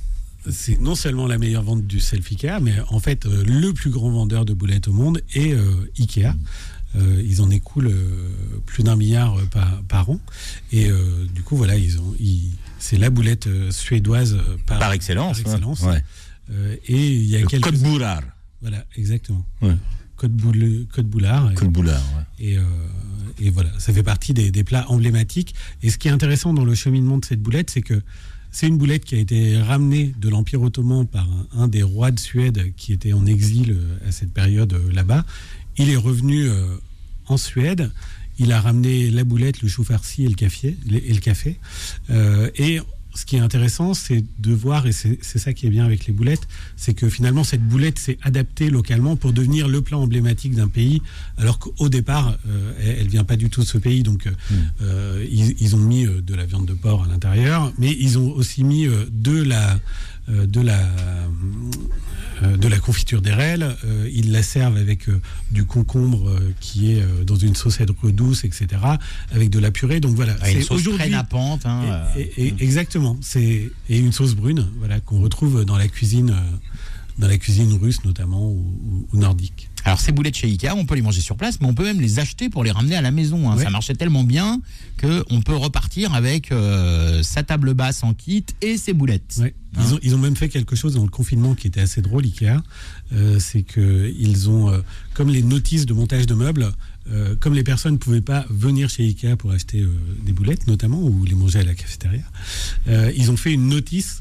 C'est 0.50 0.80
non 0.80 0.96
seulement 0.96 1.28
la 1.28 1.38
meilleure 1.38 1.64
vente 1.64 1.86
du 1.86 2.00
self 2.00 2.32
Ikea, 2.32 2.60
mais 2.62 2.76
en 2.90 3.00
fait 3.00 3.26
euh, 3.26 3.44
le 3.46 3.74
plus 3.74 3.90
grand 3.90 4.12
vendeur 4.12 4.46
de 4.46 4.54
boulettes 4.54 4.88
au 4.88 4.94
monde 4.94 5.22
est 5.34 5.54
euh, 5.54 5.92
Ikea. 6.00 6.34
ils 6.96 7.42
en 7.42 7.50
écoulent 7.50 7.94
plus 8.66 8.84
d'un 8.84 8.96
milliard 8.96 9.38
par, 9.88 10.10
an. 10.10 10.20
Et 10.72 10.90
du 11.34 11.44
coup, 11.44 11.56
voilà, 11.56 11.76
ils 11.76 12.00
ont, 12.00 12.16
c'est 12.80 12.98
la 12.98 13.12
boulette 13.12 13.48
suédoise 13.72 14.38
par, 14.66 14.92
excellence. 14.94 15.40
excellence. 15.40 15.84
et 16.88 17.08
il 17.08 17.26
y 17.26 17.36
a 17.36 17.44
quelques... 17.44 17.66
Code 17.66 17.82
Boulard. 17.82 18.24
Voilà, 18.62 18.84
exactement. 18.96 19.46
Code, 20.18 20.34
boule, 20.34 20.86
Code 20.92 21.08
Boulard. 21.08 21.54
Code 21.54 21.72
Boulard, 21.72 22.04
Et 22.40 22.58
et 23.40 23.50
voilà, 23.50 23.70
ça 23.78 23.94
fait 23.94 24.04
partie 24.04 24.34
des, 24.34 24.64
plats 24.64 24.86
emblématiques. 24.90 25.54
Et 25.84 25.90
ce 25.90 25.98
qui 25.98 26.08
est 26.08 26.12
intéressant 26.12 26.54
dans 26.54 26.66
le 26.66 26.76
cheminement 26.76 27.18
de 27.18 27.26
cette 27.26 27.42
boulette, 27.42 27.70
c'est 27.70 27.82
que 27.82 28.02
c'est 28.52 28.68
une 28.68 28.78
boulette 28.78 29.06
qui 29.06 29.16
a 29.16 29.20
été 29.20 29.58
ramenée 29.62 30.14
de 30.20 30.30
l'Empire 30.30 30.62
ottoman 30.62 31.06
par 31.06 31.28
un, 31.56 31.68
des 31.68 31.84
rois 31.84 32.12
de 32.12 32.20
Suède 32.20 32.74
qui 32.76 32.94
était 32.94 33.14
en 33.14 33.26
exil 33.26 33.72
euh, 33.72 34.08
à 34.08 34.12
cette 34.12 34.34
période 34.34 34.74
euh, 34.74 34.92
là-bas. 34.94 35.26
Il 35.78 35.90
est 35.90 35.98
revenu 35.98 36.50
euh, 36.50 36.76
en 37.28 37.38
Suède. 37.38 37.92
Il 38.40 38.52
a 38.52 38.62
ramené 38.62 39.12
la 39.12 39.24
boulette, 39.24 39.62
le 39.62 39.68
chou 39.68 39.84
farci 39.84 40.26
et 40.26 40.30
le 40.30 40.36
café. 40.36 40.76
Et, 40.90 41.14
le 41.14 41.20
café. 41.20 41.60
et 42.10 42.80
ce 43.18 43.26
qui 43.26 43.36
est 43.36 43.40
intéressant, 43.40 43.96
c'est 43.96 44.24
de 44.38 44.54
voir, 44.54 44.86
et 44.86 44.92
c'est 44.92 45.40
ça 45.40 45.52
qui 45.52 45.66
est 45.66 45.72
bien 45.72 45.84
avec 45.84 46.06
les 46.06 46.14
boulettes, 46.14 46.48
c'est 46.76 46.94
que 46.94 47.10
finalement 47.10 47.44
cette 47.44 47.68
boulette 47.68 47.98
s'est 47.98 48.20
adaptée 48.22 48.70
localement 48.70 49.16
pour 49.16 49.34
devenir 49.34 49.68
le 49.68 49.82
plat 49.82 49.98
emblématique 49.98 50.54
d'un 50.54 50.68
pays, 50.68 51.02
alors 51.38 51.58
qu'au 51.58 51.90
départ, 51.90 52.38
euh, 52.48 52.74
elle, 52.80 53.06
ne 53.06 53.10
vient 53.10 53.24
pas 53.24 53.36
du 53.36 53.50
tout 53.50 53.62
de 53.62 53.66
ce 53.66 53.80
pays. 53.80 54.04
Donc, 54.04 54.28
euh, 54.28 54.32
hmm. 54.52 54.56
euh, 54.84 55.26
ils, 55.32 55.76
ont 55.76 55.80
mis 55.80 56.06
de 56.06 56.36
la 56.36 56.46
viande 56.46 56.68
de 56.68 56.74
porc 56.74 57.06
à 57.06 57.08
l'intérieur, 57.08 57.74
mais 57.80 57.92
ils 58.00 58.20
ont 58.20 58.32
aussi 58.34 58.64
mis 58.64 58.88
de 58.88 59.42
la 59.42 59.80
de 60.28 60.62
la, 60.62 60.80
euh, 62.44 62.58
de 62.58 62.68
la 62.68 62.80
confiture 62.80 63.22
d'érel. 63.22 63.76
Euh, 63.86 64.10
ils 64.14 64.32
la 64.32 64.44
servent 64.44 64.78
avec 64.78 65.06
du 65.52 65.66
concombre 65.66 66.32
qui 66.60 66.92
est 66.92 67.04
dans 67.26 67.36
une 67.36 67.56
sauce 67.56 67.80
douce, 68.04 68.44
etc., 68.44 68.68
avec 69.32 69.50
de 69.50 69.60
la 69.60 69.72
purée. 69.72 70.00
Donc 70.00 70.16
voilà, 70.16 70.36
ah, 70.42 70.46
c'est 70.46 70.72
aujourd'hui 70.72 71.10
nappante. 71.10 71.66
Hein, 71.66 72.04
et, 72.16 72.54
exactement. 72.60 73.18
C'est 73.22 73.72
et 73.90 73.98
une 73.98 74.12
sauce 74.12 74.36
brune, 74.36 74.68
voilà, 74.80 75.00
qu'on 75.00 75.22
retrouve 75.22 75.66
dans 75.66 75.78
la 75.78 75.88
cuisine, 75.88 76.36
dans 77.18 77.28
la 77.28 77.38
cuisine 77.38 77.78
russe 77.82 78.04
notamment 78.06 78.52
ou 78.52 79.06
nordique. 79.14 79.70
Alors 79.88 80.02
ces 80.02 80.12
boulettes 80.12 80.36
chez 80.36 80.48
Ikea, 80.48 80.74
on 80.76 80.86
peut 80.86 80.96
les 80.96 81.02
manger 81.02 81.22
sur 81.22 81.38
place, 81.38 81.62
mais 81.62 81.68
on 81.68 81.74
peut 81.74 81.86
même 81.86 82.02
les 82.02 82.20
acheter 82.20 82.50
pour 82.50 82.66
les 82.66 82.72
ramener 82.72 82.98
à 82.98 83.02
la 83.02 83.10
maison. 83.10 83.50
Hein. 83.50 83.58
Ça 83.58 83.70
marchait 83.70 83.96
tellement 83.96 84.26
bien 84.26 84.60
qu'on 85.00 85.42
peut 85.42 85.56
repartir 85.56 86.14
avec 86.14 86.52
euh, 86.52 87.24
sa 87.24 87.42
table 87.42 87.74
basse 87.74 88.04
en 88.04 88.14
kit 88.14 88.44
et 88.62 88.76
ses 88.76 88.92
boulettes. 88.92 89.40
Hein. 89.42 89.48
ils, 89.80 89.94
ont, 89.94 90.00
ils, 90.04 90.14
ont, 90.16 90.18
même 90.18 90.36
fait 90.36 90.50
quelque 90.50 90.76
chose 90.76 90.96
dans 90.96 91.04
le 91.04 91.10
confinement 91.10 91.56
qui 91.56 91.68
était 91.68 91.80
assez 91.80 92.02
drôle, 92.02 92.26
Ikea. 92.26 92.62
Euh, 93.14 93.40
c'est 93.40 93.64
qu'ils 93.64 94.50
ont, 94.50 94.70
euh, 94.70 94.80
comme 95.14 95.30
les 95.30 95.42
notices 95.42 95.86
de 95.86 95.94
montage 95.94 96.26
de 96.26 96.34
meubles, 96.34 96.70
comme 97.40 97.54
les 97.54 97.64
personnes 97.64 97.94
ne 97.94 97.98
pouvaient 97.98 98.20
pas 98.20 98.46
venir 98.50 98.90
chez 98.90 99.04
Ikea 99.04 99.38
pour 99.38 99.52
acheter 99.52 99.88
des 100.26 100.34
boulettes, 100.34 100.68
notamment, 100.68 101.02
ou 101.02 101.24
les 101.24 101.36
manger 101.36 101.60
à 101.60 101.64
la 101.64 101.74
cafétéria, 101.74 102.24
ils 103.16 103.32
ont 103.32 103.38
fait 103.38 103.54
une 103.54 103.70
notice 103.70 104.20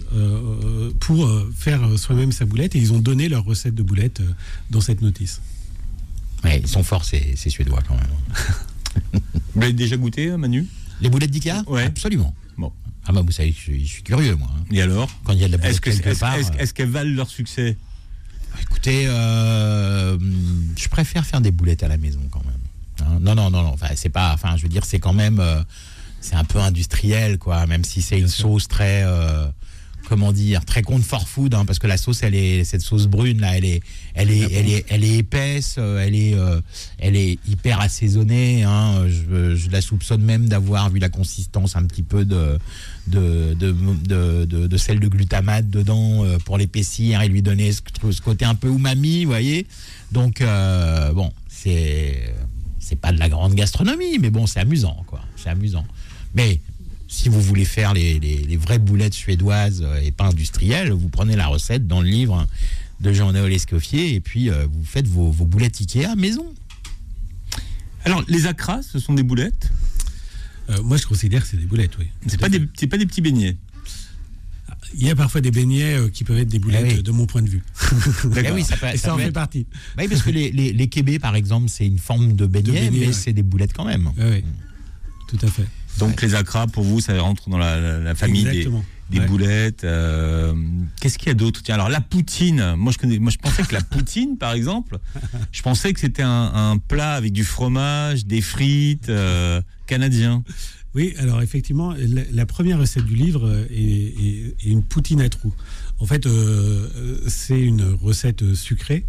pour 1.01 1.29
faire 1.57 1.99
soi-même 1.99 2.31
sa 2.31 2.45
boulette 2.45 2.77
et 2.77 2.79
ils 2.79 2.93
ont 2.93 3.01
donné 3.01 3.29
leur 3.29 3.45
recette 3.45 3.75
de 3.75 3.83
boulettes 3.83 4.23
dans 4.71 4.81
cette 4.81 5.03
notice 5.03 5.41
ils 6.45 6.69
sont 6.69 6.83
forts, 6.83 7.05
ces, 7.05 7.35
Suédois, 7.37 7.81
quand 7.87 7.95
même. 7.95 9.21
vous 9.55 9.61
l'avez 9.61 9.73
déjà 9.73 9.97
goûté, 9.97 10.29
euh, 10.29 10.37
Manu? 10.37 10.67
Les 11.01 11.11
boulettes 11.11 11.31
d'Ikea? 11.31 11.63
Oui. 11.67 11.83
Absolument. 11.83 12.35
Bon. 12.57 12.73
Ah 13.07 13.13
bah 13.13 13.23
vous 13.23 13.33
savez, 13.33 13.53
je, 13.53 13.85
suis 13.85 14.03
curieux, 14.03 14.37
moi. 14.37 14.49
Hein. 14.57 14.65
Et 14.71 14.83
alors? 14.83 15.09
Quand 15.25 15.33
il 15.33 15.41
y 15.41 15.45
a 15.45 15.49
de 15.49 15.53
la 15.53 15.59
boulette 15.59 15.81
quelque 15.81 16.09
est 16.09 16.19
part... 16.19 16.35
Euh, 16.35 16.59
est-ce 16.59 16.75
qu'elles 16.75 16.91
valent 16.91 17.15
leur 17.15 17.29
succès? 17.29 17.77
Écoutez, 18.63 19.07
euh, 19.07 20.17
je 20.77 20.89
préfère 20.89 21.27
faire 21.27 21.41
des 21.41 21.51
boulettes 21.51 21.83
à 21.83 21.89
la 21.89 21.99
maison, 21.99 22.21
quand 22.31 22.43
même. 22.45 23.07
Hein. 23.07 23.19
non, 23.21 23.35
non, 23.35 23.51
non, 23.51 23.63
non. 23.63 23.73
Enfin, 23.75 23.89
c'est 23.95 24.09
pas... 24.09 24.33
Enfin, 24.33 24.57
je 24.57 24.63
veux 24.63 24.69
dire, 24.69 24.85
c'est 24.85 24.99
quand 24.99 25.13
même... 25.13 25.43
c'est 26.21 26.37
un 26.37 26.45
peu 26.45 26.59
industriel, 26.59 27.39
quoi. 27.39 27.67
Même 27.67 27.85
si 27.85 28.03
c'est 28.03 28.19
une 28.19 28.29
sauce 28.29 28.69
très 28.69 29.05
comment 30.09 30.33
dire, 30.33 30.65
très 30.65 30.83
comfort 30.83 31.29
food, 31.29 31.55
hein, 31.55 31.65
parce 31.65 31.79
que 31.79 31.87
la 31.87 31.97
sauce, 31.97 32.23
elle 32.23 32.35
est, 32.35 32.65
cette 32.65 32.81
sauce 32.81 33.07
brune 33.07 33.41
là, 33.41 33.57
elle 33.57 33.65
est, 33.65 33.83
elle 34.15 34.31
est, 34.31 34.53
elle 34.53 34.69
est, 34.69 34.87
elle 34.89 35.05
est 35.05 35.17
épaisse, 35.17 35.77
euh, 35.79 35.99
elle 35.99 36.15
est, 36.15 36.35
euh, 36.35 36.61
elle 36.99 37.17
est 37.17 37.39
hyper 37.49 37.81
assaisonnée. 37.81 38.63
Hein, 38.63 39.07
je, 39.09 39.69
la 39.71 39.81
soupçonne 39.81 40.23
même 40.23 40.49
d'avoir 40.49 40.91
vu 40.91 41.01
la 41.01 41.09
consistance 41.09 41.77
un 41.77 41.85
petit 41.85 42.05
peu 42.05 42.25
de, 42.25 42.59
de, 43.09 43.55
de, 43.55 44.45
de, 44.45 44.77
sel 44.77 45.01
de 45.01 45.09
glutamate 45.09 45.69
dedans 45.69 46.25
euh, 46.25 46.39
pour 46.39 46.57
l'épaissir 46.57 47.21
et 47.23 47.29
lui 47.29 47.43
donner 47.43 47.73
ce, 47.73 48.21
côté 48.21 48.45
un 48.45 48.55
peu 48.55 48.69
umami, 48.69 49.25
vous 49.25 49.31
voyez. 49.31 49.67
Donc 50.13 50.41
bon, 51.15 51.33
c'est, 51.49 52.33
c'est 52.79 52.97
pas 52.97 53.13
de 53.13 53.19
la 53.19 53.29
grande 53.29 53.55
gastronomie, 53.55 54.19
mais 54.21 54.31
bon, 54.31 54.47
c'est 54.47 54.61
amusant, 54.61 55.03
quoi. 55.09 55.21
C'est 55.37 55.51
amusant. 55.51 55.85
Mais 56.35 56.61
si 57.17 57.31
vous 57.31 57.41
voulez 57.41 57.65
faire 57.65 57.95
les, 57.95 58.59
vraies 58.61 58.79
boulettes 58.79 59.15
suédoises 59.15 59.83
euh, 59.83 60.01
et 60.03 60.11
pas 60.11 60.27
industrielles, 60.27 60.93
vous 60.93 61.09
prenez 61.09 61.35
la 61.35 61.47
recette 61.47 61.87
dans 61.87 62.03
le 62.03 62.09
livre 62.09 62.47
de 63.01 63.11
Jean-Noël 63.13 63.51
Escoffier 63.53 64.15
et 64.15 64.21
puis 64.21 64.51
euh, 64.51 64.67
vous 64.71 64.85
faites 64.85 65.09
vos, 65.09 65.33
boulettes 65.33 65.81
Ikea 65.81 66.15
maison. 66.15 66.45
Alors, 68.05 68.23
les 68.29 68.47
acras, 68.47 68.83
ce 68.83 68.99
sont 68.99 69.15
des 69.15 69.23
boulettes? 69.23 69.71
Euh, 70.69 70.83
Moi, 70.83 70.99
je 70.99 71.07
considère 71.07 71.43
que 71.43 71.49
c'est 71.49 71.57
des 71.57 71.65
boulettes, 71.67 71.97
oui. 71.99 72.07
C'est 72.27 72.39
pas 72.39 72.51
des, 72.51 72.61
pas 72.61 72.99
des 72.99 73.07
petits 73.07 73.23
beignets? 73.23 73.57
Il 74.95 75.07
y 75.07 75.11
a 75.11 75.17
parfois 75.17 75.41
des 75.41 75.51
beignets 75.51 75.95
euh, 75.95 76.09
qui 76.11 76.23
peuvent 76.23 76.39
être 76.39 76.49
des 76.49 76.59
boulettes 76.59 76.85
Eh 76.91 76.95
oui. 76.97 77.03
de 77.03 77.11
mon 77.13 77.27
point 77.27 77.43
de 77.43 77.49
vue. 77.49 77.63
Eh 78.45 78.51
oui, 78.53 78.63
ça 78.63 78.77
peut- 78.77 78.87
Et 78.93 78.99
ça 78.99 79.09
ça 79.09 79.15
en 79.15 79.19
fait 79.19 79.25
être- 79.29 79.33
partie. 79.33 79.67
Oui, 79.99 80.07
parce 80.07 80.23
que 80.23 80.31
les, 80.31 80.51
les, 80.53 80.73
les 80.75 80.87
kébés, 80.89 81.19
par 81.19 81.35
exemple, 81.35 81.69
c'est 81.71 81.87
une 81.87 81.99
forme 81.99 82.35
de 82.35 82.47
beignet, 82.47 82.73
beignet, 82.73 82.91
mais 82.91 83.07
ouais. 83.09 83.13
c'est 83.15 83.33
des 83.33 83.43
boulettes 83.43 83.73
quand 83.73 83.87
même. 83.87 84.07
Ouais, 84.19 84.25
ouais. 84.25 84.45
Tout 85.29 85.39
à 85.43 85.49
fait. 85.49 85.67
Donc 85.99 86.21
les 86.23 86.35
acras, 86.35 86.67
pour 86.67 86.85
vous, 86.85 87.01
ça 87.01 87.19
rentre 87.21 87.49
dans 87.49 87.59
la, 87.59 87.81
la- 87.81 87.99
la 87.99 88.15
famille 88.15 88.43
des, 88.45 88.49
Exactement. 88.51 88.85
des 89.11 89.19
Ouais. 89.21 89.27
boulettes. 89.27 89.85
euh, 89.85 90.53
Qu'est-ce 91.01 91.19
qu'il 91.19 91.29
y 91.29 91.31
a 91.31 91.35
d'autre? 91.35 91.63
Tiens, 91.63 91.75
alors 91.77 91.89
la 91.89 92.01
poutine. 92.01 92.75
Moi, 92.77 92.93
je 92.93 92.99
connais. 92.99 93.19
Moi, 93.19 93.31
je 93.31 93.39
pensais 93.39 93.63
que 93.63 93.73
la 93.75 93.83
poutine, 93.83 94.37
par 94.37 94.53
exemple, 94.53 94.99
je 95.53 95.63
pensais 95.63 95.93
que 95.93 96.01
c'était 96.01 96.23
un, 96.23 96.51
un 96.55 96.79
plat 96.79 97.13
avec 97.15 97.33
du 97.33 97.45
fromage, 97.45 98.27
des 98.27 98.41
frites 98.41 99.09
euh, 99.09 99.61
canadiens. 99.87 100.43
Oui, 100.95 101.15
alors 101.19 101.43
effectivement, 101.43 101.93
la, 101.99 102.23
la 102.33 102.47
première 102.47 102.79
recette 102.79 103.05
du 103.05 103.15
livre 103.17 103.67
est, 103.71 103.75
est- 103.75 104.57
est 104.65 104.71
une 104.71 104.83
poutine 104.83 105.21
à 105.21 105.29
trous. 105.29 105.53
En 105.99 106.07
fait, 106.07 106.27
euh, 106.27 106.89
euh, 106.97 107.19
c'est 107.29 107.61
une 107.61 107.83
recette 107.83 108.55
sucrée 108.55 109.05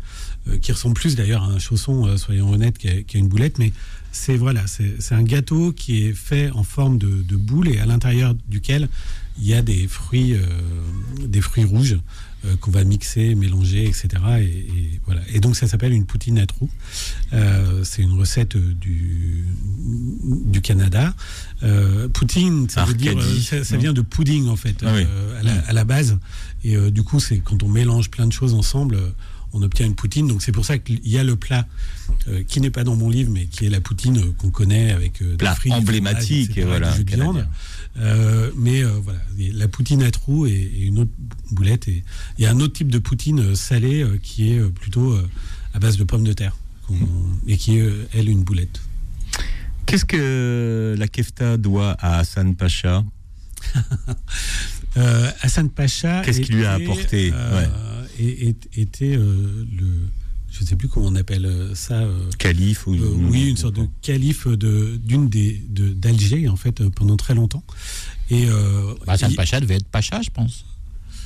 qui 0.61 0.71
ressemble 0.71 0.95
plus 0.95 1.15
d'ailleurs 1.15 1.43
à 1.43 1.47
un 1.47 1.59
chausson, 1.59 2.05
euh, 2.07 2.17
soyons 2.17 2.49
honnêtes, 2.51 2.77
qu'à 2.77 3.01
qu'à 3.03 3.17
une 3.19 3.27
boulette, 3.27 3.59
mais 3.59 3.71
c'est 4.11 4.37
voilà, 4.37 4.63
c'est 4.67 5.13
un 5.13 5.23
gâteau 5.23 5.73
qui 5.73 6.03
est 6.05 6.13
fait 6.13 6.49
en 6.51 6.63
forme 6.63 6.97
de, 6.97 7.21
de 7.21 7.35
boule 7.35 7.67
et 7.67 7.79
à 7.79 7.85
l'intérieur 7.85 8.33
duquel 8.47 8.89
il 9.39 9.45
y 9.45 9.53
a 9.53 9.61
des 9.61 9.87
fruits, 9.87 10.33
euh, 10.33 10.39
des 11.27 11.41
fruits 11.41 11.65
rouges 11.65 11.99
euh, 12.45 12.55
qu'on 12.59 12.71
va 12.71 12.83
mixer, 12.83 13.35
mélanger, 13.35 13.85
etc. 13.85 14.07
Et, 14.39 14.43
et 14.45 14.99
voilà. 15.05 15.21
Et 15.31 15.39
donc 15.39 15.55
ça 15.55 15.67
s'appelle 15.67 15.93
une 15.93 16.05
poutine 16.05 16.39
à 16.39 16.47
trous. 16.47 16.69
Euh, 17.33 17.83
c'est 17.83 18.01
une 18.01 18.13
recette 18.13 18.55
euh, 18.55 18.73
du, 18.73 19.45
du 20.45 20.61
Canada. 20.61 21.13
Euh, 21.61 22.07
poutine, 22.07 22.67
ça, 22.69 22.85
veut 22.85 22.95
dire, 22.95 23.15
euh, 23.17 23.63
ça, 23.63 23.77
vient 23.77 23.93
de 23.93 24.01
pudding 24.01 24.47
en 24.47 24.55
fait, 24.55 24.77
Ah 24.83 24.93
oui. 24.95 25.03
euh, 25.07 25.39
à, 25.39 25.43
la, 25.43 25.53
à 25.67 25.73
la 25.73 25.83
base. 25.83 26.17
Et 26.63 26.75
euh, 26.75 26.89
du 26.89 27.03
coup, 27.03 27.19
c'est 27.19 27.37
quand 27.39 27.61
on 27.61 27.67
mélange 27.69 28.09
plein 28.09 28.25
de 28.25 28.33
choses 28.33 28.55
ensemble, 28.55 28.95
euh, 28.95 29.09
on 29.57 29.61
obtient 29.63 29.85
une 29.85 29.95
poutine. 29.95 30.27
Donc 30.27 30.41
c'est 30.41 30.51
pour 30.51 30.65
ça 30.65 30.77
qu'il 30.77 31.05
y 31.07 31.17
a 31.17 31.23
le 31.23 31.35
plat 31.35 31.65
euh, 32.27 32.43
qui 32.47 32.61
n'est 32.61 32.69
pas 32.71 32.83
dans 32.83 32.95
mon 32.95 33.09
livre, 33.09 33.31
mais 33.33 33.45
qui 33.45 33.65
est 33.65 33.69
la 33.69 33.81
poutine 33.81 34.17
euh, 34.17 34.31
qu'on 34.37 34.49
connaît 34.51 34.91
avec 34.91 35.21
euh, 35.21 35.35
Plat 35.37 35.55
frites, 35.55 35.73
emblématique, 35.73 36.51
etc., 36.51 36.65
voilà, 36.67 36.91
du 36.91 36.97
jus 36.97 37.03
de 37.03 37.15
viande. 37.15 37.47
Euh, 37.99 38.51
mais 38.55 38.83
voilà, 38.83 39.19
et 39.39 39.51
la 39.51 39.67
poutine 39.67 40.03
à 40.03 40.11
trous 40.11 40.45
et, 40.45 40.51
et 40.51 40.83
une 40.85 40.99
autre 40.99 41.11
boulette. 41.51 41.87
Et 41.87 42.03
il 42.37 42.43
y 42.43 42.47
a 42.47 42.51
un 42.51 42.59
autre 42.59 42.73
type 42.73 42.89
de 42.91 42.99
poutine 42.99 43.55
salée 43.55 44.05
qui 44.21 44.51
est 44.53 44.61
plutôt 44.69 45.17
à 45.73 45.79
base 45.79 45.97
de 45.97 46.03
pommes 46.03 46.23
de 46.23 46.33
terre 46.33 46.55
qu'on- 46.87 46.95
et 47.47 47.57
qui 47.57 47.79
est 47.79 47.89
elle 48.13 48.29
une 48.29 48.43
boulette. 48.43 48.79
Qu'est-ce 49.87 50.05
que 50.05 50.95
la 50.97 51.07
kefta 51.07 51.57
doit 51.57 51.91
à 51.99 52.19
Hassan 52.19 52.55
Pacha? 52.55 53.03
Euh, 54.95 55.29
Hassan 55.41 55.69
Pacha. 55.69 56.23
Qu'est-ce 56.25 56.41
qu'il 56.41 56.55
lui 56.55 56.65
a 56.65 56.73
apporté? 56.73 57.31
Et- 58.19 58.49
et- 58.49 58.81
Était 58.81 59.15
euh, 59.15 59.65
le. 59.77 59.85
Je 60.49 60.61
ne 60.63 60.67
sais 60.67 60.75
plus 60.77 60.87
comment 60.87 61.07
on 61.07 61.15
appelle 61.15 61.45
euh, 61.45 61.75
ça. 61.75 61.95
euh, 62.01 62.29
Calife 62.39 62.87
ou 62.87 62.93
euh, 62.95 63.15
oui, 63.29 63.49
une 63.49 63.57
sorte 63.57 63.75
de 63.75 63.85
calife 64.01 64.47
de- 64.47 64.97
d'une 65.03 65.27
des 65.29 65.61
de- 65.69 65.89
d'Alger 65.89 66.47
en 66.47 66.55
fait 66.55 66.87
pendant 66.89 67.17
très 67.17 67.35
longtemps. 67.35 67.63
Et 68.29 68.45
euh, 68.47 68.93
Bah, 69.05 69.13
Hassan 69.13 69.31
il- 69.31 69.35
Pacha 69.35 69.59
devait 69.59 69.75
être 69.75 69.85
Pacha, 69.87 70.21
je 70.21 70.29
pense. 70.29 70.65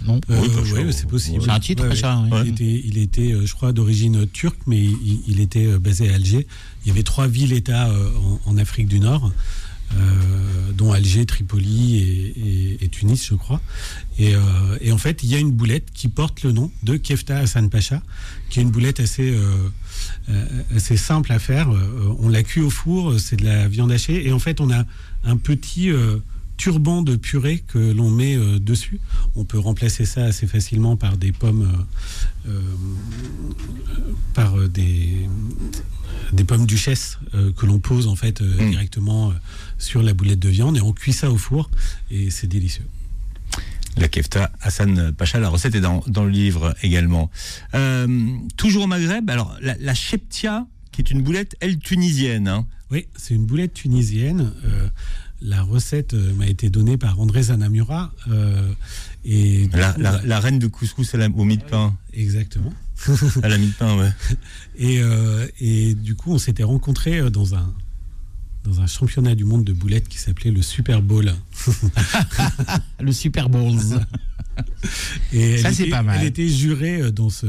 Non 0.05 0.19
euh, 0.31 0.41
Oui, 0.73 0.83
ouais, 0.83 0.91
c'est 0.91 1.07
possible. 1.07 1.43
C'est 1.43 1.51
un 1.51 1.59
titre, 1.59 1.87
Pacha, 1.87 2.19
ouais. 2.31 2.41
Il 2.45 2.49
était, 2.53 2.81
il 2.85 2.97
était, 2.97 3.35
je 3.45 3.53
crois, 3.53 3.71
d'origine 3.71 4.25
turque, 4.27 4.57
mais 4.65 4.83
il, 4.83 5.21
il 5.27 5.39
était 5.39 5.77
basé 5.77 6.09
à 6.09 6.15
Alger. 6.15 6.47
Il 6.83 6.87
y 6.87 6.91
avait 6.91 7.03
trois 7.03 7.27
villes-États 7.27 7.91
en, 7.93 8.39
en 8.51 8.57
Afrique 8.57 8.87
du 8.87 8.99
Nord, 8.99 9.31
dont 10.81 10.91
Alger, 10.91 11.25
Tripoli 11.25 12.77
et, 12.81 12.87
Tunis, 12.89 13.27
je 13.27 13.35
crois. 13.35 13.61
Et, 14.17 14.35
euh, 14.35 14.39
et 14.81 14.91
en 14.91 14.97
fait, 14.97 15.23
il 15.23 15.29
y 15.29 15.35
a 15.35 15.37
une 15.37 15.51
boulette 15.51 15.89
qui 15.93 16.07
porte 16.07 16.43
le 16.43 16.51
nom 16.51 16.71
de 16.83 16.97
Kefta 16.97 17.37
Hassan 17.37 17.69
Pacha, 17.69 18.01
qui 18.49 18.59
est 18.59 18.63
une 18.63 18.71
boulette 18.71 18.99
assez, 18.99 19.31
euh, 19.31 19.69
euh, 20.29 20.79
simple 20.79 21.31
à 21.31 21.39
faire. 21.39 21.71
Euh, 21.71 22.15
on 22.19 22.29
la 22.29 22.43
cuit 22.43 22.61
au 22.61 22.69
four, 22.69 23.19
c'est 23.19 23.37
de 23.37 23.45
la 23.45 23.67
viande 23.67 23.91
hachée, 23.91 24.27
et 24.27 24.31
en 24.31 24.39
fait, 24.39 24.59
on 24.59 24.71
a 24.71 24.83
un 25.23 25.37
petit 25.37 25.91
euh, 25.91 26.17
turban 26.57 27.01
de 27.01 27.15
purée 27.15 27.63
que 27.67 27.79
l'on 27.91 28.09
met 28.11 28.35
euh, 28.37 28.59
dessus. 28.59 28.99
On 29.35 29.45
peut 29.45 29.59
remplacer 29.59 30.05
ça 30.05 30.25
assez 30.25 30.47
facilement 30.47 30.95
par 30.95 31.17
des 31.17 31.31
pommes, 31.31 31.85
euh, 32.47 32.51
euh, 32.51 32.61
par 34.33 34.55
des, 34.69 35.27
des 36.33 36.43
pommes 36.43 36.65
duchesse 36.65 37.19
que 37.57 37.65
l'on 37.65 37.79
pose 37.79 38.07
en 38.07 38.15
fait 38.15 38.41
euh, 38.41 38.61
Mm. 38.67 38.69
directement 38.71 39.33
sur 39.77 40.01
la 40.03 40.13
boulette 40.13 40.39
de 40.39 40.49
viande 40.49 40.77
et 40.77 40.81
on 40.81 40.93
cuit 40.93 41.13
ça 41.13 41.31
au 41.31 41.37
four 41.37 41.69
et 42.09 42.29
c'est 42.29 42.47
délicieux. 42.47 42.85
La 43.97 44.07
kefta 44.07 44.51
Hassan 44.61 45.11
Pacha, 45.13 45.39
la 45.39 45.49
recette 45.49 45.75
est 45.75 45.81
dans, 45.81 46.01
dans 46.07 46.23
le 46.23 46.29
livre 46.31 46.73
également. 46.81 47.29
Euh, 47.73 48.07
toujours 48.55 48.83
au 48.83 48.87
Maghreb, 48.87 49.29
alors 49.29 49.57
la, 49.61 49.75
la 49.79 49.93
cheptia, 49.93 50.65
qui 50.93 51.01
est 51.01 51.11
une 51.11 51.21
boulette, 51.21 51.55
elle, 51.59 51.77
tunisienne. 51.77 52.47
hein. 52.47 52.65
Oui, 52.89 53.07
c'est 53.17 53.33
une 53.33 53.45
boulette 53.45 53.73
tunisienne. 53.73 54.53
Euh, 54.65 54.87
la 55.41 55.61
recette 55.63 56.13
euh, 56.13 56.33
m'a 56.35 56.47
été 56.47 56.69
donnée 56.69 56.97
par 56.97 57.19
André 57.19 57.43
Zanamura. 57.43 58.13
euh, 58.29 58.71
et 59.25 59.67
du 59.67 59.77
La, 59.77 59.93
coup, 59.93 60.01
la- 60.01 60.11
bah, 60.13 60.21
la 60.23 60.39
reine 60.39 60.59
de 60.59 60.67
couscous 60.67 61.13
à 61.15 61.17
la- 61.17 61.29
au 61.29 61.43
mie 61.45 61.57
de 61.57 61.63
pain. 61.63 61.95
Exactement. 62.13 62.73
À 63.41 63.49
la 63.49 63.57
mie 63.57 63.67
de 63.67 63.73
pain, 63.73 63.97
ouais. 63.97 64.11
Et, 64.77 64.99
euh, 65.01 65.47
et 65.59 65.95
du 65.95 66.13
coup, 66.15 66.31
on 66.33 66.37
s'était 66.37 66.63
rencontrés 66.63 67.31
dans 67.31 67.55
un, 67.55 67.73
dans 68.63 68.79
un 68.81 68.85
championnat 68.87 69.33
du 69.33 69.43
monde 69.43 69.63
de 69.63 69.73
boulettes 69.73 70.07
qui 70.07 70.19
s'appelait 70.19 70.51
le 70.51 70.61
Super 70.61 71.01
Bowl. 71.01 71.33
Le 72.99 73.11
Super 73.11 73.49
Bowls. 73.49 73.79
Et 75.33 75.57
Ça, 75.57 75.69
elle 75.69 75.75
c'est 75.75 75.87
pas 75.87 76.03
mal. 76.03 76.19
Elle 76.21 76.27
était 76.27 76.47
jurée 76.47 77.11
dans, 77.11 77.29
ce, 77.29 77.47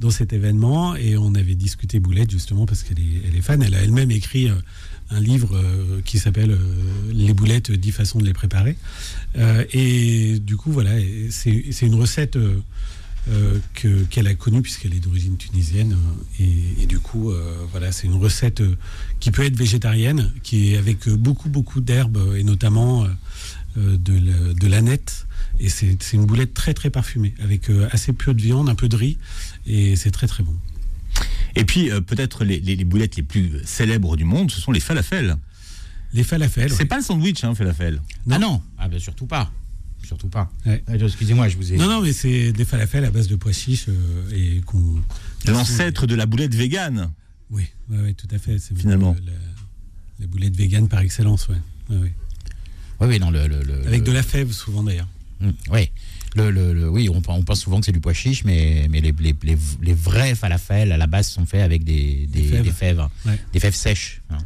dans 0.00 0.10
cet 0.10 0.32
événement 0.32 0.96
et 0.96 1.16
on 1.16 1.34
avait 1.34 1.54
discuté 1.54 2.00
boulettes 2.00 2.30
justement 2.30 2.66
parce 2.66 2.82
qu'elle 2.82 2.98
est, 2.98 3.22
elle 3.26 3.36
est 3.36 3.40
fan. 3.40 3.62
Elle 3.62 3.74
a 3.74 3.80
elle-même 3.82 4.10
écrit 4.10 4.50
euh, 4.50 4.54
un 5.14 5.20
livre 5.20 5.54
euh, 5.56 6.00
qui 6.04 6.18
s'appelle 6.18 6.50
euh, 6.52 6.58
Les 7.12 7.32
boulettes, 7.32 7.70
10 7.70 7.92
façons 7.92 8.18
de 8.18 8.24
les 8.24 8.32
préparer. 8.32 8.76
Euh, 9.36 9.64
et 9.72 10.38
du 10.40 10.56
coup, 10.56 10.72
voilà, 10.72 10.92
c'est 11.30 11.86
une 11.86 11.94
recette 11.94 12.36
que- 13.74 14.04
qu'elle 14.04 14.26
a 14.26 14.34
connue 14.34 14.60
puisqu'elle 14.60 14.94
est 14.94 15.00
d'origine 15.00 15.36
tunisienne. 15.38 15.96
Et, 16.40 16.86
du 16.86 16.98
coup, 16.98 17.32
voilà, 17.70 17.90
c'est 17.90 18.06
une 18.06 18.16
recette 18.16 18.62
qui 19.20 19.30
peut 19.30 19.44
être 19.44 19.56
végétarienne, 19.56 20.30
qui 20.42 20.74
est 20.74 20.76
avec 20.76 21.08
beaucoup, 21.08 21.48
beaucoup 21.48 21.80
d'herbes 21.80 22.18
et 22.36 22.44
notamment 22.44 23.06
de 23.76 24.12
la- 24.12 24.52
de 24.54 24.66
l'aneth. 24.66 25.26
Et 25.58 25.68
c'est 25.70 25.96
une 26.12 26.26
boulette 26.26 26.52
très 26.52 26.74
très 26.74 26.90
parfumée, 26.90 27.32
avec 27.42 27.70
assez 27.92 28.12
peu 28.12 28.34
de 28.34 28.42
viande, 28.42 28.68
un 28.68 28.74
peu 28.74 28.88
de 28.88 28.96
riz, 28.96 29.16
et 29.66 29.96
c'est 29.96 30.10
très 30.10 30.26
très 30.26 30.42
bon. 30.42 30.54
Et 31.56 31.64
puis, 31.64 31.90
euh, 31.90 32.00
peut-être 32.00 32.44
les, 32.44 32.60
les- 32.60 32.76
les 32.76 32.84
boulettes 32.84 33.16
les 33.16 33.22
plus 33.22 33.60
célèbres 33.64 34.16
du 34.16 34.24
monde, 34.24 34.50
ce 34.50 34.60
sont 34.60 34.72
les 34.72 34.80
falafels. 34.80 35.36
Les 36.12 36.24
falafels. 36.24 36.70
C'est 36.70 36.80
ouais. 36.80 36.84
pas 36.84 36.96
le 36.98 37.02
sandwich, 37.02 37.42
hein, 37.44 37.54
falafel. 37.54 38.00
Ah 38.30 38.38
non 38.38 38.62
ah 38.78 38.88
ben 38.88 38.98
Surtout 39.00 39.26
pas. 39.26 39.50
Surtout 40.06 40.28
pas. 40.28 40.52
Ouais. 40.66 40.82
Ah, 40.86 40.96
Excusez-moi, 40.96 41.48
je 41.48 41.56
vous 41.56 41.72
ai. 41.72 41.76
Non, 41.76 41.86
non, 41.88 42.02
mais 42.02 42.12
c'est 42.12 42.52
des 42.52 42.64
falafels 42.64 43.04
à 43.04 43.10
base 43.10 43.26
de 43.26 43.36
pois 43.36 43.52
chiches 43.52 43.86
euh, 43.88 44.30
et 44.32 44.60
qu'on. 44.66 45.00
L'ancêtre 45.46 46.06
de 46.06 46.14
la 46.14 46.26
boulette 46.26 46.54
végane. 46.54 47.10
Oui, 47.50 47.66
ouais, 47.90 47.98
ouais, 48.00 48.12
tout 48.14 48.28
à 48.30 48.38
fait. 48.38 48.58
C'est 48.58 48.76
Finalement. 48.76 49.16
la, 49.24 49.32
la 50.20 50.26
boulette 50.26 50.56
végane 50.56 50.88
par 50.88 51.00
excellence, 51.00 51.48
ouais. 51.48 51.56
Ouais, 51.90 51.96
ouais. 51.96 52.12
Oui, 53.00 53.06
oui, 53.08 53.18
non, 53.18 53.30
le. 53.30 53.46
le- 53.48 53.86
Avec 53.86 54.02
de 54.02 54.12
la 54.12 54.22
fève 54.22 54.52
souvent 54.52 54.82
d'ailleurs. 54.82 55.08
Mm, 55.40 55.50
Oui. 55.70 55.90
Le, 56.34 56.50
le- 56.50 56.72
le- 56.72 56.88
oui, 56.88 57.08
on, 57.08 57.22
on 57.28 57.42
pense 57.42 57.60
souvent 57.60 57.78
que 57.80 57.86
c'est 57.86 57.92
du 57.92 58.00
pois 58.00 58.12
chiche, 58.12 58.44
mais, 58.44 58.86
mais 58.90 59.00
les, 59.00 59.12
les, 59.20 59.34
les, 59.42 59.58
les 59.82 59.94
vrais 59.94 60.34
falafels 60.34 60.90
à 60.92 60.96
la 60.96 61.06
base 61.06 61.28
sont 61.28 61.46
faits 61.46 61.62
avec 61.62 61.84
des, 61.84 62.26
des, 62.28 62.42
Des 62.42 62.48
fèves. 62.48 62.62
des 62.64 62.70
fèves, 62.72 63.08
Ouais. 63.26 63.38
des 63.52 63.60
fèves 63.60 63.74
sèches, 63.74 64.20
hein, 64.30 64.38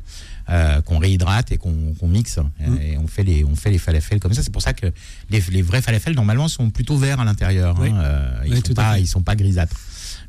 euh, 0.50 0.80
qu'on 0.82 0.98
réhydrate 0.98 1.50
et 1.52 1.56
qu'on 1.56 1.94
mixe. 2.02 2.38
Mm. 2.60 2.76
Et 2.82 2.98
on 2.98 3.06
fait, 3.06 3.22
les, 3.24 3.42
on 3.44 3.56
fait 3.56 3.70
les 3.70 3.78
falafels 3.78 4.20
comme 4.20 4.34
ça. 4.34 4.42
C'est 4.42 4.52
pour 4.52 4.62
ça 4.62 4.74
que 4.74 4.86
les, 5.30 5.40
les 5.50 5.62
vrais 5.62 5.80
falafels, 5.82 6.14
normalement, 6.14 6.48
sont 6.48 6.68
plutôt 6.70 6.96
verts 6.98 7.20
à 7.20 7.24
l'intérieur. 7.24 7.80
hein. 7.80 7.94
Euh, 7.94 8.42
ils 8.46 8.50
ne 8.54 8.56
sont, 8.56 8.74
pas- 8.74 9.04
sont 9.06 9.22
grisâtres. 9.22 9.76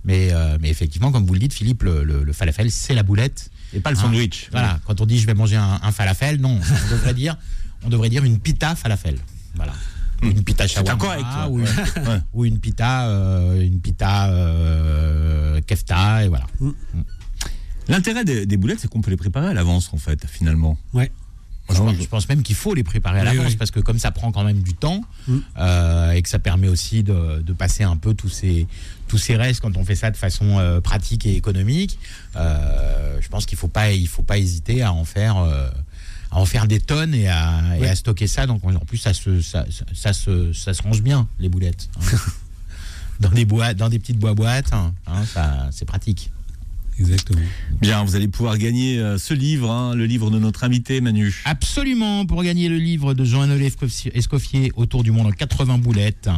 Mais, 0.05 0.30
euh, 0.32 0.57
mais 0.62 0.70
effectivement, 0.70 1.12
comme 1.12 1.26
vous 1.26 1.34
le 1.34 1.39
dites, 1.39 1.53
Philippe, 1.53 1.84
le, 1.84 2.03
le- 2.05 2.24
le 2.24 2.34
falafel, 2.34 2.72
c'est 2.72 2.93
la 2.93 3.03
boulette. 3.03 3.49
Et 3.74 3.82
pas 3.82 3.89
le 3.91 3.97
sandwich. 3.97 4.47
Voilà, 4.51 4.80
quand 4.86 5.01
on 5.01 5.05
dit 5.05 5.20
je 5.20 5.28
vais 5.28 5.34
manger 5.34 5.57
un, 5.57 5.80
un 5.84 5.91
falafel, 5.91 6.39
non, 6.39 6.57
on 6.60 6.91
devrait 6.95 7.14
dire, 7.14 7.38
on 7.84 7.89
devrait 7.89 8.10
dire 8.10 8.24
une 8.24 8.39
pita 8.39 8.76
falafel. 8.76 9.18
Voilà. 9.55 9.74
Ou 10.22 10.26
Une 10.28 10.43
pita 10.43 10.67
shawarma, 10.67 10.97
toi. 10.97 11.47
ou, 11.49 11.59
une, 11.59 11.65
Ouais. 12.07 12.22
ou 12.34 12.45
une 12.45 12.59
pita, 12.59 13.07
euh, 13.07 13.61
une 13.61 13.80
pita 13.80 14.30
euh, 14.30 15.61
kefta, 15.65 16.26
et 16.26 16.28
voilà. 16.28 16.45
L'intérêt 17.88 18.24
des, 18.24 18.45
des 18.45 18.57
boulettes, 18.57 18.80
c'est 18.82 18.88
qu'on 18.88 19.01
peut 19.01 19.11
les 19.11 19.17
préparer 19.17 19.47
à 19.47 19.53
l'avance, 19.53 19.89
en 19.93 19.97
fait, 19.97 20.26
finalement. 20.28 20.78
Ouais. 20.93 21.11
Je 21.72 21.76
pense, 21.78 21.95
je 22.01 22.07
pense 22.07 22.28
même 22.30 22.41
qu'il 22.41 22.55
faut 22.55 22.74
les 22.74 22.84
préparer 22.84 23.20
à 23.20 23.22
Oui, 23.22 23.28
l'avance 23.38 23.51
oui. 23.51 23.55
parce 23.57 23.70
que 23.70 23.80
comme 23.80 23.99
ça 23.99 24.09
prend 24.09 24.32
quand 24.32 24.43
même 24.43 24.61
du 24.63 24.74
temps 24.74 25.01
Mm. 25.28 25.38
euh, 25.59 26.11
et 26.13 26.22
que 26.24 26.30
ça 26.30 26.39
permet 26.39 26.67
aussi 26.67 27.03
de, 27.03 27.41
de 27.43 27.53
passer 27.53 27.84
un 27.84 27.95
peu 27.95 28.15
tous 28.15 28.30
ces 28.30 28.65
tous 29.07 29.20
ces 29.20 29.36
restes 29.36 29.61
quand 29.61 29.78
on 29.78 29.86
fait 29.86 29.93
ça 29.95 30.09
de 30.09 30.17
façon 30.17 30.57
euh, 30.57 30.82
pratique 30.82 31.28
et 31.28 31.36
économique, 31.36 31.99
euh, 32.38 33.17
je 33.22 33.28
pense 33.30 33.45
qu'il 33.45 33.57
faut 33.57 33.67
pas 33.67 33.91
il 33.91 34.07
faut 34.07 34.24
pas 34.24 34.39
hésiter 34.39 34.82
à 34.82 34.93
en 34.93 35.05
faire 35.05 35.38
euh, 36.32 36.36
en 36.36 36.45
faire 36.45 36.67
des 36.67 36.80
tonnes 36.80 37.13
et 37.13 37.27
à, 37.27 37.95
stocker 37.95 38.27
ça. 38.27 38.45
Donc 38.45 38.63
en 38.63 38.73
plus, 38.80 38.97
ça 38.97 39.13
se, 39.13 39.41
ça, 39.41 39.65
se, 40.13 40.53
ça 40.53 40.73
se 40.73 40.82
range 40.82 41.01
bien, 41.01 41.27
les 41.39 41.49
boulettes. 41.49 41.89
Hein. 41.97 42.17
dans, 43.19 43.30
des 43.30 43.45
boîtes, 43.45 43.77
dans 43.77 43.89
des 43.89 43.99
petites 43.99 44.19
boîtes, 44.19 44.73
hein, 44.73 44.93
ça, 45.25 45.69
c'est 45.71 45.86
pratique. 45.86 46.32
Exactement. 47.00 47.41
Bien, 47.82 48.04
vous 48.04 48.16
allez 48.16 48.28
pouvoir 48.28 48.58
gagner 48.58 49.00
euh, 49.00 49.18
ce 49.18 49.34
livre, 49.34 49.72
hein, 49.72 49.95
le 49.95 50.06
livre 50.06 50.30
de 50.30 50.38
notre 50.38 50.64
invité 50.64 51.00
Manu. 51.00 51.34
Absolument, 51.45 52.26
pour 52.26 52.43
gagner 52.43 52.68
le 52.68 52.78
livre 52.78 53.14
de 53.14 53.24
Jean-Noël 53.24 53.62
Escoffier, 54.14 54.72
Autour 54.76 55.04
du 55.04 55.12
monde 55.12 55.28
en 55.28 55.32
80 55.32 55.78
boulettes, 55.78 56.30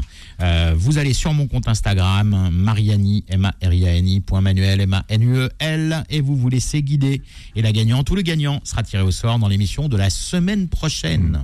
euh, 0.42 0.74
vous 0.78 0.98
allez 0.98 1.14
sur 1.14 1.34
mon 1.34 1.48
compte 1.48 1.68
Instagram, 1.68 2.50
Mariani, 2.52 3.24
m 3.28 3.46
a 3.46 3.68
r 3.68 3.74
i 3.74 3.88
a 3.88 3.96
n 3.96 4.08
i 4.08 4.24
Manuel, 4.42 4.82
m 4.82 4.94
a 4.94 5.06
n 5.10 5.24
u 5.24 5.36
e 5.38 5.50
l 5.60 6.04
et 6.10 6.22
vous 6.22 6.36
vous 6.36 6.50
laissez 6.50 6.84
guider. 6.84 7.22
Et 7.56 7.62
la 7.62 7.72
gagnante 7.72 8.10
ou 8.12 8.16
le 8.16 8.22
gagnant 8.22 8.62
sera 8.64 8.84
tiré 8.84 9.04
au 9.04 9.12
sort 9.12 9.40
dans 9.40 9.48
l'émission 9.48 9.90
de 9.90 9.98
la 9.98 10.10
semaine 10.10 10.68
prochaine. 10.68 11.40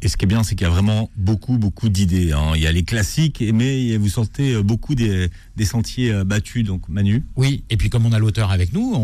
Et 0.00 0.08
ce 0.08 0.16
qui 0.16 0.26
est 0.26 0.28
bien, 0.28 0.44
c'est 0.44 0.54
qu'il 0.54 0.66
y 0.66 0.70
a 0.70 0.72
vraiment 0.72 1.10
beaucoup, 1.16 1.58
beaucoup 1.58 1.88
d'idées. 1.88 2.32
Hein. 2.32 2.52
Il 2.54 2.62
y 2.62 2.66
a 2.66 2.72
les 2.72 2.84
classiques, 2.84 3.42
mais 3.52 3.96
vous 3.96 4.08
sentez 4.08 4.54
euh, 4.54 4.62
beaucoup 4.62 4.94
des, 4.94 5.30
sentiers 5.64 6.12
euh, 6.12 6.24
battus, 6.24 6.64
donc 6.64 6.88
Manu. 6.88 7.24
Oui, 7.36 7.64
et 7.68 7.76
puis 7.76 7.90
comme 7.90 8.06
on 8.06 8.12
a 8.12 8.18
l'auteur 8.18 8.52
avec 8.52 8.72
nous, 8.72 8.96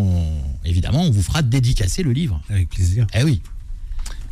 évidemment, 0.64 1.03
on 1.03 1.11
vous 1.11 1.22
fera 1.22 1.42
dédicacer 1.42 2.03
le 2.05 2.12
livre. 2.12 2.40
Avec 2.49 2.68
plaisir. 2.68 3.07
Eh 3.12 3.24
oui. 3.24 3.42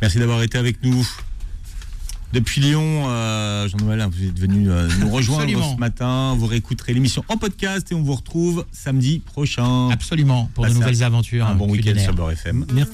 Merci 0.01 0.19
d'avoir 0.19 0.41
été 0.41 0.57
avec 0.57 0.81
nous. 0.83 1.05
Depuis 2.31 2.61
Lyon, 2.61 3.03
euh, 3.07 3.67
Jean-Noël, 3.67 4.07
vous 4.09 4.23
êtes 4.23 4.39
venu 4.39 4.69
nous 4.99 5.09
rejoindre 5.11 5.73
ce 5.73 5.77
matin. 5.77 6.35
Vous 6.37 6.47
réécouterez 6.47 6.93
l'émission 6.93 7.23
en 7.27 7.37
podcast 7.37 7.91
et 7.91 7.95
on 7.95 8.01
vous 8.01 8.15
retrouve 8.15 8.65
samedi 8.71 9.19
prochain. 9.19 9.89
Absolument, 9.89 10.49
pour 10.55 10.65
de 10.65 10.71
nouvelles 10.71 11.03
aventures. 11.03 11.45
Un 11.45 11.55
bon 11.55 11.69
week-end 11.69 11.99
sur 11.99 12.13
Beurre 12.13 12.31
FM. 12.31 12.65
Merci. 12.73 12.93